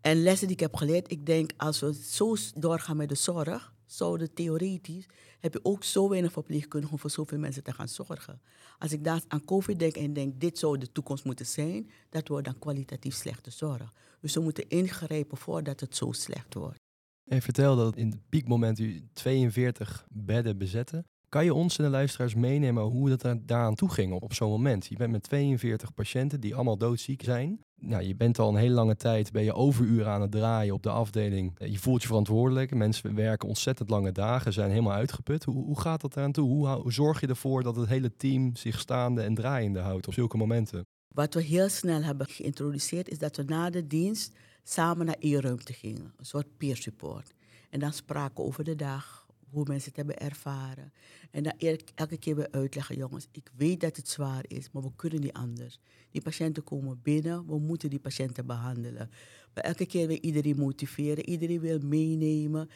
En 0.00 0.22
lessen 0.22 0.46
die 0.46 0.56
ik 0.56 0.62
heb 0.62 0.76
geleerd, 0.76 1.10
ik 1.10 1.26
denk 1.26 1.50
als 1.56 1.80
we 1.80 1.94
zo 1.94 2.36
doorgaan 2.54 2.96
met 2.96 3.08
de 3.08 3.14
zorg, 3.14 3.72
zouden 3.86 4.34
theoretisch, 4.34 5.06
heb 5.40 5.52
je 5.52 5.60
ook 5.62 5.84
zo 5.84 6.08
weinig 6.08 6.32
verpleegkundigen 6.32 6.94
om 6.94 7.00
voor 7.00 7.10
zoveel 7.10 7.38
mensen 7.38 7.62
te 7.62 7.72
gaan 7.72 7.88
zorgen. 7.88 8.40
Als 8.78 8.92
ik 8.92 9.04
daar 9.04 9.22
aan 9.28 9.44
COVID 9.44 9.78
denk 9.78 9.96
en 9.96 10.12
denk, 10.12 10.40
dit 10.40 10.58
zou 10.58 10.78
de 10.78 10.92
toekomst 10.92 11.24
moeten 11.24 11.46
zijn, 11.46 11.90
dat 12.10 12.28
wordt 12.28 12.44
dan 12.44 12.58
kwalitatief 12.58 13.14
slechte 13.14 13.50
zorg. 13.50 13.92
Dus 14.20 14.34
we 14.34 14.40
moeten 14.40 14.68
ingrijpen 14.68 15.36
voordat 15.36 15.80
het 15.80 15.96
zo 15.96 16.12
slecht 16.12 16.54
wordt. 16.54 16.83
En 17.24 17.42
vertel 17.42 17.76
dat 17.76 17.96
in 17.96 18.10
het 18.10 18.28
piekmoment 18.28 18.78
u 18.78 19.08
42 19.12 20.06
bedden 20.10 20.58
bezetten. 20.58 21.06
Kan 21.28 21.44
je 21.44 21.54
ons 21.54 21.78
en 21.78 21.84
de 21.84 21.90
luisteraars 21.90 22.34
meenemen 22.34 22.82
hoe 22.82 23.08
dat 23.16 23.38
daaraan 23.42 23.74
toe 23.74 23.90
ging 23.90 24.12
op 24.12 24.34
zo'n 24.34 24.50
moment? 24.50 24.86
Je 24.86 24.96
bent 24.96 25.12
met 25.12 25.22
42 25.22 25.94
patiënten 25.94 26.40
die 26.40 26.54
allemaal 26.54 26.76
doodziek 26.76 27.22
zijn. 27.22 27.60
Nou, 27.80 28.02
je 28.02 28.14
bent 28.14 28.38
al 28.38 28.48
een 28.48 28.56
hele 28.56 28.74
lange 28.74 28.96
tijd, 28.96 29.32
ben 29.32 29.44
je 29.44 29.54
overuren 29.54 30.12
aan 30.12 30.20
het 30.20 30.30
draaien 30.30 30.74
op 30.74 30.82
de 30.82 30.90
afdeling. 30.90 31.52
Je 31.58 31.78
voelt 31.78 32.02
je 32.02 32.06
verantwoordelijk. 32.06 32.74
Mensen 32.74 33.14
werken 33.14 33.48
ontzettend 33.48 33.90
lange 33.90 34.12
dagen, 34.12 34.52
zijn 34.52 34.70
helemaal 34.70 34.92
uitgeput. 34.92 35.44
Hoe, 35.44 35.64
hoe 35.64 35.80
gaat 35.80 36.00
dat 36.00 36.16
eraan 36.16 36.32
toe? 36.32 36.48
Hoe, 36.48 36.68
hoe 36.68 36.92
zorg 36.92 37.20
je 37.20 37.26
ervoor 37.26 37.62
dat 37.62 37.76
het 37.76 37.88
hele 37.88 38.16
team 38.16 38.56
zich 38.56 38.78
staande 38.78 39.22
en 39.22 39.34
draaiende 39.34 39.80
houdt 39.80 40.06
op 40.06 40.12
zulke 40.12 40.36
momenten? 40.36 40.86
Wat 41.14 41.34
we 41.34 41.42
heel 41.42 41.68
snel 41.68 42.02
hebben 42.02 42.26
geïntroduceerd 42.26 43.08
is 43.08 43.18
dat 43.18 43.36
we 43.36 43.42
na 43.42 43.70
de 43.70 43.86
dienst 43.86 44.36
samen 44.64 45.06
naar 45.06 45.16
één 45.18 45.40
ruimte 45.40 45.72
gingen. 45.72 46.12
Een 46.16 46.26
soort 46.26 46.56
peer 46.56 46.76
support. 46.76 47.32
En 47.70 47.80
dan 47.80 47.92
spraken 47.92 48.44
over 48.44 48.64
de 48.64 48.74
dag, 48.74 49.26
hoe 49.50 49.64
mensen 49.68 49.88
het 49.88 49.96
hebben 49.96 50.18
ervaren. 50.18 50.92
En 51.30 51.42
dan 51.42 51.52
elke 51.94 52.16
keer 52.16 52.36
weer 52.36 52.50
uitleggen, 52.50 52.96
jongens, 52.96 53.28
ik 53.30 53.50
weet 53.56 53.80
dat 53.80 53.96
het 53.96 54.08
zwaar 54.08 54.44
is, 54.48 54.70
maar 54.70 54.82
we 54.82 54.90
kunnen 54.96 55.20
niet 55.20 55.32
anders. 55.32 55.78
Die 56.10 56.22
patiënten 56.22 56.64
komen 56.64 57.00
binnen, 57.02 57.46
we 57.46 57.58
moeten 57.58 57.90
die 57.90 57.98
patiënten 57.98 58.46
behandelen. 58.46 59.10
Maar 59.54 59.64
elke 59.64 59.86
keer 59.86 60.06
weer 60.06 60.20
iedereen 60.22 60.56
motiveren, 60.56 61.28
iedereen 61.28 61.60
wil 61.60 61.78
meenemen. 61.78 62.70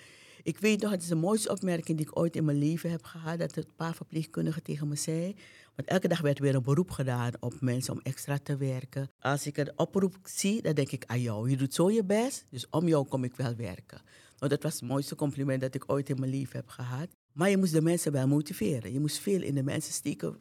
Ik 0.48 0.58
weet 0.58 0.80
nog, 0.80 0.90
het 0.90 1.02
is 1.02 1.08
de 1.08 1.14
mooiste 1.14 1.50
opmerking 1.50 1.96
die 1.96 2.06
ik 2.06 2.18
ooit 2.18 2.36
in 2.36 2.44
mijn 2.44 2.58
leven 2.58 2.90
heb 2.90 3.04
gehad. 3.04 3.38
Dat 3.38 3.56
een 3.56 3.66
paar 3.76 3.94
verpleegkundigen 3.94 4.62
tegen 4.62 4.88
me 4.88 4.96
zei. 4.96 5.36
Want 5.76 5.88
elke 5.88 6.08
dag 6.08 6.20
werd 6.20 6.38
weer 6.38 6.54
een 6.54 6.62
beroep 6.62 6.90
gedaan 6.90 7.32
op 7.40 7.60
mensen 7.60 7.92
om 7.92 8.00
extra 8.02 8.38
te 8.38 8.56
werken. 8.56 9.10
Als 9.20 9.46
ik 9.46 9.56
een 9.56 9.78
oproep 9.78 10.16
zie, 10.22 10.62
dan 10.62 10.74
denk 10.74 10.90
ik 10.90 11.04
aan 11.06 11.20
jou. 11.20 11.50
Je 11.50 11.56
doet 11.56 11.74
zo 11.74 11.90
je 11.90 12.04
best, 12.04 12.46
dus 12.50 12.66
om 12.70 12.88
jou 12.88 13.06
kom 13.06 13.24
ik 13.24 13.36
wel 13.36 13.54
werken. 13.56 14.00
Nou, 14.38 14.50
dat 14.50 14.62
was 14.62 14.74
het 14.74 14.88
mooiste 14.88 15.14
compliment 15.14 15.60
dat 15.60 15.74
ik 15.74 15.84
ooit 15.86 16.08
in 16.08 16.20
mijn 16.20 16.30
leven 16.30 16.56
heb 16.56 16.68
gehad. 16.68 17.08
Maar 17.32 17.50
je 17.50 17.56
moest 17.56 17.72
de 17.72 17.82
mensen 17.82 18.12
wel 18.12 18.26
motiveren. 18.26 18.92
Je 18.92 19.00
moest 19.00 19.18
veel 19.18 19.42
in 19.42 19.54
de 19.54 19.62
mensen 19.62 19.92
steken. 19.92 20.38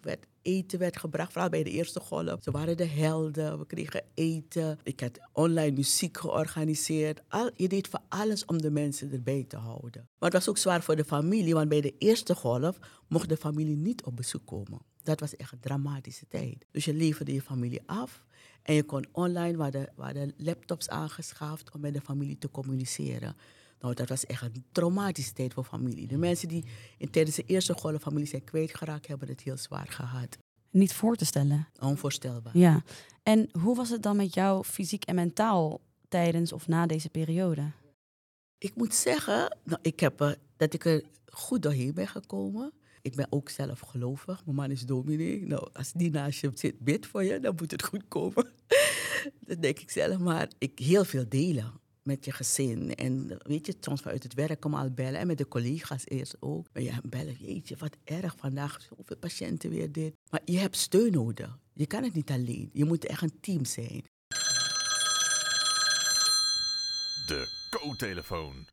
Eten 0.48 0.80
werd 0.80 0.98
gebracht, 0.98 1.32
vooral 1.32 1.50
bij 1.50 1.64
de 1.64 1.70
eerste 1.70 2.00
golf. 2.00 2.44
Ze 2.44 2.52
waren 2.52 2.78
de 2.78 2.86
helden, 2.86 3.60
we 3.60 3.66
kregen 3.66 4.04
eten. 4.14 4.80
Ik 4.84 5.00
had 5.00 5.20
online 5.34 5.72
muziek 5.72 6.18
georganiseerd. 6.18 7.22
Al, 7.28 7.50
je 7.56 7.68
deed 7.68 7.88
voor 7.88 8.00
alles 8.10 8.46
om 8.46 8.62
de 8.62 8.72
mensen 8.72 9.12
erbij 9.12 9.46
te 9.48 9.58
houden. 9.58 10.08
Maar 10.20 10.30
het 10.30 10.34
was 10.34 10.50
ook 10.50 10.58
zwaar 10.58 10.84
voor 10.84 10.96
de 10.96 11.06
familie, 11.06 11.54
want 11.54 11.70
bij 11.70 11.82
de 11.82 11.96
eerste 11.98 12.36
golf 12.36 12.80
mocht 13.08 13.30
de 13.30 13.38
familie 13.38 13.76
niet 13.76 14.04
op 14.04 14.16
bezoek 14.16 14.46
komen. 14.46 14.80
Dat 15.04 15.20
was 15.20 15.36
echt 15.36 15.52
een 15.52 15.60
dramatische 15.60 16.28
tijd. 16.28 16.66
Dus 16.72 16.86
je 16.86 16.94
leverde 16.94 17.34
je 17.34 17.42
familie 17.42 17.82
af 17.86 18.26
en 18.62 18.74
je 18.74 18.84
kon 18.84 19.06
online, 19.12 19.58
waar 19.96 20.14
de 20.14 20.34
laptops 20.38 20.90
aangeschaft 20.90 21.72
om 21.72 21.82
met 21.82 21.94
de 21.94 22.02
familie 22.02 22.38
te 22.38 22.52
communiceren. 22.52 23.36
Nou, 23.80 23.94
dat 23.94 24.10
was 24.10 24.26
echt 24.26 24.42
een 24.42 24.66
traumatische 24.72 25.34
tijd 25.34 25.54
voor 25.54 25.64
familie. 25.64 26.08
De 26.08 26.18
mensen 26.18 26.48
die 26.48 26.66
in, 26.98 27.10
tijdens 27.10 27.36
de 27.36 27.44
eerste 27.46 27.74
golf 27.74 28.02
familie 28.02 28.28
zijn 28.28 28.44
kwijtgeraakt, 28.44 29.08
hebben 29.08 29.28
het 29.28 29.42
heel 29.42 29.58
zwaar 29.58 29.88
gehad. 29.88 30.38
Niet 30.70 30.94
voor 30.94 31.16
te 31.16 31.26
stellen. 31.26 31.68
Onvoorstelbaar. 31.80 32.58
Ja. 32.58 32.84
En 33.24 33.50
hoe 33.62 33.76
was 33.76 33.90
het 33.90 34.04
dan 34.04 34.16
met 34.16 34.34
jou 34.34 34.64
fysiek 34.64 35.04
en 35.06 35.16
mentaal 35.16 35.82
tijdens 36.08 36.52
of 36.52 36.68
na 36.68 36.86
deze 36.86 37.10
periode? 37.10 37.72
Ik 38.58 38.76
moet 38.76 38.94
zeggen 38.94 39.58
nou, 39.64 39.80
ik 39.82 40.00
heb, 40.00 40.22
uh, 40.22 40.32
dat 40.58 40.74
ik 40.74 40.86
er 40.86 41.04
goed 41.26 41.62
doorheen 41.62 41.94
ben 41.94 42.08
gekomen. 42.08 42.72
Ik 43.02 43.16
ben 43.16 43.28
ook 43.30 43.50
zelf 43.50 43.80
gelovig. 43.80 44.46
Mijn 44.46 44.58
man 44.58 44.72
is 44.72 44.86
dominee. 44.86 45.46
Nou, 45.46 45.70
als 45.74 45.92
die 45.92 46.12
naast 46.12 46.40
je 46.40 46.52
zit, 46.54 46.80
bid 46.80 47.06
voor 47.06 47.24
je, 47.24 47.40
dan 47.40 47.56
moet 47.56 47.72
het 47.72 47.84
goed 47.84 48.08
komen. 48.08 48.48
dat 49.48 49.62
denk 49.62 49.80
ik 49.80 49.92
zelf. 49.92 50.18
Maar 50.18 50.50
ik 50.58 50.80
heel 50.80 51.06
veel 51.06 51.26
delen 51.30 51.74
met 52.08 52.26
je 52.26 52.32
gezin. 52.32 52.96
En 52.96 53.38
weet 53.38 53.66
je, 53.66 53.76
soms 53.80 54.02
vanuit 54.02 54.24
het 54.24 54.34
werk 54.34 54.60
kom 54.60 54.74
al 54.74 54.92
bellen. 54.92 55.20
En 55.20 55.28
met 55.28 55.38
de 55.38 55.48
collega's 55.48 56.04
eerst 56.06 56.36
ook. 56.40 56.68
Maar 56.74 56.84
ja, 56.84 57.00
bellen, 57.04 57.38
jeetje, 57.40 57.76
wat 57.78 57.98
erg 58.04 58.36
vandaag. 58.38 58.82
Zoveel 58.82 59.18
patiënten 59.18 59.70
weer 59.70 59.92
dit. 59.92 60.14
Maar 60.30 60.42
je 60.46 60.58
hebt 60.58 60.78
steun 60.78 61.12
nodig. 61.12 61.58
Je 61.74 61.88
kan 61.88 62.04
het 62.04 62.14
niet 62.14 62.32
alleen. 62.32 62.70
Je 62.74 62.86
moet 62.86 63.06
echt 63.06 63.22
een 63.22 63.40
team 63.40 63.66
zijn. 63.66 64.04
De 67.28 67.68
co-telefoon. 67.70 68.66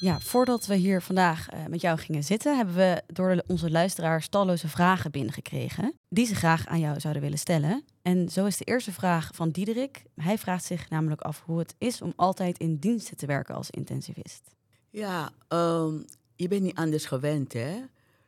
Ja, 0.00 0.20
voordat 0.20 0.66
we 0.66 0.74
hier 0.74 1.02
vandaag 1.02 1.52
uh, 1.52 1.66
met 1.66 1.80
jou 1.80 1.98
gingen 1.98 2.24
zitten, 2.24 2.56
hebben 2.56 2.74
we 2.74 3.02
door 3.06 3.42
onze 3.46 3.70
luisteraars 3.70 4.28
talloze 4.28 4.68
vragen 4.68 5.10
binnengekregen. 5.10 5.97
Die 6.08 6.26
ze 6.26 6.34
graag 6.34 6.66
aan 6.66 6.80
jou 6.80 7.00
zouden 7.00 7.22
willen 7.22 7.38
stellen. 7.38 7.84
En 8.02 8.28
zo 8.28 8.46
is 8.46 8.56
de 8.56 8.64
eerste 8.64 8.92
vraag 8.92 9.30
van 9.34 9.50
Diederik. 9.50 10.02
Hij 10.14 10.38
vraagt 10.38 10.64
zich 10.64 10.90
namelijk 10.90 11.20
af 11.20 11.42
hoe 11.44 11.58
het 11.58 11.74
is 11.78 12.02
om 12.02 12.12
altijd 12.16 12.58
in 12.58 12.76
diensten 12.76 13.16
te 13.16 13.26
werken 13.26 13.54
als 13.54 13.70
intensivist. 13.70 14.42
Ja, 14.90 15.30
um, 15.48 16.04
je 16.36 16.48
bent 16.48 16.62
niet 16.62 16.76
anders 16.76 17.04
gewend, 17.04 17.52
hè? 17.52 17.76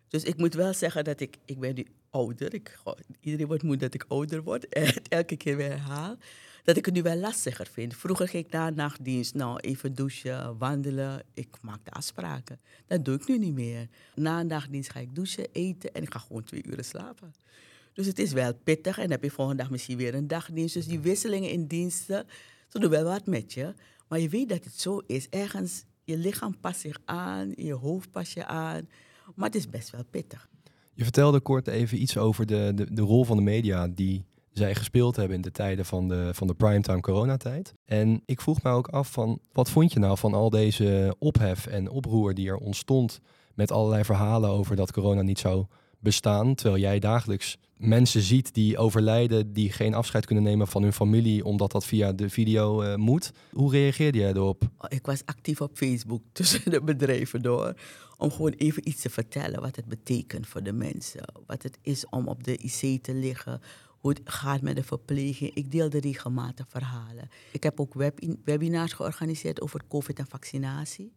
Dus 0.09 0.25
ik 0.25 0.37
moet 0.37 0.55
wel 0.55 0.75
zeggen 0.75 1.05
dat 1.05 1.21
ik, 1.21 1.37
ik 1.45 1.59
ben 1.59 1.75
nu 1.75 1.87
ouder. 2.11 2.55
Ik, 2.55 2.79
iedereen 3.21 3.47
wordt 3.47 3.63
moe 3.63 3.77
dat 3.77 3.95
ik 3.95 4.05
ouder 4.09 4.43
word 4.43 4.69
en 4.75 4.95
elke 5.09 5.37
keer 5.37 5.57
weer 5.57 5.71
herhaal 5.71 6.17
dat 6.65 6.77
ik 6.77 6.85
het 6.85 6.95
nu 6.95 7.03
wel 7.03 7.17
lastiger 7.17 7.67
vind. 7.67 7.97
Vroeger 7.97 8.29
ging 8.29 8.45
ik 8.45 8.53
na 8.53 8.71
nachtdienst, 8.71 9.35
nou 9.35 9.61
even 9.61 9.95
douchen, 9.95 10.59
wandelen. 10.59 11.23
Ik 11.35 11.57
maakte 11.63 11.91
afspraken. 11.91 12.61
Dat 12.87 13.05
doe 13.05 13.15
ik 13.15 13.29
nu 13.29 13.39
niet 13.39 13.55
meer. 13.55 13.89
Na 14.15 14.43
nachtdienst 14.43 14.91
ga 14.91 15.01
ik 15.01 15.15
douchen, 15.15 15.47
eten 15.53 15.93
en 15.95 16.03
ik 16.03 16.13
ga 16.13 16.19
gewoon 16.19 16.45
twee 16.45 16.63
uur 16.67 16.85
slapen. 16.85 17.35
Dus 17.93 18.07
het 18.07 18.19
is 18.19 18.33
wel 18.33 18.55
pittig 18.55 18.97
en 18.97 19.03
dan 19.03 19.11
heb 19.11 19.23
je 19.23 19.31
volgende 19.31 19.63
dag 19.63 19.71
misschien 19.71 19.97
weer 19.97 20.15
een 20.15 20.29
dagdienst. 20.29 20.75
Dus 20.75 20.87
die 20.87 21.01
wisselingen 21.01 21.51
in 21.51 21.67
diensten, 21.67 22.27
ze 22.69 22.79
doen 22.79 22.91
wel 22.91 23.05
wat 23.05 23.27
met 23.27 23.53
je. 23.53 23.75
Maar 24.09 24.21
je 24.21 24.29
weet 24.29 24.49
dat 24.49 24.65
het 24.65 24.81
zo 24.81 24.99
is. 25.07 25.29
Ergens, 25.29 25.85
je 26.05 26.17
lichaam 26.17 26.61
past 26.61 26.81
zich 26.81 26.99
aan, 27.05 27.53
je 27.57 27.73
hoofd 27.73 28.11
past 28.11 28.33
je 28.33 28.47
aan. 28.47 28.89
Maar 29.35 29.47
het 29.47 29.57
is 29.57 29.69
best 29.69 29.91
wel 29.91 30.05
pittig. 30.11 30.49
Je 30.95 31.03
vertelde 31.03 31.41
kort 31.41 31.67
even 31.67 32.03
iets 32.03 32.17
over 32.17 32.47
de, 32.47 32.73
de, 32.75 32.95
de 32.95 33.03
rol 33.03 33.25
van 33.25 33.37
de 33.37 33.43
media 33.43 33.89
die 33.89 34.25
zij 34.53 34.75
gespeeld 34.75 35.17
hebben 35.17 35.37
in 35.37 35.43
de 35.43 35.51
tijden 35.51 35.85
van 35.85 36.09
de, 36.09 36.31
van 36.35 36.47
de 36.47 36.55
primetime 36.55 37.01
coronatijd. 37.01 37.75
En 37.85 38.23
ik 38.25 38.41
vroeg 38.41 38.63
me 38.63 38.71
ook 38.71 38.89
af 38.89 39.13
van, 39.13 39.41
wat 39.53 39.71
vond 39.71 39.93
je 39.93 39.99
nou 39.99 40.19
van 40.19 40.35
al 40.35 40.51
deze 40.51 41.17
ophef 41.19 41.67
en 41.67 41.91
oproer 41.91 42.35
die 42.35 42.49
er 42.49 42.57
ontstond 42.57 43.21
met 43.55 43.71
allerlei 43.73 44.05
verhalen 44.05 44.51
over 44.51 44.77
dat 44.77 44.93
corona 44.93 45.23
niet 45.23 45.39
zou 45.39 45.67
bestaan, 46.01 46.55
terwijl 46.55 46.81
jij 46.81 46.99
dagelijks 46.99 47.59
mensen 47.81 48.23
ziet 48.23 48.55
die 48.55 48.79
overlijden, 48.79 49.53
die 49.53 49.73
geen 49.73 49.95
afscheid 49.95 50.27
kunnen 50.27 50.45
nemen 50.45 50.69
van 50.69 50.83
hun 50.83 50.93
familie, 50.93 51.45
omdat 51.45 51.73
dat 51.73 51.87
via 51.87 52.13
de 52.13 52.31
video 52.31 52.83
uh, 52.83 52.95
moet. 52.95 53.33
Hoe 53.53 53.71
reageerde 53.71 54.19
jij 54.19 54.33
erop? 54.33 54.63
Oh, 54.79 54.87
ik 54.89 55.07
was 55.07 55.23
actief 55.25 55.61
op 55.61 55.77
Facebook 55.77 56.23
tussen 56.33 56.71
de 56.71 56.83
bedrijven 56.83 57.43
door, 57.43 57.75
om 58.17 58.31
gewoon 58.31 58.53
even 58.53 58.89
iets 58.89 59.03
te 59.03 59.11
vertellen 59.11 59.61
wat 59.61 59.77
het 59.77 59.87
betekent 59.87 60.47
voor 60.47 60.63
de 60.63 60.73
mensen. 60.73 61.25
Wat 61.47 61.63
het 61.63 61.79
is 61.83 62.07
om 62.09 62.29
op 62.29 62.45
de 62.45 62.57
IC 62.57 63.03
te 63.03 63.15
liggen, 63.15 63.61
hoe 64.01 64.11
het 64.11 64.21
gaat 64.25 64.61
met 64.61 64.77
de 64.77 64.83
verpleging. 64.83 65.55
Ik 65.55 65.71
deelde 65.71 66.01
regelmatig 66.01 66.67
verhalen. 66.69 67.29
Ik 67.53 67.63
heb 67.63 67.81
ook 67.81 67.95
webinars 68.45 68.93
georganiseerd 68.93 69.61
over 69.61 69.81
COVID 69.89 70.19
en 70.19 70.27
vaccinatie. 70.27 71.13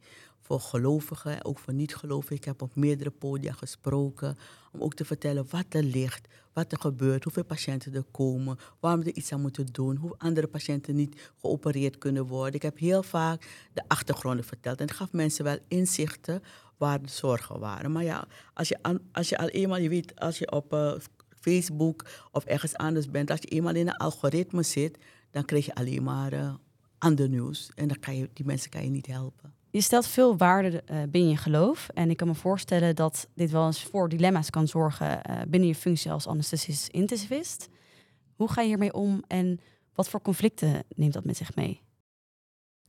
Voor 0.45 0.59
gelovigen, 0.59 1.45
ook 1.45 1.59
voor 1.59 1.73
niet-gelovigen. 1.73 2.35
Ik 2.35 2.43
heb 2.43 2.61
op 2.61 2.75
meerdere 2.75 3.09
podia 3.09 3.53
gesproken 3.53 4.37
om 4.71 4.81
ook 4.81 4.93
te 4.93 5.05
vertellen 5.05 5.45
wat 5.49 5.65
er 5.69 5.83
ligt, 5.83 6.27
wat 6.53 6.71
er 6.71 6.79
gebeurt, 6.79 7.23
hoeveel 7.23 7.43
patiënten 7.43 7.93
er 7.93 8.05
komen, 8.11 8.57
waarom 8.79 9.03
we 9.03 9.09
er 9.09 9.15
iets 9.15 9.31
aan 9.31 9.41
moeten 9.41 9.65
doen, 9.65 9.95
hoe 9.95 10.15
andere 10.17 10.47
patiënten 10.47 10.95
niet 10.95 11.31
geopereerd 11.41 11.97
kunnen 11.97 12.25
worden. 12.25 12.53
Ik 12.53 12.61
heb 12.61 12.77
heel 12.77 13.03
vaak 13.03 13.67
de 13.73 13.83
achtergronden 13.87 14.45
verteld 14.45 14.79
en 14.79 14.87
het 14.87 14.95
gaf 14.95 15.11
mensen 15.11 15.43
wel 15.43 15.57
inzichten 15.67 16.43
waar 16.77 17.01
de 17.01 17.09
zorgen 17.09 17.59
waren. 17.59 17.91
Maar 17.91 18.03
ja, 18.03 18.27
als 18.53 18.67
je, 18.67 18.99
als 19.11 19.29
je 19.29 19.37
al 19.37 19.47
eenmaal, 19.47 19.77
je 19.77 19.89
weet, 19.89 20.19
als 20.19 20.37
je 20.37 20.51
op 20.51 20.73
uh, 20.73 20.93
Facebook 21.39 22.05
of 22.31 22.45
ergens 22.45 22.75
anders 22.75 23.09
bent, 23.09 23.31
als 23.31 23.39
je 23.41 23.47
eenmaal 23.47 23.75
in 23.75 23.87
een 23.87 23.97
algoritme 23.97 24.63
zit, 24.63 24.97
dan 25.31 25.45
krijg 25.45 25.65
je 25.65 25.75
alleen 25.75 26.03
maar 26.03 26.33
uh, 26.33 26.53
ander 26.97 27.29
nieuws. 27.29 27.71
En 27.75 27.87
dan 27.87 27.99
kan 27.99 28.17
je, 28.17 28.29
die 28.33 28.45
mensen 28.45 28.69
kan 28.69 28.83
je 28.83 28.89
niet 28.89 29.07
helpen. 29.07 29.53
Je 29.73 29.81
stelt 29.81 30.07
veel 30.07 30.37
waarde 30.37 30.83
uh, 30.91 31.03
binnen 31.09 31.29
je 31.29 31.37
geloof. 31.37 31.89
En 31.93 32.09
ik 32.09 32.17
kan 32.17 32.27
me 32.27 32.35
voorstellen 32.35 32.95
dat 32.95 33.27
dit 33.35 33.51
wel 33.51 33.65
eens 33.65 33.83
voor 33.83 34.09
dilemma's 34.09 34.49
kan 34.49 34.67
zorgen 34.67 35.21
uh, 35.29 35.41
binnen 35.47 35.69
je 35.69 35.75
functie 35.75 36.11
als 36.11 36.27
anesthesist-intensivist. 36.27 37.69
Hoe 38.35 38.51
ga 38.51 38.61
je 38.61 38.67
hiermee 38.67 38.93
om 38.93 39.23
en 39.27 39.59
wat 39.93 40.09
voor 40.09 40.21
conflicten 40.21 40.83
neemt 40.95 41.13
dat 41.13 41.25
met 41.25 41.37
zich 41.37 41.55
mee? 41.55 41.81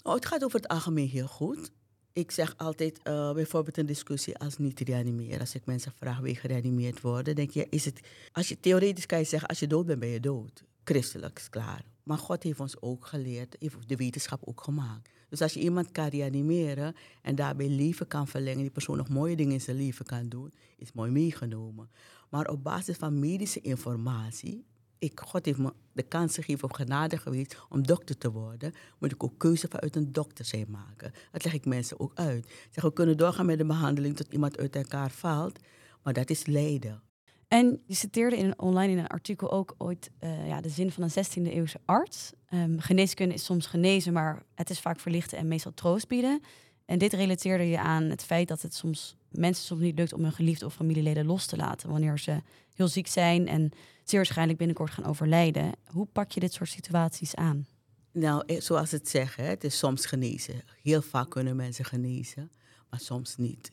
Oh, 0.02 0.14
het 0.14 0.26
gaat 0.26 0.44
over 0.44 0.60
het 0.60 0.68
algemeen 0.68 1.08
heel 1.08 1.26
goed 1.26 1.70
ik 2.14 2.30
zeg 2.30 2.54
altijd 2.56 3.00
uh, 3.04 3.32
bijvoorbeeld 3.32 3.76
een 3.76 3.86
discussie 3.86 4.38
als 4.38 4.58
niet 4.58 4.80
reanimeren. 4.80 5.40
Als 5.40 5.54
ik 5.54 5.66
mensen 5.66 5.92
vraag 5.92 6.18
wie 6.18 6.36
gereanimeerd 6.36 7.00
worden, 7.00 7.34
denk 7.34 7.50
je, 7.50 7.66
is 7.70 7.84
het. 7.84 8.00
Als 8.32 8.48
je 8.48 8.60
theoretisch 8.60 9.06
kan 9.06 9.18
je 9.18 9.24
zeggen, 9.24 9.48
als 9.48 9.58
je 9.58 9.66
dood 9.66 9.86
bent, 9.86 10.00
ben 10.00 10.08
je 10.08 10.20
dood. 10.20 10.64
Christelijk 10.84 11.38
is 11.38 11.48
klaar. 11.48 11.84
Maar 12.02 12.18
God 12.18 12.42
heeft 12.42 12.60
ons 12.60 12.80
ook 12.80 13.06
geleerd, 13.06 13.56
heeft 13.58 13.88
de 13.88 13.96
wetenschap 13.96 14.40
ook 14.44 14.60
gemaakt. 14.60 15.10
Dus 15.34 15.42
als 15.42 15.54
je 15.54 15.60
iemand 15.60 15.90
kan 15.90 16.08
reanimeren 16.08 16.94
en 17.22 17.34
daarbij 17.34 17.68
leven 17.68 18.06
kan 18.06 18.28
verlengen, 18.28 18.60
die 18.60 18.70
persoon 18.70 18.96
nog 18.96 19.08
mooie 19.08 19.36
dingen 19.36 19.52
in 19.52 19.60
zijn 19.60 19.76
leven 19.76 20.04
kan 20.04 20.28
doen, 20.28 20.52
is 20.76 20.92
mooi 20.92 21.10
meegenomen. 21.10 21.90
Maar 22.30 22.48
op 22.48 22.62
basis 22.62 22.96
van 22.96 23.18
medische 23.18 23.60
informatie 23.60 24.64
ik, 24.98 25.20
God 25.20 25.44
heeft 25.44 25.58
me 25.58 25.72
de 25.92 26.02
kans 26.02 26.34
gegeven 26.34 26.68
of 26.68 26.76
genade 26.76 27.16
geweest 27.16 27.56
om 27.68 27.86
dokter 27.86 28.18
te 28.18 28.30
worden, 28.30 28.72
moet 28.98 29.12
ik 29.12 29.24
ook 29.24 29.38
keuze 29.38 29.68
vanuit 29.68 29.96
een 29.96 30.12
dokter 30.12 30.44
zijn 30.44 30.70
maken. 30.70 31.12
Dat 31.32 31.44
leg 31.44 31.52
ik 31.52 31.64
mensen 31.64 32.00
ook 32.00 32.12
uit. 32.14 32.52
zeg, 32.70 32.84
we 32.84 32.92
kunnen 32.92 33.16
doorgaan 33.16 33.46
met 33.46 33.58
de 33.58 33.66
behandeling 33.66 34.16
tot 34.16 34.32
iemand 34.32 34.58
uit 34.58 34.76
elkaar 34.76 35.10
valt, 35.10 35.58
maar 36.02 36.12
dat 36.12 36.30
is 36.30 36.46
lijden. 36.46 37.02
En 37.48 37.82
je 37.86 37.94
citeerde 37.94 38.36
in, 38.36 38.58
online 38.58 38.92
in 38.92 38.98
een 38.98 39.06
artikel 39.06 39.52
ook 39.52 39.74
ooit 39.78 40.10
uh, 40.20 40.48
ja, 40.48 40.60
de 40.60 40.68
zin 40.68 40.90
van 40.90 41.02
een 41.02 41.10
16e 41.10 41.52
eeuwse 41.52 41.80
arts. 41.84 42.32
Um, 42.50 42.80
geneeskunde 42.80 43.34
is 43.34 43.44
soms 43.44 43.66
genezen, 43.66 44.12
maar 44.12 44.42
het 44.54 44.70
is 44.70 44.80
vaak 44.80 45.00
verlichten 45.00 45.38
en 45.38 45.48
meestal 45.48 45.74
troost 45.74 46.08
bieden. 46.08 46.40
En 46.84 46.98
dit 46.98 47.12
relateerde 47.12 47.68
je 47.68 47.78
aan 47.78 48.02
het 48.02 48.24
feit 48.24 48.48
dat 48.48 48.62
het 48.62 48.74
soms 48.74 49.16
mensen 49.30 49.64
soms 49.64 49.80
niet 49.80 49.98
lukt 49.98 50.12
om 50.12 50.22
hun 50.22 50.32
geliefde 50.32 50.66
of 50.66 50.74
familieleden 50.74 51.26
los 51.26 51.46
te 51.46 51.56
laten 51.56 51.90
wanneer 51.90 52.18
ze 52.18 52.42
heel 52.74 52.88
ziek 52.88 53.06
zijn 53.06 53.48
en 53.48 53.70
zeer 54.04 54.18
waarschijnlijk 54.18 54.58
binnenkort 54.58 54.90
gaan 54.90 55.04
overlijden. 55.04 55.72
Hoe 55.86 56.06
pak 56.12 56.30
je 56.30 56.40
dit 56.40 56.52
soort 56.52 56.68
situaties 56.68 57.34
aan? 57.34 57.66
Nou, 58.12 58.42
eh, 58.46 58.60
zoals 58.60 58.90
het 58.90 59.08
zeggen, 59.08 59.44
het 59.44 59.64
is 59.64 59.78
soms 59.78 60.06
genezen. 60.06 60.62
Heel 60.82 61.02
vaak 61.02 61.30
kunnen 61.30 61.56
mensen 61.56 61.84
genezen, 61.84 62.50
maar 62.90 63.00
soms 63.00 63.36
niet. 63.36 63.72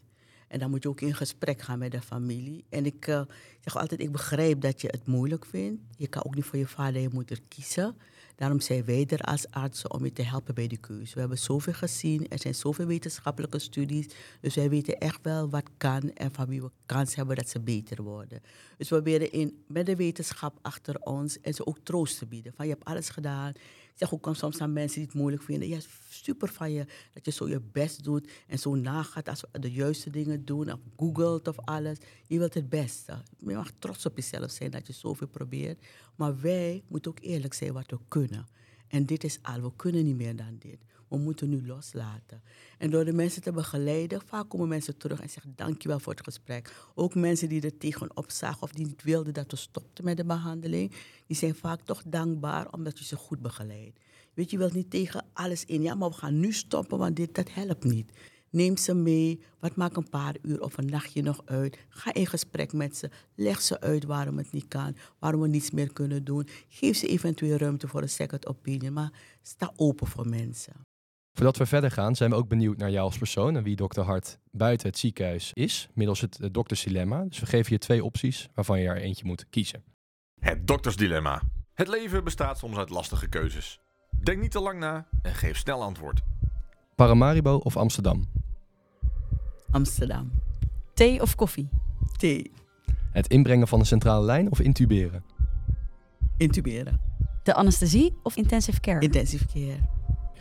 En 0.52 0.60
dan 0.60 0.70
moet 0.70 0.84
je 0.84 0.90
ook 0.90 1.02
in 1.02 1.16
gesprek 1.16 1.62
gaan 1.62 1.80
met 1.80 1.92
de 1.92 2.02
familie. 2.02 2.64
En 2.70 2.86
ik 2.86 3.08
uh, 3.08 3.22
zeg 3.60 3.78
altijd, 3.78 4.02
ik 4.02 4.12
begrijp 4.12 4.62
dat 4.62 4.82
je 4.82 4.88
het 4.88 5.08
moeilijk 5.08 5.46
vindt. 5.46 5.82
Je 5.98 6.08
kan 6.08 6.26
ook 6.26 6.36
niet 6.36 6.46
voor 6.46 6.60
je 6.60 6.68
vader 6.68 6.96
en 6.96 7.02
je 7.02 7.10
moeder 7.12 7.40
kiezen. 7.48 7.96
Daarom 8.36 8.60
zijn 8.60 8.86
wij 8.86 9.06
er 9.08 9.20
als 9.20 9.52
artsen 9.52 9.92
om 9.92 10.04
je 10.04 10.14
te 10.14 10.24
helpen 10.24 10.56
bij 10.56 10.68
die 10.68 10.78
keuze. 10.78 11.14
We 11.14 11.20
hebben 11.20 11.38
zoveel 11.38 11.74
gezien, 11.74 12.28
er 12.28 12.40
zijn 12.40 12.56
zoveel 12.56 12.86
wetenschappelijke 12.86 13.60
studies. 13.60 14.08
Dus 14.40 14.56
wij 14.56 14.70
weten 14.70 14.98
echt 14.98 15.20
wel 15.22 15.50
wat 15.50 15.70
kan 15.78 16.14
en 16.14 16.32
van 16.32 16.48
wie 16.48 16.62
we 16.62 16.72
kans 16.86 17.16
hebben 17.16 17.36
dat 17.36 17.50
ze 17.50 17.60
beter 17.60 18.04
worden. 18.04 18.42
Dus 18.78 18.90
we 18.90 18.96
proberen 18.96 19.32
in, 19.32 19.64
met 19.68 19.86
de 19.86 19.96
wetenschap 19.96 20.60
achter 20.62 21.00
ons 21.00 21.42
en 21.42 21.54
ze 21.54 21.66
ook 21.66 21.78
troost 21.84 22.18
te 22.18 22.26
bieden. 22.26 22.54
Van 22.56 22.66
je 22.66 22.72
hebt 22.72 22.86
alles 22.86 23.10
gedaan. 23.10 23.54
Ik 23.92 23.98
zeg 23.98 24.14
ook 24.14 24.36
soms 24.36 24.62
aan 24.62 24.74
mensen 24.74 25.00
die 25.00 25.08
het 25.08 25.18
moeilijk 25.18 25.44
vinden. 25.44 25.68
Ja, 25.68 25.80
super 26.10 26.48
van 26.48 26.72
je 26.72 26.86
dat 27.14 27.26
je 27.26 27.32
zo 27.32 27.48
je 27.48 27.62
best 27.72 28.04
doet 28.04 28.32
en 28.48 28.60
zo 28.60 28.76
nagaat 28.76 29.28
als 29.28 29.44
we 29.52 29.60
de 29.60 29.72
juiste 29.72 30.10
dingen 30.10 30.46
doen. 30.46 30.72
Of 30.72 30.80
googelt 30.98 31.48
of 31.48 31.60
alles. 31.60 31.98
Je 32.28 32.38
wilt 32.38 32.54
het 32.54 32.70
beste. 32.70 33.22
Je 33.40 33.56
mag 33.56 33.72
trots 33.80 34.06
op 34.06 34.16
jezelf 34.16 34.52
zijn 34.52 34.72
dat 34.72 34.88
je 34.88 34.94
zoveel 34.94 35.28
probeert. 35.28 35.86
Maar 36.16 36.42
wij 36.42 36.84
moeten 36.88 37.12
ook 37.12 37.20
eerlijk 37.22 37.54
zijn 37.54 37.74
wat 37.74 37.90
we 37.90 37.98
kunnen. 38.08 38.48
En 38.88 39.06
dit 39.06 39.24
is 39.24 39.40
al, 39.42 39.62
we 39.62 39.72
kunnen 39.76 40.06
niet 40.06 40.16
meer 40.16 40.36
dan 40.36 40.56
dit. 40.60 40.80
We 41.12 41.18
moeten 41.18 41.50
nu 41.50 41.66
loslaten. 41.66 42.42
En 42.78 42.90
door 42.90 43.06
de 43.06 43.14
mensen 43.14 43.42
te 43.42 43.52
begeleiden, 43.52 44.22
vaak 44.26 44.50
komen 44.50 44.68
mensen 44.68 44.98
terug 44.98 45.22
en 45.22 45.30
zeggen 45.30 45.54
dankjewel 45.56 46.00
voor 46.00 46.14
het 46.14 46.24
gesprek. 46.24 46.74
Ook 46.96 47.16
mensen 47.16 47.50
die 47.50 47.62
er 47.62 47.78
tegenop 47.78 48.32
zagen 48.32 48.62
of 48.62 48.72
die 48.72 48.86
niet 48.86 49.04
wilden 49.04 49.34
dat 49.34 49.52
we 49.52 49.58
stopten 49.58 50.04
met 50.04 50.18
de 50.18 50.26
behandeling, 50.26 50.92
die 51.28 51.38
zijn 51.38 51.56
vaak 51.56 51.82
toch 51.82 52.04
dankbaar 52.06 52.72
omdat 52.74 53.00
je 53.00 53.06
ze 53.06 53.16
goed 53.16 53.42
begeleidt. 53.42 54.00
Weet 54.34 54.52
je, 54.52 54.58
wilt 54.58 54.74
niet 54.74 54.90
tegen 54.90 55.26
alles 55.34 55.66
in, 55.66 55.82
ja, 55.82 55.96
maar 55.96 56.10
we 56.10 56.16
gaan 56.16 56.40
nu 56.40 56.52
stoppen, 56.52 56.98
want 56.98 57.16
dit, 57.16 57.36
dat 57.36 57.54
helpt 57.54 57.84
niet. 57.84 58.12
Neem 58.50 58.78
ze 58.78 58.94
mee. 58.94 59.42
Wat 59.60 59.76
maakt 59.76 59.98
een 59.98 60.10
paar 60.10 60.36
uur 60.42 60.62
of 60.62 60.78
een 60.78 60.86
nachtje 60.86 61.22
nog 61.22 61.42
uit? 61.46 61.78
Ga 61.90 62.14
in 62.14 62.28
gesprek 62.28 62.74
met 62.74 62.98
ze. 62.98 63.10
Leg 63.36 63.62
ze 63.62 63.80
uit 63.80 64.04
waarom 64.04 64.38
het 64.38 64.52
niet 64.52 64.68
kan. 64.68 64.96
Waarom 65.20 65.42
we 65.42 65.48
niets 65.48 65.72
meer 65.72 65.94
kunnen 65.94 66.24
doen. 66.24 66.48
Geef 66.68 66.98
ze 66.98 67.08
eventueel 67.08 67.58
ruimte 67.58 67.88
voor 67.88 68.02
een 68.02 68.10
second 68.10 68.48
opinion. 68.48 68.94
Maar 68.94 69.12
sta 69.42 69.74
open 69.76 70.08
voor 70.08 70.28
mensen. 70.28 70.74
Voordat 71.34 71.58
we 71.58 71.66
verder 71.66 71.92
gaan, 71.92 72.16
zijn 72.16 72.30
we 72.30 72.36
ook 72.36 72.48
benieuwd 72.48 72.78
naar 72.78 72.92
jou 72.92 73.06
als 73.06 73.18
persoon 73.18 73.56
en 73.56 73.64
wie 73.64 73.76
dokter 73.76 74.04
Hart 74.04 74.40
buiten 74.52 74.88
het 74.88 74.98
ziekenhuis 74.98 75.52
is, 75.54 75.90
middels 75.94 76.22
het 76.22 76.40
uh, 76.42 76.48
doktersdilemma. 76.52 77.24
Dus 77.24 77.40
we 77.40 77.46
geven 77.46 77.74
je 77.74 77.78
twee 77.78 78.04
opties 78.04 78.50
waarvan 78.54 78.80
je 78.80 78.88
er 78.88 78.98
eentje 78.98 79.26
moet 79.26 79.46
kiezen. 79.50 79.84
Het 80.40 80.68
doktersdilemma. 80.68 81.42
Het 81.74 81.88
leven 81.88 82.24
bestaat 82.24 82.58
soms 82.58 82.78
uit 82.78 82.90
lastige 82.90 83.28
keuzes. 83.28 83.80
Denk 84.24 84.42
niet 84.42 84.52
te 84.52 84.62
lang 84.62 84.80
na 84.80 85.08
en 85.22 85.34
geef 85.34 85.58
snel 85.58 85.82
antwoord. 85.84 86.22
Paramaribo 86.96 87.56
of 87.56 87.78
Amsterdam? 87.78 88.30
Amsterdam. 89.72 90.32
Thee 90.94 91.22
of 91.22 91.36
koffie? 91.36 91.70
Thee. 92.18 92.52
Het 93.12 93.28
inbrengen 93.28 93.68
van 93.68 93.80
een 93.80 93.86
centrale 93.86 94.26
lijn 94.26 94.52
of 94.52 94.60
intuberen? 94.60 95.24
Intuberen. 96.38 97.02
De 97.44 97.54
anesthesie 97.54 98.18
of 98.24 98.36
intensive 98.36 98.80
care? 98.80 99.00
Intensive 99.00 99.46
care. 99.46 99.80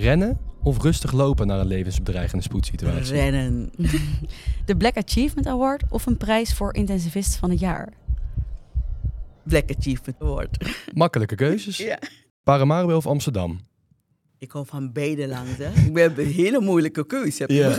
Rennen 0.00 0.38
of 0.62 0.82
rustig 0.82 1.12
lopen 1.12 1.46
naar 1.46 1.60
een 1.60 1.66
levensbedreigende 1.66 2.44
spoedsituatie? 2.44 3.14
Rennen. 3.14 3.72
De 4.66 4.76
Black 4.76 4.96
Achievement 4.96 5.46
Award 5.46 5.82
of 5.88 6.06
een 6.06 6.16
prijs 6.16 6.54
voor 6.54 6.74
intensivist 6.74 7.36
van 7.36 7.50
het 7.50 7.60
jaar? 7.60 7.92
Black 9.42 9.70
Achievement 9.78 10.20
Award. 10.20 10.70
Makkelijke 10.94 11.34
keuzes. 11.34 11.76
Ja. 11.76 11.98
Paramaribo 12.42 12.96
of 12.96 13.06
Amsterdam? 13.06 13.60
Ik 14.38 14.50
hou 14.50 14.66
van 14.66 14.92
beide 14.92 15.28
landen. 15.28 15.72
Ik 15.86 15.92
ben 15.92 16.18
een 16.18 16.26
hele 16.32 16.60
moeilijke 16.60 17.06
keuze. 17.06 17.42
Heb 17.42 17.50
je 17.50 17.56
Ja. 17.56 17.76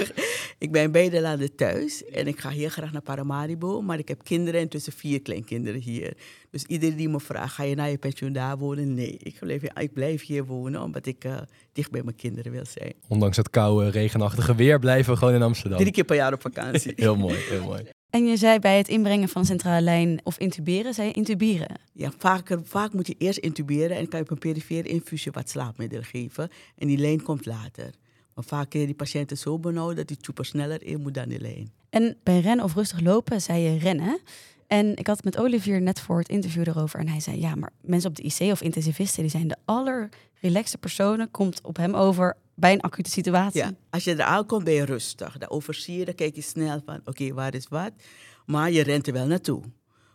Ik 0.62 0.72
ben 0.72 0.84
in 0.84 0.92
beide 0.92 1.22
landen 1.22 1.56
thuis 1.56 2.06
en 2.06 2.28
ik 2.28 2.40
ga 2.40 2.50
heel 2.50 2.70
graag 2.70 2.92
naar 2.92 3.02
Paramaribo. 3.02 3.82
Maar 3.82 4.00
ik 4.00 4.08
heb 4.08 4.24
kinderen 4.24 4.62
en 4.62 4.68
tussen 4.70 4.94
vier 4.94 5.22
kleinkinderen 5.22 5.82
hier. 5.82 6.14
Dus 6.50 6.64
iedereen 6.64 6.96
die 6.96 7.10
me 7.10 7.20
vraagt, 7.20 7.54
ga 7.54 7.64
je 7.64 7.76
naar 7.76 7.90
je 7.90 7.98
pensioen 7.98 8.34
daar 8.34 8.58
wonen? 8.58 8.94
Nee, 8.94 9.18
ik 9.18 9.38
blijf, 9.40 9.62
hier- 9.62 9.80
ik 9.82 9.94
blijf 9.94 10.26
hier 10.26 10.46
wonen 10.46 10.82
omdat 10.82 11.06
ik 11.06 11.24
eh, 11.24 11.38
dicht 11.74 11.92
bij 11.92 12.04
mijn 12.04 12.16
kinderen 12.16 12.52
wil 12.52 12.66
zijn. 12.66 12.94
Ondanks 13.08 13.38
het 13.38 13.50
koude, 13.50 13.90
regenachtige 13.90 14.56
weer 14.56 14.80
blijven 14.80 15.14
we 15.14 15.20
gewoon 15.20 15.34
in 15.34 15.42
Amsterdam. 15.42 15.80
Drie 15.80 15.92
keer 15.92 16.04
per 16.04 16.16
jaar 16.16 16.34
op 16.34 16.42
vakantie. 16.42 16.94
Heel 17.06 17.16
mooi, 17.16 17.36
heel 17.38 17.64
mooi. 17.64 17.84
En 18.10 18.26
je 18.26 18.38
zei 18.38 18.60
bij 18.60 18.78
het 18.78 18.88
inbrengen 18.88 19.30
van 19.30 19.46
centrale 19.46 19.82
lijn 19.82 20.20
of 20.24 20.38
intuberen, 20.38 20.94
zei 20.94 21.08
je 21.08 21.14
intuberen. 21.14 21.80
Ja, 21.94 22.12
vaker, 22.18 22.60
vaak 22.64 22.94
moet 22.94 23.08
je 23.08 23.16
eerst 23.18 23.40
intuberen 23.40 23.98
en 23.98 24.08
kan 24.08 24.20
je 24.20 24.26
op 24.26 24.32
een 24.32 24.38
perifere 24.38 24.88
infusie 24.88 25.32
wat 25.32 25.50
slaapmiddel 25.50 26.02
geven. 26.02 26.50
En 26.78 26.88
die 26.88 26.98
lijn 26.98 27.22
komt 27.24 27.46
later. 27.46 27.90
Maar 28.36 28.44
vaak 28.44 28.74
je 28.74 28.86
die 28.86 28.96
patiënten 28.96 29.38
zo 29.38 29.60
benauwd 29.60 29.96
dat 29.96 30.08
die 30.08 30.18
tjoeper 30.18 30.46
sneller 30.46 30.84
in 30.84 31.02
moet 31.02 31.14
dan 31.14 31.30
die 31.30 31.40
lijn. 31.40 31.72
En 31.90 32.18
bij 32.24 32.40
rennen 32.40 32.66
of 32.66 32.76
rustig 32.76 33.00
lopen 33.00 33.42
zei 33.42 33.60
je 33.62 33.78
rennen. 33.78 34.20
En 34.68 34.96
ik 34.96 35.08
had 35.08 35.16
het 35.16 35.26
met 35.26 35.38
Olivier 35.38 35.82
net 35.82 36.00
voor 36.00 36.18
het 36.18 36.30
interview 36.30 36.68
erover. 36.68 37.00
En 37.00 37.08
hij 37.08 37.20
zei, 37.20 37.40
ja, 37.40 37.56
maar 37.56 37.72
mensen 37.82 38.10
op 38.10 38.16
de 38.16 38.24
IC 38.24 38.52
of 38.52 38.62
intensivisten... 38.62 39.22
die 39.22 39.32
zijn 39.32 39.48
de 39.48 39.58
allerrelaxte 39.66 40.78
personen. 40.78 41.32
Komt 41.32 41.62
op 41.64 41.78
hem 41.78 41.94
over 41.94 42.38
bij 42.56 42.74
een 42.74 42.82
acute 42.82 43.10
situatie. 43.10 43.62
Ja, 43.62 43.74
als 43.90 44.04
je 44.04 44.16
er 44.16 44.22
aankomt 44.22 44.64
ben 44.64 44.74
je 44.74 44.86
rustig. 44.86 45.38
Dan 45.38 45.50
overzie 45.50 45.98
je, 45.98 46.06
dan 46.06 46.16
kijk 46.16 46.36
je 46.36 46.42
snel 46.42 46.82
van 46.86 47.02
oké, 47.06 47.34
waar 47.34 47.56
is 47.56 47.68
wat. 47.70 47.92
Maar 48.46 48.72
je 48.72 48.84
rent 48.84 49.08
er 49.08 49.14
wel 49.14 49.28
naartoe. 49.28 49.62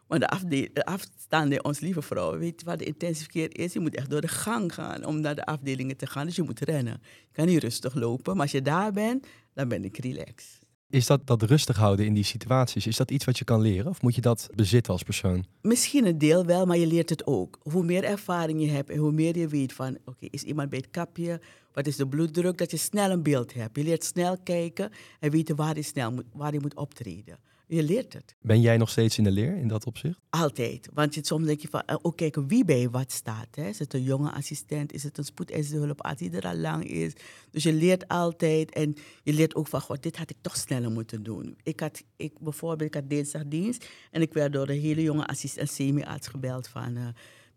Want 0.07 0.21
de, 0.21 0.29
afde- 0.29 0.71
de 0.73 0.85
afstaande, 0.85 1.63
ons 1.63 1.81
lieve 1.81 2.03
vrouw, 2.03 2.39
weet 2.39 2.63
wat 2.63 2.79
de 2.79 2.85
intensive 2.85 3.29
care 3.31 3.49
is? 3.49 3.73
Je 3.73 3.81
moet 3.81 3.95
echt 3.95 4.11
door 4.11 4.21
de 4.21 4.29
gang 4.29 4.75
gaan 4.75 5.05
om 5.05 5.21
naar 5.21 5.35
de 5.35 5.45
afdelingen 5.45 5.97
te 5.97 6.07
gaan. 6.07 6.27
Dus 6.27 6.37
je 6.37 6.43
moet 6.43 6.61
rennen. 6.61 7.01
Je 7.03 7.33
kan 7.33 7.47
niet 7.47 7.63
rustig 7.63 7.95
lopen. 7.95 8.33
Maar 8.33 8.43
als 8.43 8.53
je 8.53 8.63
daar 8.63 8.93
bent, 8.93 9.27
dan 9.55 9.69
ben 9.69 9.85
ik 9.85 9.99
relaxed. 9.99 10.65
Is 10.91 11.07
dat, 11.07 11.27
dat 11.27 11.43
rustig 11.43 11.77
houden 11.77 12.07
in 12.07 12.15
die 12.15 12.25
situaties, 12.25 12.87
is 12.87 12.97
dat 12.97 13.11
iets 13.11 13.25
wat 13.25 13.39
je 13.39 13.45
kan 13.45 13.61
leren? 13.61 13.91
Of 13.91 14.03
moet 14.03 14.15
je 14.15 14.21
dat 14.21 14.49
bezitten 14.55 14.93
als 14.93 15.03
persoon? 15.03 15.45
Misschien 15.63 16.07
een 16.07 16.19
deel 16.19 16.45
wel, 16.45 16.67
maar 16.67 16.77
je 16.77 16.87
leert 16.87 17.11
het 17.11 17.27
ook. 17.27 17.59
Hoe 17.63 17.85
meer 17.85 18.05
ervaring 18.05 18.61
je 18.63 18.69
hebt 18.69 18.91
en 18.91 18.99
hoe 18.99 19.13
meer 19.13 19.39
je 19.39 19.49
weet 19.49 19.73
van, 19.73 19.99
oké, 20.05 20.27
is 20.31 20.43
iemand 20.43 20.71
bij 20.71 20.79
het 20.79 20.91
kapje? 20.91 21.41
Wat 21.77 21.87
is 21.87 21.97
de 21.97 22.09
bloeddruk? 22.09 22.59
Dat 22.59 22.71
je 22.71 22.77
snel 22.77 23.11
een 23.11 23.23
beeld 23.23 23.55
hebt. 23.55 23.77
Je 23.77 23.83
leert 23.85 24.05
snel 24.05 24.39
kijken 24.39 24.91
en 25.21 25.31
weten 25.31 25.57
waar 25.57 25.77
je 25.77 25.83
snel 25.83 26.13
moet, 26.13 26.25
waar 26.33 26.53
je 26.53 26.61
moet 26.61 26.75
optreden. 26.75 27.39
Je 27.67 27.83
leert 27.83 28.13
het. 28.13 28.35
Ben 28.41 28.61
jij 28.61 28.77
nog 28.77 28.91
steeds 28.91 29.19
in 29.19 29.25
de 29.25 29.31
leer 29.31 29.57
in 29.57 29.69
dat 29.69 29.87
opzicht? 29.87 30.19
Altijd. 30.31 30.89
Want 30.95 31.15
je, 31.15 31.21
soms 31.25 31.47
denk 31.47 31.61
je 31.61 31.69
van, 31.69 31.81
eh, 31.81 31.97
ook 32.03 32.17
kijken 32.17 32.49
wie 32.49 32.65
bij 32.65 32.91
wat 32.91 33.13
staat. 33.13 33.49
Hè? 33.51 33.69
Is 33.69 33.79
het 33.79 33.95
een 33.95 34.03
jonge 34.03 34.31
assistent? 34.33 34.93
Is 34.93 35.03
het 35.03 35.19
een 35.19 35.25
spoedeisende 35.25 35.95
die 36.17 36.31
er 36.31 36.47
al 36.47 36.57
lang 36.57 36.85
is? 36.85 37.13
Dus 37.51 37.63
je 37.63 37.73
leert 37.73 38.09
altijd. 38.09 38.73
En 38.73 38.95
je 39.23 39.33
leert 39.33 39.55
ook 39.55 39.69
van, 39.69 39.81
god, 39.81 40.03
dit 40.03 40.17
had 40.17 40.31
ik 40.31 40.37
toch 40.41 40.57
sneller 40.57 40.91
moeten 40.91 41.23
doen. 41.23 41.57
Ik 41.63 41.81
had, 41.81 42.03
ik, 42.17 42.39
bijvoorbeeld, 42.41 42.89
ik 42.89 42.95
had 42.95 43.11
dinsdagdienst. 43.11 43.89
En 44.11 44.23
ik 44.23 44.33
werd 44.33 44.53
door 44.53 44.69
een 44.69 44.81
hele 44.81 45.03
jonge 45.03 45.27
assistent, 45.27 45.71
semi-arts 45.71 46.27
gebeld 46.29 46.69
van... 46.69 46.97
eh, 46.97 47.07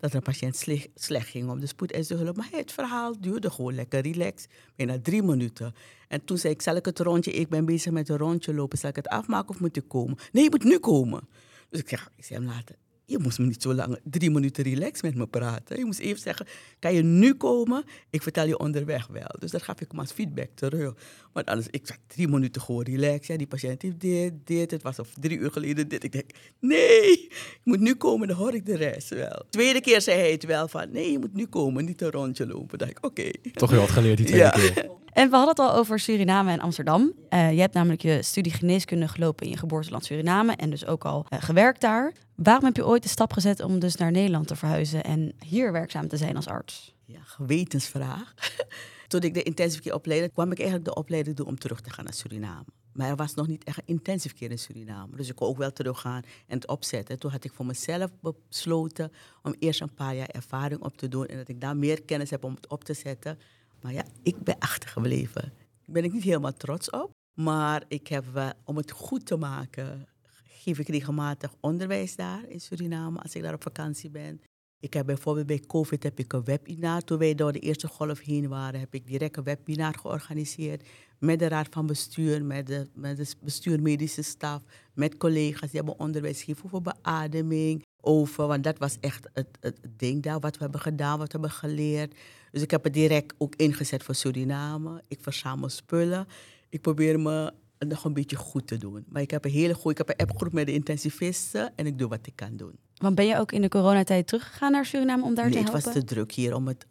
dat 0.00 0.14
een 0.14 0.22
patiënt 0.22 0.56
slecht, 0.94 1.28
ging 1.28 1.50
op 1.50 1.60
de 1.60 1.66
spoedeisende 1.66 2.22
hulp. 2.22 2.36
Maar 2.36 2.48
het 2.50 2.72
verhaal 2.72 3.20
duurde 3.20 3.50
gewoon 3.50 3.74
lekker 3.74 4.00
relaxed. 4.00 4.48
Bijna 4.76 4.98
drie 5.02 5.22
minuten. 5.22 5.74
En 6.08 6.24
toen 6.24 6.38
zei 6.38 6.52
ik, 6.52 6.62
zal 6.62 6.76
ik 6.76 6.84
het 6.84 6.98
rondje... 6.98 7.32
Ik 7.32 7.48
ben 7.48 7.64
bezig 7.64 7.92
met 7.92 8.08
een 8.08 8.16
rondje 8.16 8.54
lopen. 8.54 8.78
Zal 8.78 8.90
ik 8.90 8.96
het 8.96 9.08
afmaken 9.08 9.48
of 9.48 9.60
moet 9.60 9.76
ik 9.76 9.88
komen? 9.88 10.16
Nee, 10.32 10.42
je 10.42 10.50
moet 10.50 10.64
nu 10.64 10.78
komen. 10.78 11.28
Dus 11.68 11.80
ik 11.80 11.88
zeg, 11.88 12.10
ik 12.16 12.24
zei 12.24 12.38
hem 12.38 12.48
later, 12.48 12.76
je 13.10 13.18
moest 13.18 13.38
me 13.38 13.46
niet 13.46 13.62
zo 13.62 13.74
lang, 13.74 13.98
drie 14.04 14.30
minuten 14.30 14.64
relax 14.64 15.02
met 15.02 15.14
me 15.14 15.26
praten. 15.26 15.78
Je 15.78 15.84
moest 15.84 15.98
even 15.98 16.20
zeggen, 16.20 16.46
kan 16.78 16.94
je 16.94 17.02
nu 17.02 17.34
komen? 17.34 17.84
Ik 18.10 18.22
vertel 18.22 18.46
je 18.46 18.58
onderweg 18.58 19.06
wel. 19.06 19.34
Dus 19.38 19.50
dat 19.50 19.62
gaf 19.62 19.80
ik 19.80 19.90
hem 19.90 20.00
als 20.00 20.12
feedback 20.12 20.48
terug. 20.54 20.94
Want 21.32 21.46
anders, 21.46 21.68
ik 21.70 21.86
zat 21.86 21.98
drie 22.06 22.28
minuten 22.28 22.62
gewoon 22.62 22.82
relax. 22.82 23.26
Ja, 23.26 23.36
die 23.36 23.46
patiënt 23.46 23.82
heeft 23.82 24.00
dit, 24.00 24.32
dit. 24.44 24.70
Het 24.70 24.82
was 24.82 24.98
al 24.98 25.06
drie 25.20 25.38
uur 25.38 25.50
geleden 25.50 25.88
dit. 25.88 26.04
Ik 26.04 26.12
denk, 26.12 26.30
nee, 26.60 27.10
ik 27.10 27.60
moet 27.64 27.80
nu 27.80 27.94
komen, 27.94 28.28
dan 28.28 28.36
hoor 28.36 28.54
ik 28.54 28.66
de 28.66 28.76
rest 28.76 29.08
wel. 29.08 29.42
Tweede 29.50 29.80
keer 29.80 30.00
zei 30.00 30.18
hij 30.18 30.30
het 30.30 30.44
wel 30.44 30.68
van, 30.68 30.90
nee, 30.92 31.12
je 31.12 31.18
moet 31.18 31.34
nu 31.34 31.46
komen, 31.46 31.84
niet 31.84 32.02
een 32.02 32.10
rondje 32.10 32.46
lopen. 32.46 32.78
Dan 32.78 32.88
dacht 32.88 32.90
ik, 32.90 33.04
oké. 33.04 33.30
Toch 33.52 33.70
weer 33.70 33.80
wat 33.80 33.90
geleerd 33.90 34.16
die 34.16 34.26
tweede 34.26 34.44
Ja. 34.44 34.50
keer. 34.50 34.88
En 35.12 35.30
we 35.30 35.36
hadden 35.36 35.48
het 35.48 35.58
al 35.58 35.78
over 35.78 35.98
Suriname 35.98 36.52
en 36.52 36.60
Amsterdam. 36.60 37.12
Eh, 37.28 37.52
je 37.52 37.60
hebt 37.60 37.74
namelijk 37.74 38.02
je 38.02 38.22
studie 38.22 38.52
geneeskunde 38.52 39.08
gelopen 39.08 39.46
in 39.46 39.52
je 39.52 39.58
geboorteland 39.58 40.04
Suriname 40.04 40.52
en 40.52 40.70
dus 40.70 40.86
ook 40.86 41.04
al 41.04 41.26
eh, 41.28 41.42
gewerkt 41.42 41.80
daar. 41.80 42.12
Waarom 42.36 42.64
heb 42.64 42.76
je 42.76 42.86
ooit 42.86 43.02
de 43.02 43.08
stap 43.08 43.32
gezet 43.32 43.62
om 43.62 43.78
dus 43.78 43.96
naar 43.96 44.10
Nederland 44.10 44.46
te 44.46 44.56
verhuizen 44.56 45.04
en 45.04 45.32
hier 45.44 45.72
werkzaam 45.72 46.08
te 46.08 46.16
zijn 46.16 46.36
als 46.36 46.46
arts? 46.46 46.94
Ja, 47.04 47.20
gewetensvraag. 47.24 48.34
Toen 49.08 49.20
ik 49.20 49.34
de 49.34 49.42
intensive 49.42 49.82
care 49.82 49.94
opleiding, 49.94 50.32
kwam 50.32 50.50
ik 50.52 50.58
eigenlijk 50.58 50.88
de 50.88 50.94
opleiding 50.94 51.36
doen 51.36 51.46
om 51.46 51.58
terug 51.58 51.80
te 51.80 51.90
gaan 51.90 52.04
naar 52.04 52.14
Suriname. 52.14 52.64
Maar 52.92 53.08
er 53.08 53.16
was 53.16 53.34
nog 53.34 53.46
niet 53.46 53.64
echt 53.64 53.82
intensive 53.84 54.34
care 54.34 54.50
in 54.50 54.58
Suriname. 54.58 55.16
Dus 55.16 55.28
ik 55.28 55.34
kon 55.34 55.48
ook 55.48 55.56
wel 55.56 55.72
teruggaan 55.72 56.22
en 56.46 56.54
het 56.54 56.68
opzetten. 56.68 57.18
Toen 57.18 57.30
had 57.30 57.44
ik 57.44 57.52
voor 57.52 57.66
mezelf 57.66 58.10
besloten 58.20 59.12
om 59.42 59.54
eerst 59.58 59.80
een 59.80 59.94
paar 59.94 60.14
jaar 60.14 60.28
ervaring 60.28 60.82
op 60.82 60.96
te 60.96 61.08
doen. 61.08 61.26
En 61.26 61.36
dat 61.36 61.48
ik 61.48 61.60
daar 61.60 61.76
meer 61.76 62.02
kennis 62.02 62.30
heb 62.30 62.44
om 62.44 62.54
het 62.54 62.68
op 62.68 62.84
te 62.84 62.94
zetten. 62.94 63.38
Maar 63.82 63.92
ja, 63.92 64.04
ik 64.22 64.42
ben 64.42 64.58
achtergebleven. 64.58 65.42
Daar 65.42 65.52
ben 65.86 66.04
ik 66.04 66.12
niet 66.12 66.22
helemaal 66.22 66.52
trots 66.52 66.90
op. 66.90 67.10
Maar 67.34 67.84
ik 67.88 68.06
heb 68.06 68.24
wel, 68.32 68.52
om 68.64 68.76
het 68.76 68.90
goed 68.90 69.26
te 69.26 69.36
maken, 69.36 70.06
geef 70.44 70.78
ik 70.78 70.88
regelmatig 70.88 71.54
onderwijs 71.60 72.16
daar 72.16 72.48
in 72.48 72.60
Suriname 72.60 73.20
als 73.20 73.34
ik 73.34 73.42
daar 73.42 73.54
op 73.54 73.62
vakantie 73.62 74.10
ben. 74.10 74.40
Ik 74.80 74.94
heb 74.94 75.06
bijvoorbeeld 75.06 75.46
bij 75.46 75.60
COVID 75.66 76.02
heb 76.02 76.18
ik 76.18 76.32
een 76.32 76.44
webinar. 76.44 77.02
Toen 77.02 77.18
wij 77.18 77.34
door 77.34 77.52
de 77.52 77.58
eerste 77.58 77.86
golf 77.86 78.20
heen 78.20 78.48
waren, 78.48 78.80
heb 78.80 78.94
ik 78.94 79.06
direct 79.06 79.36
een 79.36 79.44
webinar 79.44 79.94
georganiseerd. 79.94 80.88
Met 81.18 81.38
de 81.38 81.48
raad 81.48 81.66
van 81.70 81.86
bestuur, 81.86 82.44
met 82.44 82.66
de, 82.66 82.88
met 82.94 83.16
de 83.16 84.22
staf, 84.22 84.62
met 84.94 85.16
collega's 85.16 85.70
die 85.70 85.80
hebben 85.80 85.98
onderwijs 85.98 86.38
gegeven 86.42 86.64
over 86.64 86.82
beademing. 86.82 87.84
over, 88.00 88.46
want 88.46 88.64
dat 88.64 88.78
was 88.78 88.96
echt 89.00 89.28
het, 89.32 89.58
het 89.60 89.78
ding 89.96 90.22
daar, 90.22 90.40
wat 90.40 90.56
we 90.56 90.62
hebben 90.62 90.80
gedaan, 90.80 91.18
wat 91.18 91.32
we 91.32 91.38
hebben 91.38 91.50
geleerd. 91.50 92.14
Dus 92.50 92.62
ik 92.62 92.70
heb 92.70 92.84
het 92.84 92.94
direct 92.94 93.34
ook 93.38 93.54
ingezet 93.56 94.02
voor 94.02 94.14
Suriname. 94.14 95.02
Ik 95.08 95.18
verzamel 95.20 95.68
spullen. 95.68 96.26
Ik 96.68 96.80
probeer 96.80 97.20
me 97.20 97.52
nog 97.78 98.04
een 98.04 98.12
beetje 98.12 98.36
goed 98.36 98.66
te 98.66 98.76
doen. 98.76 99.04
Maar 99.08 99.22
ik 99.22 99.30
heb 99.30 99.44
een 99.44 99.50
hele 99.50 99.74
goede, 99.74 100.00
ik 100.00 100.06
heb 100.06 100.08
een 100.08 100.26
appgroep 100.26 100.52
met 100.52 100.66
de 100.66 100.72
intensivisten 100.72 101.72
en 101.76 101.86
ik 101.86 101.98
doe 101.98 102.08
wat 102.08 102.26
ik 102.26 102.36
kan 102.36 102.56
doen. 102.56 102.78
Want 102.96 103.14
ben 103.14 103.26
je 103.26 103.38
ook 103.38 103.52
in 103.52 103.62
de 103.62 103.68
coronatijd 103.68 104.26
teruggegaan 104.26 104.72
naar 104.72 104.86
Suriname 104.86 105.24
om 105.24 105.34
daar 105.34 105.44
nee, 105.44 105.52
te 105.52 105.58
helpen? 105.58 105.76
het 105.76 105.84
was 105.84 105.94
te 105.94 106.04
druk 106.04 106.32
hier 106.32 106.54
om 106.54 106.66
het, 106.66 106.84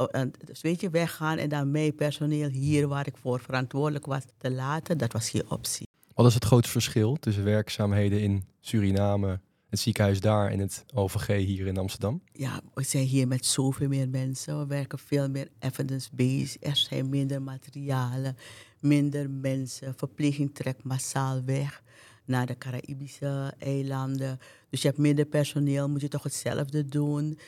dus 0.45 0.61
weet 0.61 0.81
je, 0.81 0.89
weggaan 0.89 1.37
en 1.37 1.49
dan 1.49 1.71
mee 1.71 1.91
personeel 1.91 2.49
hier 2.49 2.87
waar 2.87 3.07
ik 3.07 3.17
voor 3.17 3.39
verantwoordelijk 3.39 4.05
was 4.05 4.23
te 4.37 4.51
laten, 4.51 4.97
dat 4.97 5.13
was 5.13 5.29
geen 5.29 5.49
optie. 5.49 5.87
Wat 6.13 6.25
is 6.25 6.33
het 6.33 6.45
grootste 6.45 6.71
verschil 6.71 7.15
tussen 7.15 7.43
werkzaamheden 7.43 8.21
in 8.21 8.43
Suriname, 8.59 9.39
het 9.69 9.79
ziekenhuis 9.79 10.19
daar 10.19 10.51
en 10.51 10.59
het 10.59 10.85
OVG 10.93 11.45
hier 11.45 11.67
in 11.67 11.77
Amsterdam? 11.77 12.21
Ja, 12.33 12.61
we 12.73 12.83
zijn 12.83 13.05
hier 13.05 13.27
met 13.27 13.45
zoveel 13.45 13.87
meer 13.87 14.09
mensen. 14.09 14.59
We 14.59 14.65
werken 14.65 14.99
veel 14.99 15.29
meer 15.29 15.47
evidence-based. 15.59 16.57
Er 16.59 16.75
zijn 16.75 17.09
minder 17.09 17.41
materialen, 17.41 18.37
minder 18.79 19.29
mensen. 19.29 19.93
Verpleging 19.97 20.55
trekt 20.55 20.83
massaal 20.83 21.43
weg 21.43 21.83
naar 22.25 22.45
de 22.45 22.57
Caraïbische 22.57 23.53
eilanden. 23.57 24.39
Dus 24.69 24.81
je 24.81 24.87
hebt 24.87 24.99
minder 24.99 25.25
personeel, 25.25 25.89
moet 25.89 26.01
je 26.01 26.07
toch 26.07 26.23
hetzelfde 26.23 26.85
doen. 26.85 27.39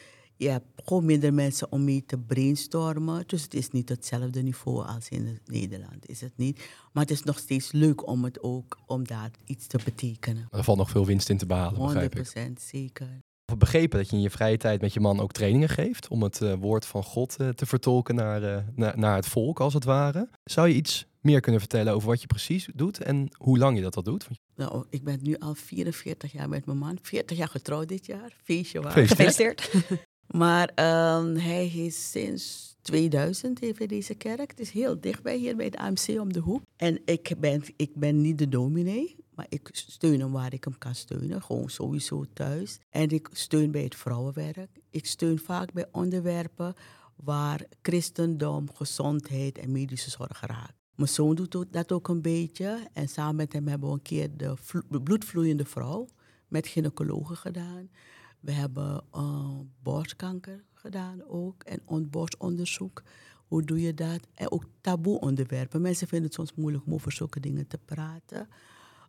Je 0.41 0.49
hebt 0.49 0.65
gewoon 0.75 1.06
minder 1.06 1.34
mensen 1.34 1.71
om 1.71 1.84
mee 1.84 2.04
te 2.06 2.17
brainstormen. 2.17 3.23
Dus 3.27 3.43
het 3.43 3.54
is 3.54 3.69
niet 3.69 3.89
hetzelfde 3.89 4.41
niveau 4.41 4.86
als 4.86 5.10
in 5.10 5.39
Nederland, 5.45 6.10
is 6.10 6.21
het 6.21 6.34
niet. 6.36 6.69
Maar 6.91 7.04
het 7.04 7.12
is 7.12 7.23
nog 7.23 7.39
steeds 7.39 7.71
leuk 7.71 8.08
om 8.08 8.23
het 8.23 8.43
ook, 8.43 8.80
om 8.86 9.08
daar 9.08 9.32
iets 9.45 9.67
te 9.67 9.80
betekenen. 9.86 10.47
Er 10.51 10.63
valt 10.63 10.77
nog 10.77 10.89
veel 10.89 11.06
winst 11.06 11.30
in 11.30 11.38
te 11.38 11.45
behalen, 11.45 11.82
begrijp 11.82 12.15
ik. 12.15 12.34
100% 12.60 12.62
zeker. 12.62 13.19
We 13.45 13.58
begrepen 13.58 13.97
dat 13.97 14.10
je 14.10 14.15
in 14.15 14.21
je 14.21 14.30
vrije 14.30 14.58
tijd 14.58 14.82
met 14.82 14.93
je 14.93 14.99
man 14.99 15.19
ook 15.19 15.32
trainingen 15.32 15.69
geeft 15.69 16.08
om 16.08 16.23
het 16.23 16.41
eh, 16.41 16.54
woord 16.54 16.86
van 16.86 17.04
God 17.04 17.36
eh, 17.36 17.49
te 17.49 17.65
vertolken 17.65 18.15
naar, 18.15 18.43
eh, 18.43 18.63
naar, 18.75 18.97
naar 18.97 19.15
het 19.15 19.27
volk, 19.27 19.60
als 19.60 19.73
het 19.73 19.84
ware. 19.84 20.30
Zou 20.43 20.67
je 20.67 20.73
iets 20.73 21.06
meer 21.19 21.39
kunnen 21.39 21.62
vertellen 21.62 21.93
over 21.93 22.08
wat 22.08 22.21
je 22.21 22.27
precies 22.27 22.69
doet 22.75 23.04
en 23.04 23.27
hoe 23.38 23.58
lang 23.58 23.77
je 23.77 23.84
dat 23.84 23.95
al 23.95 24.04
doet? 24.04 24.27
Nou, 24.56 24.86
ik 24.89 25.04
ben 25.04 25.19
nu 25.21 25.36
al 25.38 25.56
44 25.56 26.32
jaar 26.32 26.49
met 26.49 26.65
mijn 26.65 26.77
man. 26.77 26.97
40 27.01 27.38
jaar 27.38 27.47
getrouwd 27.47 27.88
dit 27.88 28.06
jaar. 28.06 28.36
Feestje 28.43 28.82
waar. 28.82 28.91
Gefeliciteerd. 28.91 29.71
Maar 30.32 30.72
ehm, 30.76 31.36
hij 31.36 31.67
is 31.67 32.12
sinds 32.12 32.76
2000 32.82 33.60
heeft 33.60 33.78
hij 33.78 33.88
deze 33.88 34.15
kerk. 34.15 34.50
Het 34.50 34.60
is 34.60 34.72
heel 34.72 35.02
dichtbij 35.02 35.38
hier 35.38 35.56
bij 35.56 35.65
het 35.65 35.76
AMC 35.76 36.20
om 36.20 36.34
de 36.34 36.39
hoek. 36.39 36.62
En 36.76 37.02
ik 37.06 37.36
ben, 37.38 37.63
ik 37.76 37.96
ben 37.96 38.22
niet 38.22 38.38
de 38.38 38.50
dominee, 38.50 39.15
maar 39.36 39.46
ik 39.50 39.70
steun 39.72 40.20
hem 40.20 40.32
waar 40.32 40.54
ik 40.54 40.63
hem 40.63 40.78
kan 40.78 40.96
steunen. 40.96 41.41
Gewoon 41.41 41.70
sowieso 41.70 42.26
thuis. 42.34 42.80
En 42.89 43.10
ik 43.10 43.30
steun 43.32 43.72
bij 43.72 43.84
het 43.84 43.96
vrouwenwerk. 43.96 44.70
Ik 44.89 45.06
steun 45.06 45.39
vaak 45.39 45.74
bij 45.74 45.86
onderwerpen 45.91 46.74
waar 47.15 47.65
christendom, 47.82 48.74
gezondheid 48.74 49.58
en 49.58 49.72
medische 49.72 50.10
zorg 50.10 50.41
raakt. 50.41 50.74
Mijn 50.96 51.10
zoon 51.10 51.36
doet 51.36 51.65
dat 51.72 51.91
ook 51.91 52.08
een 52.08 52.22
beetje. 52.22 52.88
En 52.94 53.08
samen 53.08 53.36
met 53.36 53.54
hem 53.54 53.67
hebben 53.67 53.88
we 53.89 53.94
een 53.94 54.02
keer 54.02 54.38
de 54.38 54.56
bloedvloeiende 55.04 55.65
vrouw 55.65 56.08
met 56.48 56.67
gynaecologen 56.67 57.38
gedaan. 57.38 57.89
We 58.41 58.51
hebben 58.51 59.04
uh, 59.15 59.60
borstkanker 59.84 60.63
gedaan 60.73 61.23
ook 61.27 61.63
en 61.63 62.10
borstonderzoek. 62.10 63.04
Hoe 63.47 63.63
doe 63.63 63.82
je 63.82 63.93
dat? 63.93 64.27
En 64.34 64.51
ook 64.51 64.65
taboe 64.82 65.19
onderwerpen. 65.19 65.82
Mensen 65.82 66.08
vinden 66.08 66.27
het 66.27 66.36
soms 66.38 66.54
moeilijk 66.54 66.86
om 66.86 66.93
over 66.93 67.12
zulke 67.12 67.39
dingen 67.39 67.67
te 67.67 67.77
praten. 67.86 68.47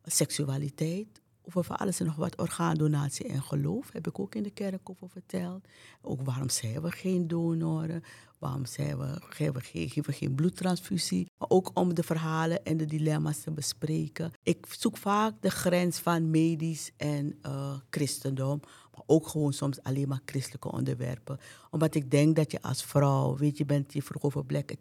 Seksualiteit, 0.04 1.21
over 1.42 1.76
alles 1.76 2.00
en 2.00 2.06
nog 2.06 2.16
wat. 2.16 2.38
Orgaandonatie 2.38 3.26
en 3.26 3.42
geloof 3.42 3.92
heb 3.92 4.06
ik 4.06 4.18
ook 4.18 4.34
in 4.34 4.42
de 4.42 4.50
kerk 4.50 4.90
over 4.90 5.08
verteld. 5.08 5.68
Ook 6.02 6.22
waarom 6.22 6.48
zijn 6.48 6.82
we 6.82 6.90
geen 6.90 7.28
donoren? 7.28 8.02
Waarom 8.38 8.66
zijn 8.66 8.98
we, 8.98 9.16
geven, 9.20 9.54
we 9.54 9.60
geen, 9.60 9.90
geven 9.90 10.14
geen 10.14 10.34
bloedtransfusie? 10.34 11.26
Maar 11.38 11.48
ook 11.48 11.70
om 11.74 11.94
de 11.94 12.02
verhalen 12.02 12.64
en 12.64 12.76
de 12.76 12.84
dilemma's 12.84 13.40
te 13.40 13.50
bespreken. 13.50 14.32
Ik 14.42 14.66
zoek 14.78 14.96
vaak 14.96 15.34
de 15.40 15.50
grens 15.50 15.98
van 15.98 16.30
medisch 16.30 16.90
en 16.96 17.38
uh, 17.46 17.74
christendom. 17.90 18.60
Maar 18.94 19.04
ook 19.06 19.28
gewoon 19.28 19.52
soms 19.52 19.82
alleen 19.82 20.08
maar 20.08 20.20
christelijke 20.24 20.72
onderwerpen. 20.72 21.38
Omdat 21.70 21.94
ik 21.94 22.10
denk 22.10 22.36
dat 22.36 22.52
je 22.52 22.62
als 22.62 22.84
vrouw, 22.84 23.36
weet 23.36 23.58
je, 23.58 23.64
bent 23.64 23.92
je 23.92 24.02
vroeg 24.02 24.22
over 24.22 24.44
black 24.44 24.72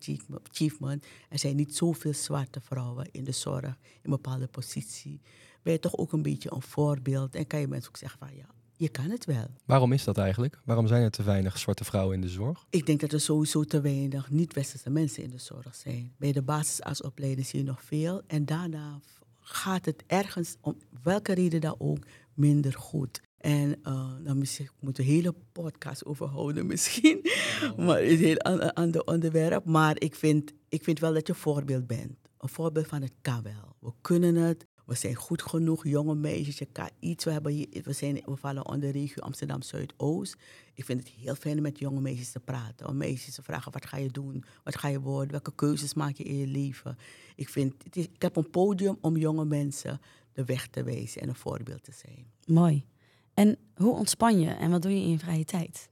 achievement. 0.50 1.06
Er 1.30 1.40
zijn 1.40 1.56
niet 1.56 1.76
zoveel 1.76 2.14
zwarte 2.14 2.62
vrouwen 2.62 3.08
in 3.12 3.24
de 3.24 3.32
zorg, 3.32 3.66
in 3.66 4.00
een 4.02 4.12
bepaalde 4.12 4.48
positie. 4.48 5.22
Ben 5.62 5.74
je 5.74 5.80
toch 5.80 5.98
ook 5.98 6.12
een 6.12 6.22
beetje 6.22 6.52
een 6.54 6.62
voorbeeld 6.62 7.36
en 7.36 7.48
kan 7.48 7.60
je 7.60 7.68
mensen 7.68 7.90
ook 7.90 7.98
zeggen 7.98 8.20
van 8.20 8.36
ja, 8.36 8.46
je 8.82 8.90
kan 8.90 9.10
het 9.10 9.26
wel. 9.26 9.46
Waarom 9.66 9.92
is 9.92 10.04
dat 10.04 10.18
eigenlijk? 10.18 10.60
Waarom 10.66 10.88
zijn 10.88 11.04
er 11.04 11.12
te 11.12 11.24
weinig 11.24 11.58
zwarte 11.58 11.84
vrouwen 11.84 12.16
in 12.16 12.22
de 12.22 12.30
zorg? 12.30 12.66
Ik 12.70 12.86
denk 12.86 13.00
dat 13.00 13.12
er 13.12 13.22
sowieso 13.22 13.64
te 13.64 13.82
weinig 13.82 14.30
niet-westerse 14.30 14.90
mensen 14.90 15.24
in 15.24 15.30
de 15.30 15.38
zorg 15.38 15.76
zijn. 15.76 16.14
Bij 16.18 16.32
de 16.32 16.42
basisartsopleiding 16.42 17.48
zie 17.48 17.60
je 17.60 17.66
nog 17.66 17.84
veel. 17.84 18.22
En 18.28 18.46
daarna 18.46 19.00
gaat 19.40 19.86
het 19.86 20.04
ergens, 20.08 20.56
om 20.62 20.78
welke 21.04 21.34
reden 21.34 21.62
dan 21.62 21.76
ook, 21.78 22.06
minder 22.34 22.74
goed. 22.74 23.22
En 23.38 23.70
uh, 23.70 24.10
dan 24.24 24.38
moeten 24.38 24.76
we 24.80 25.10
een 25.10 25.16
hele 25.16 25.36
podcast 25.52 26.06
over 26.06 26.28
houden 26.28 26.66
misschien. 26.66 27.22
maar 27.78 28.00
het 28.00 28.08
is 28.08 28.20
een 28.20 28.26
heel 28.26 28.72
ander 28.74 29.04
onderwerp. 29.04 29.66
Maar 29.66 30.00
ik 30.00 30.16
vind, 30.16 30.54
ik 30.70 30.84
vind 30.84 31.00
wel 31.00 31.14
dat 31.14 31.28
je 31.28 31.34
een 31.34 31.40
voorbeeld 31.40 31.88
bent. 31.88 32.18
Een 32.38 32.50
voorbeeld 32.50 32.88
van 32.88 33.02
het 33.02 33.14
kan 33.22 33.44
wel. 33.44 33.76
We 33.80 33.92
kunnen 34.02 34.36
het. 34.36 34.66
We 34.92 34.98
zijn 34.98 35.16
goed 35.16 35.42
genoeg, 35.42 35.88
jonge 35.88 36.16
meisjes. 36.16 36.58
Je 36.58 36.66
kan 36.66 36.90
iets. 37.00 37.24
We, 37.24 37.32
hebben 37.32 37.52
hier, 37.52 37.68
we, 37.84 37.94
zijn, 37.94 38.22
we 38.26 38.36
vallen 38.36 38.66
onder 38.66 38.92
de 38.92 39.00
regio 39.00 39.24
Amsterdam 39.24 39.62
Zuidoost. 39.62 40.36
Ik 40.74 40.86
vind 40.86 41.00
het 41.00 41.10
heel 41.10 41.36
fijn 41.36 41.56
om 41.56 41.62
met 41.62 41.80
jonge 41.80 42.02
meisjes 42.02 42.32
te 42.32 42.40
praten. 42.40 42.88
Om 42.88 42.98
meisjes 42.98 43.36
te 43.36 43.42
vragen: 43.42 43.72
wat 43.72 43.86
ga 43.86 43.98
je 43.98 44.12
doen? 44.12 44.44
Wat 44.64 44.78
ga 44.78 44.88
je 44.88 45.00
worden? 45.00 45.32
Welke 45.32 45.56
keuzes 45.56 45.94
maak 45.94 46.16
je 46.16 46.24
in 46.24 46.38
je 46.38 46.48
leven? 46.48 46.98
Ik, 47.36 47.50
vind, 47.50 47.84
het 47.84 47.96
is, 47.96 48.06
ik 48.06 48.22
heb 48.22 48.36
een 48.36 48.50
podium 48.50 48.98
om 49.02 49.18
jonge 49.18 49.46
mensen 49.46 50.02
de 50.34 50.46
weg 50.46 50.68
te 50.68 50.84
wijzen 50.84 51.22
en 51.22 51.30
een 51.30 51.36
voorbeeld 51.36 51.84
te 51.84 51.92
zijn. 51.92 52.26
Mooi. 52.46 52.86
En 53.34 53.58
hoe 53.76 53.96
ontspan 53.96 54.40
je 54.40 54.50
en 54.50 54.72
wat 54.72 54.82
doe 54.82 54.92
je 54.92 55.02
in 55.02 55.10
je 55.10 55.20
vrije 55.20 55.46
tijd? 55.46 55.90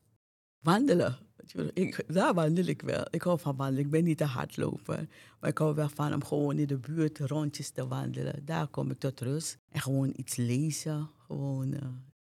Wandelen. 0.59 1.28
Ik, 1.73 2.03
daar 2.07 2.33
wandel 2.33 2.65
ik 2.65 2.81
wel. 2.81 3.05
Ik 3.09 3.21
hou 3.21 3.39
van 3.39 3.55
wandelen. 3.55 3.83
Ik 3.83 3.89
ben 3.89 4.03
niet 4.03 4.17
te 4.17 4.23
hardloper. 4.23 5.07
Maar 5.39 5.49
ik 5.49 5.57
hou 5.57 5.75
wel 5.75 5.89
van 5.89 6.13
om 6.13 6.23
gewoon 6.23 6.57
in 6.57 6.67
de 6.67 6.77
buurt 6.77 7.19
rondjes 7.19 7.69
te 7.69 7.87
wandelen. 7.87 8.45
Daar 8.45 8.67
kom 8.67 8.91
ik 8.91 8.99
tot 8.99 9.21
rust. 9.21 9.57
En 9.69 9.81
gewoon 9.81 10.13
iets 10.15 10.35
lezen. 10.35 11.09
Gewoon, 11.27 11.73
uh, 11.73 11.79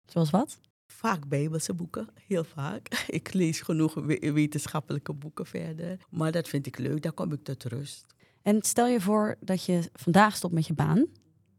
Zoals 0.06 0.30
wat? 0.30 0.58
Vaak 0.86 1.28
bijbelse 1.28 1.74
boeken, 1.74 2.08
heel 2.26 2.44
vaak. 2.44 2.88
Ik 3.06 3.32
lees 3.32 3.60
genoeg 3.60 3.94
wetenschappelijke 4.20 5.12
boeken 5.12 5.46
verder. 5.46 5.98
Maar 6.10 6.32
dat 6.32 6.48
vind 6.48 6.66
ik 6.66 6.78
leuk, 6.78 7.02
daar 7.02 7.12
kom 7.12 7.32
ik 7.32 7.44
tot 7.44 7.64
rust. 7.64 8.06
En 8.42 8.62
stel 8.62 8.86
je 8.86 9.00
voor 9.00 9.36
dat 9.40 9.64
je 9.64 9.90
vandaag 9.92 10.36
stopt 10.36 10.54
met 10.54 10.66
je 10.66 10.74
baan. 10.74 11.06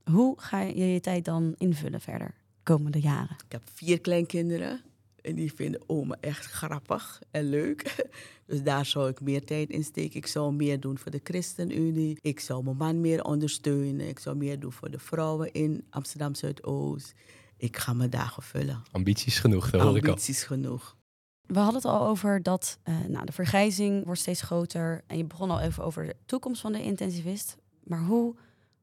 Hoe 0.04 0.42
ga 0.42 0.62
je 0.62 0.86
je 0.86 1.00
tijd 1.00 1.26
dan 1.26 1.54
invullen 1.58 2.02
verder? 2.02 2.44
komende 2.66 3.00
jaren? 3.00 3.36
Ik 3.46 3.52
heb 3.52 3.62
vier 3.74 4.02
kleinkinderen 4.02 4.82
en 5.26 5.36
die 5.36 5.54
vinden 5.54 5.82
oma 5.88 6.18
echt 6.20 6.46
grappig 6.46 7.22
en 7.32 7.50
leuk. 7.50 7.84
Dus 8.48 8.64
daar 8.64 8.86
zou 8.86 9.10
ik 9.10 9.22
meer 9.22 9.46
tijd 9.46 9.70
in 9.70 9.84
steken. 9.84 10.16
Ik 10.16 10.28
zou 10.28 10.54
meer 10.54 10.80
doen 10.80 10.98
voor 10.98 11.12
de 11.12 11.20
ChristenUnie. 11.24 12.18
Ik 12.22 12.40
zou 12.40 12.64
mijn 12.64 12.78
man 12.78 13.02
meer 13.02 13.24
ondersteunen. 13.24 14.08
Ik 14.08 14.20
zou 14.20 14.36
meer 14.36 14.60
doen 14.60 14.72
voor 14.72 14.92
de 14.92 15.00
vrouwen 15.00 15.52
in 15.52 15.86
Amsterdam 15.90 16.36
Zuidoost. 16.36 17.14
Ik 17.58 17.78
ga 17.78 17.94
mijn 17.94 18.10
dagen 18.10 18.44
vullen. 18.44 18.82
Ambities 18.92 19.40
genoeg, 19.40 19.70
dat 19.70 19.82
hoor 19.82 19.98
ik 19.98 20.04
al. 20.04 20.10
Ambities 20.10 20.44
genoeg. 20.44 20.96
We 21.46 21.60
hadden 21.60 21.76
het 21.76 21.86
al 21.86 22.08
over 22.08 22.44
dat 22.44 22.80
uh, 22.84 23.06
nou, 23.08 23.26
de 23.26 23.32
vergrijzing 23.32 24.06
wordt 24.06 24.20
steeds 24.20 24.42
groter. 24.42 25.04
En 25.08 25.18
je 25.18 25.26
begon 25.26 25.50
al 25.50 25.60
even 25.60 25.84
over 25.84 26.06
de 26.06 26.16
toekomst 26.26 26.62
van 26.62 26.72
de 26.72 26.84
intensivist. 26.84 27.58
Maar 27.84 28.04
hoe, 28.04 28.36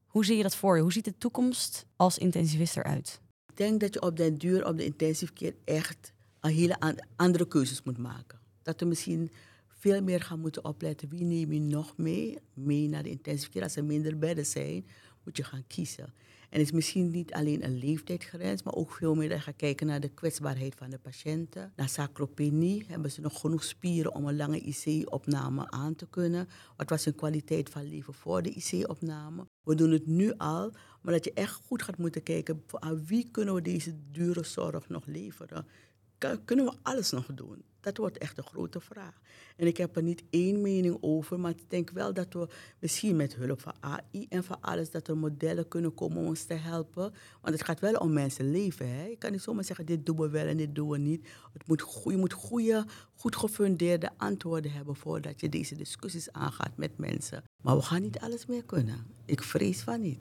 hoe 0.05 0.25
zie 0.25 0.37
je 0.37 0.43
dat 0.43 0.55
voor 0.55 0.75
je? 0.75 0.81
Hoe 0.81 0.93
ziet 0.93 1.05
de 1.05 1.17
toekomst 1.17 1.85
als 1.95 2.17
intensivist 2.17 2.77
eruit? 2.77 3.21
Ik 3.47 3.57
denk 3.57 3.79
dat 3.79 3.93
je 3.93 4.01
op 4.01 4.17
den 4.17 4.37
duur 4.37 4.67
op 4.67 4.77
de 4.77 4.85
intensive 4.85 5.33
care 5.33 5.55
echt 5.65 6.13
een 6.43 6.55
hele 6.55 6.97
andere 7.15 7.47
keuzes 7.47 7.83
moet 7.83 7.97
maken. 7.97 8.39
Dat 8.61 8.79
we 8.79 8.85
misschien 8.85 9.31
veel 9.67 10.01
meer 10.01 10.21
gaan 10.21 10.39
moeten 10.39 10.65
opletten. 10.65 11.09
Wie 11.09 11.23
neem 11.23 11.51
je 11.51 11.59
nog 11.59 11.97
mee, 11.97 12.37
mee 12.53 12.87
naar 12.87 13.03
de 13.03 13.09
intensive 13.09 13.51
care? 13.51 13.65
Als 13.65 13.75
er 13.75 13.83
minder 13.83 14.17
bedden 14.17 14.45
zijn, 14.45 14.85
moet 15.23 15.37
je 15.37 15.43
gaan 15.43 15.63
kiezen. 15.67 16.13
En 16.49 16.59
het 16.59 16.67
is 16.67 16.71
misschien 16.71 17.11
niet 17.11 17.33
alleen 17.33 17.63
een 17.63 17.77
leeftijdsgrens, 17.77 18.63
maar 18.63 18.73
ook 18.73 18.91
veel 18.91 19.15
meer 19.15 19.41
gaat 19.41 19.55
kijken 19.55 19.87
naar 19.87 19.99
de 19.99 20.09
kwetsbaarheid 20.09 20.75
van 20.75 20.89
de 20.89 20.97
patiënten. 20.97 21.73
Naar 21.75 21.89
sarcopenie 21.89 22.85
hebben 22.87 23.11
ze 23.11 23.21
nog 23.21 23.39
genoeg 23.39 23.63
spieren 23.63 24.15
om 24.15 24.27
een 24.27 24.35
lange 24.35 24.59
IC-opname 24.59 25.71
aan 25.71 25.95
te 25.95 26.07
kunnen. 26.09 26.47
Wat 26.77 26.89
was 26.89 27.05
hun 27.05 27.15
kwaliteit 27.15 27.69
van 27.69 27.89
leven 27.89 28.13
voor 28.13 28.41
de 28.41 28.49
IC-opname? 28.49 29.47
We 29.63 29.75
doen 29.75 29.91
het 29.91 30.07
nu 30.07 30.33
al, 30.37 30.71
maar 31.01 31.13
dat 31.13 31.23
je 31.23 31.33
echt 31.33 31.53
goed 31.53 31.81
gaat 31.81 31.97
moeten 31.97 32.23
kijken 32.23 32.63
aan 32.71 33.05
wie 33.05 33.29
kunnen 33.31 33.53
we 33.53 33.61
deze 33.61 33.95
dure 34.11 34.43
zorg 34.43 34.89
nog 34.89 35.05
leveren. 35.05 35.65
Kunnen 36.45 36.65
we 36.65 36.73
alles 36.81 37.11
nog 37.11 37.25
doen? 37.33 37.63
Dat 37.83 37.97
wordt 37.97 38.17
echt 38.17 38.37
een 38.37 38.43
grote 38.43 38.79
vraag. 38.79 39.19
En 39.55 39.67
ik 39.67 39.77
heb 39.77 39.95
er 39.95 40.03
niet 40.03 40.23
één 40.29 40.61
mening 40.61 40.97
over, 41.01 41.39
maar 41.39 41.51
ik 41.51 41.69
denk 41.69 41.89
wel 41.89 42.13
dat 42.13 42.33
we 42.33 42.47
misschien 42.79 43.15
met 43.15 43.35
hulp 43.35 43.61
van 43.61 43.73
AI 43.79 44.25
en 44.29 44.43
van 44.43 44.61
alles, 44.61 44.91
dat 44.91 45.07
er 45.07 45.17
modellen 45.17 45.67
kunnen 45.67 45.93
komen 45.93 46.17
om 46.17 46.25
ons 46.25 46.43
te 46.43 46.53
helpen. 46.53 47.13
Want 47.41 47.55
het 47.55 47.63
gaat 47.63 47.79
wel 47.79 47.93
om 47.93 48.13
mensen 48.13 48.51
leven. 48.51 48.89
Hè? 48.89 49.05
Je 49.05 49.17
kan 49.17 49.31
niet 49.31 49.41
zomaar 49.41 49.63
zeggen, 49.63 49.85
dit 49.85 50.05
doen 50.05 50.17
we 50.17 50.29
wel 50.29 50.45
en 50.45 50.57
dit 50.57 50.75
doen 50.75 50.89
we 50.89 50.97
niet. 50.97 51.27
Het 51.53 51.67
moet, 51.67 52.01
je 52.03 52.17
moet 52.17 52.33
goede, 52.33 52.85
goed 53.15 53.35
gefundeerde 53.35 54.09
antwoorden 54.17 54.71
hebben 54.71 54.95
voordat 54.95 55.39
je 55.39 55.49
deze 55.49 55.75
discussies 55.75 56.31
aangaat 56.31 56.77
met 56.77 56.97
mensen. 56.97 57.43
Maar 57.63 57.75
we 57.75 57.81
gaan 57.81 58.01
niet 58.01 58.19
alles 58.19 58.45
meer 58.45 58.65
kunnen. 58.65 59.05
Ik 59.25 59.43
vrees 59.43 59.81
van 59.81 60.01
niet. 60.01 60.17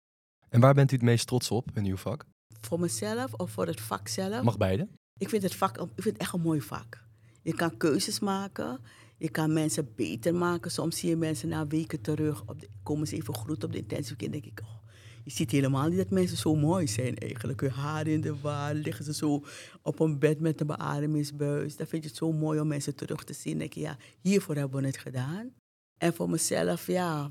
En 0.48 0.60
waar 0.60 0.74
bent 0.74 0.90
u 0.92 0.94
het 0.94 1.04
meest 1.04 1.26
trots 1.26 1.50
op 1.50 1.70
in 1.74 1.84
uw 1.84 1.96
vak? 1.96 2.24
Voor 2.60 2.80
mezelf 2.80 3.34
of 3.34 3.50
voor 3.50 3.66
het 3.66 3.80
vak 3.80 4.08
zelf? 4.08 4.42
Mag 4.42 4.56
beide? 4.56 4.88
Ik 5.18 5.28
vind 5.28 5.42
het 5.42 5.54
vak 5.54 5.78
ik 5.78 6.02
vind 6.02 6.04
het 6.04 6.16
echt 6.16 6.32
een 6.32 6.40
mooi 6.40 6.60
vak. 6.60 7.04
Je 7.42 7.54
kan 7.54 7.76
keuzes 7.76 8.20
maken. 8.20 8.80
Je 9.16 9.30
kan 9.30 9.52
mensen 9.52 9.92
beter 9.94 10.34
maken. 10.34 10.70
Soms 10.70 10.98
zie 10.98 11.08
je 11.08 11.16
mensen 11.16 11.48
na 11.48 11.66
weken 11.66 12.00
terug. 12.00 12.42
Op 12.46 12.60
de, 12.60 12.68
komen 12.82 13.06
ze 13.06 13.16
even 13.16 13.34
groet 13.34 13.64
op 13.64 13.72
de 13.72 13.78
intensive 13.78 14.16
care. 14.16 14.30
denk 14.30 14.44
ik, 14.44 14.60
oh, 14.62 14.82
je 15.24 15.30
ziet 15.30 15.50
helemaal 15.50 15.88
niet 15.88 15.98
dat 15.98 16.10
mensen 16.10 16.36
zo 16.36 16.54
mooi 16.54 16.88
zijn 16.88 17.18
eigenlijk. 17.18 17.60
Hun 17.60 17.70
haar 17.70 18.06
in 18.06 18.20
de 18.20 18.40
war, 18.40 18.74
liggen 18.74 19.04
ze 19.04 19.14
zo 19.14 19.44
op 19.82 20.00
een 20.00 20.18
bed 20.18 20.40
met 20.40 20.60
een 20.60 20.66
beademingsbuis. 20.66 21.76
Dan 21.76 21.86
vind 21.86 22.02
je 22.02 22.08
het 22.08 22.18
zo 22.18 22.32
mooi 22.32 22.60
om 22.60 22.66
mensen 22.66 22.94
terug 22.94 23.24
te 23.24 23.32
zien. 23.32 23.58
denk 23.58 23.72
ja, 23.72 23.96
hiervoor 24.20 24.56
hebben 24.56 24.80
we 24.80 24.86
het 24.86 24.98
gedaan. 24.98 25.52
En 25.98 26.14
voor 26.14 26.30
mezelf, 26.30 26.86
ja, 26.86 27.30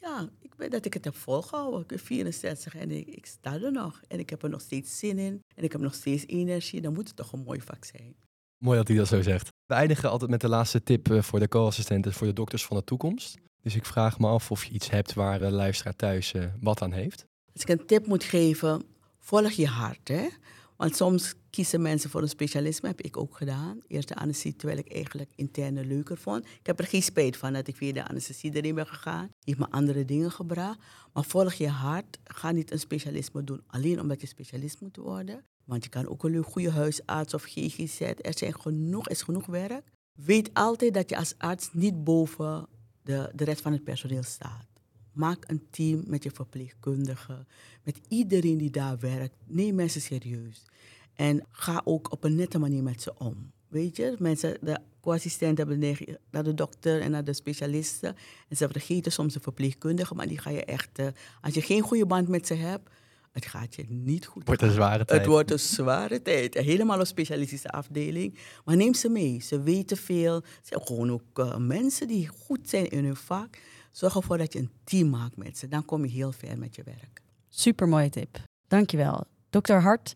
ja 0.00 0.28
dat 0.56 0.84
ik 0.84 0.94
het 0.94 1.04
heb 1.04 1.16
volgehouden. 1.16 1.80
Ik 1.80 1.86
ben 1.86 1.98
64 1.98 2.76
en 2.76 2.90
ik, 2.90 3.06
ik 3.06 3.26
sta 3.26 3.60
er 3.60 3.72
nog. 3.72 4.00
En 4.08 4.18
ik 4.18 4.30
heb 4.30 4.42
er 4.42 4.50
nog 4.50 4.60
steeds 4.60 4.98
zin 4.98 5.18
in. 5.18 5.42
En 5.54 5.64
ik 5.64 5.72
heb 5.72 5.80
nog 5.80 5.94
steeds 5.94 6.26
energie. 6.26 6.80
Dan 6.80 6.92
moet 6.92 7.08
het 7.08 7.16
toch 7.16 7.32
een 7.32 7.42
mooi 7.44 7.60
vak 7.60 7.84
zijn. 7.84 8.16
Mooi 8.58 8.78
dat 8.78 8.88
hij 8.88 8.96
dat 8.96 9.08
zo 9.08 9.22
zegt. 9.22 9.48
We 9.66 9.74
eindigen 9.74 10.10
altijd 10.10 10.30
met 10.30 10.40
de 10.40 10.48
laatste 10.48 10.82
tip 10.82 11.10
eh, 11.10 11.22
voor 11.22 11.38
de 11.38 11.48
co-assistenten, 11.48 12.12
voor 12.12 12.26
de 12.26 12.32
dokters 12.32 12.64
van 12.64 12.76
de 12.76 12.84
toekomst. 12.84 13.38
Dus 13.62 13.74
ik 13.74 13.84
vraag 13.84 14.18
me 14.18 14.26
af 14.26 14.50
of 14.50 14.64
je 14.64 14.72
iets 14.72 14.90
hebt 14.90 15.14
waar 15.14 15.38
de 15.38 15.50
luisteraar 15.50 15.96
thuis 15.96 16.32
eh, 16.32 16.44
wat 16.60 16.82
aan 16.82 16.92
heeft. 16.92 17.24
Als 17.52 17.62
ik 17.62 17.68
een 17.68 17.86
tip 17.86 18.06
moet 18.06 18.24
geven, 18.24 18.82
volg 19.18 19.50
je 19.50 19.66
hart. 19.66 20.08
Hè? 20.08 20.28
Want 20.76 20.96
soms 20.96 21.34
kiezen 21.56 21.82
mensen 21.82 22.10
voor 22.10 22.22
een 22.22 22.28
specialisme, 22.28 22.88
heb 22.88 23.00
ik 23.00 23.16
ook 23.16 23.36
gedaan. 23.36 23.80
Eerst 23.86 24.08
de 24.08 24.14
anesthesie, 24.14 24.56
terwijl 24.56 24.78
ik 24.78 24.92
eigenlijk 24.92 25.30
interne 25.34 25.84
leuker 25.84 26.16
vond. 26.16 26.44
Ik 26.44 26.66
heb 26.66 26.78
er 26.78 26.86
geen 26.86 27.02
spijt 27.02 27.36
van 27.36 27.52
dat 27.52 27.68
ik 27.68 27.76
via 27.76 27.92
de 27.92 28.08
anesthesie 28.08 28.54
erin 28.54 28.74
ben 28.74 28.86
gegaan. 28.86 29.28
heeft 29.44 29.58
me 29.58 29.70
andere 29.70 30.04
dingen 30.04 30.30
gebracht. 30.30 30.78
Maar 31.12 31.24
volg 31.24 31.52
je 31.52 31.68
hart. 31.68 32.18
Ga 32.24 32.50
niet 32.50 32.70
een 32.70 32.78
specialisme 32.78 33.44
doen 33.44 33.62
alleen 33.66 34.00
omdat 34.00 34.20
je 34.20 34.26
specialist 34.26 34.80
moet 34.80 34.96
worden. 34.96 35.44
Want 35.64 35.84
je 35.84 35.90
kan 35.90 36.08
ook 36.08 36.24
een 36.24 36.42
goede 36.42 36.70
huisarts 36.70 37.34
of 37.34 37.42
GGZ. 37.42 38.00
Er, 38.00 38.38
zijn 38.38 38.60
genoeg, 38.60 39.08
is 39.08 39.22
genoeg 39.22 39.46
werk. 39.46 39.92
Weet 40.12 40.50
altijd 40.52 40.94
dat 40.94 41.10
je 41.10 41.16
als 41.16 41.34
arts 41.38 41.68
niet 41.72 42.04
boven 42.04 42.66
de, 43.02 43.30
de 43.34 43.44
rest 43.44 43.60
van 43.60 43.72
het 43.72 43.84
personeel 43.84 44.22
staat. 44.22 44.66
Maak 45.12 45.44
een 45.46 45.66
team 45.70 46.02
met 46.06 46.22
je 46.22 46.30
verpleegkundigen, 46.30 47.46
met 47.82 48.00
iedereen 48.08 48.58
die 48.58 48.70
daar 48.70 48.98
werkt. 48.98 49.36
Neem 49.46 49.74
mensen 49.74 50.00
serieus. 50.00 50.64
En 51.16 51.44
ga 51.50 51.80
ook 51.84 52.12
op 52.12 52.24
een 52.24 52.34
nette 52.34 52.58
manier 52.58 52.82
met 52.82 53.02
ze 53.02 53.12
om. 53.18 53.52
Weet 53.68 53.96
je, 53.96 54.14
mensen, 54.18 54.58
de 54.60 54.78
co-assistenten 55.00 55.68
hebben 55.68 55.96
naar 56.30 56.44
de 56.44 56.54
dokter 56.54 57.00
en 57.00 57.10
naar 57.10 57.24
de 57.24 57.32
specialisten. 57.32 58.16
En 58.48 58.56
ze 58.56 58.68
vergeten 58.68 59.12
soms 59.12 59.34
de 59.34 59.40
verpleegkundigen, 59.40 60.16
maar 60.16 60.28
die 60.28 60.38
ga 60.38 60.50
je 60.50 60.64
echt, 60.64 60.98
uh, 60.98 61.06
als 61.40 61.54
je 61.54 61.62
geen 61.62 61.82
goede 61.82 62.06
band 62.06 62.28
met 62.28 62.46
ze 62.46 62.54
hebt, 62.54 62.90
het 63.36 63.46
gaat 63.46 63.74
je 63.74 63.84
niet 63.88 64.26
goed. 64.26 64.38
Het 64.38 64.46
wordt 64.46 64.62
een 64.62 64.70
zware 64.70 65.04
tijd. 65.04 65.20
Het 65.20 65.28
wordt 65.28 65.50
een 65.50 65.58
zware 65.58 66.22
tijd. 66.22 66.54
Helemaal 66.54 67.00
een 67.00 67.06
specialistische 67.06 67.70
afdeling. 67.70 68.38
Maar 68.64 68.76
neem 68.76 68.94
ze 68.94 69.08
mee. 69.08 69.40
Ze 69.40 69.62
weten 69.62 69.96
veel. 69.96 70.42
Ze 70.44 70.60
zijn 70.62 70.86
gewoon 70.86 71.10
ook 71.10 71.38
uh, 71.38 71.56
mensen 71.56 72.08
die 72.08 72.28
goed 72.28 72.68
zijn 72.68 72.88
in 72.88 73.04
hun 73.04 73.16
vak. 73.16 73.58
Zorg 73.90 74.16
ervoor 74.16 74.38
dat 74.38 74.52
je 74.52 74.58
een 74.58 74.70
team 74.84 75.10
maakt 75.10 75.36
met 75.36 75.58
ze. 75.58 75.68
Dan 75.68 75.84
kom 75.84 76.04
je 76.04 76.10
heel 76.10 76.32
ver 76.32 76.58
met 76.58 76.76
je 76.76 76.82
werk. 76.82 77.22
Super 77.48 77.88
mooie 77.88 78.10
tip. 78.10 78.38
Dankjewel. 78.68 79.24
Dokter 79.50 79.80
Hart, 79.80 80.14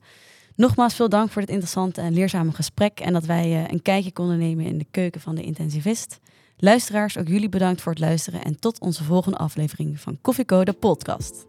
nogmaals 0.56 0.94
veel 0.94 1.08
dank 1.08 1.30
voor 1.30 1.40
dit 1.40 1.50
interessante 1.50 2.00
en 2.00 2.12
leerzame 2.12 2.52
gesprek. 2.52 3.00
En 3.00 3.12
dat 3.12 3.24
wij 3.24 3.50
uh, 3.50 3.68
een 3.68 3.82
kijkje 3.82 4.12
konden 4.12 4.38
nemen 4.38 4.64
in 4.64 4.78
de 4.78 4.86
keuken 4.90 5.20
van 5.20 5.34
de 5.34 5.42
intensivist. 5.42 6.18
Luisteraars, 6.56 7.18
ook 7.18 7.28
jullie 7.28 7.48
bedankt 7.48 7.80
voor 7.80 7.92
het 7.92 8.00
luisteren. 8.00 8.44
En 8.44 8.58
tot 8.58 8.80
onze 8.80 9.04
volgende 9.04 9.38
aflevering 9.38 10.00
van 10.00 10.18
Koffieko, 10.20 10.64
de 10.64 10.72
podcast. 10.72 11.44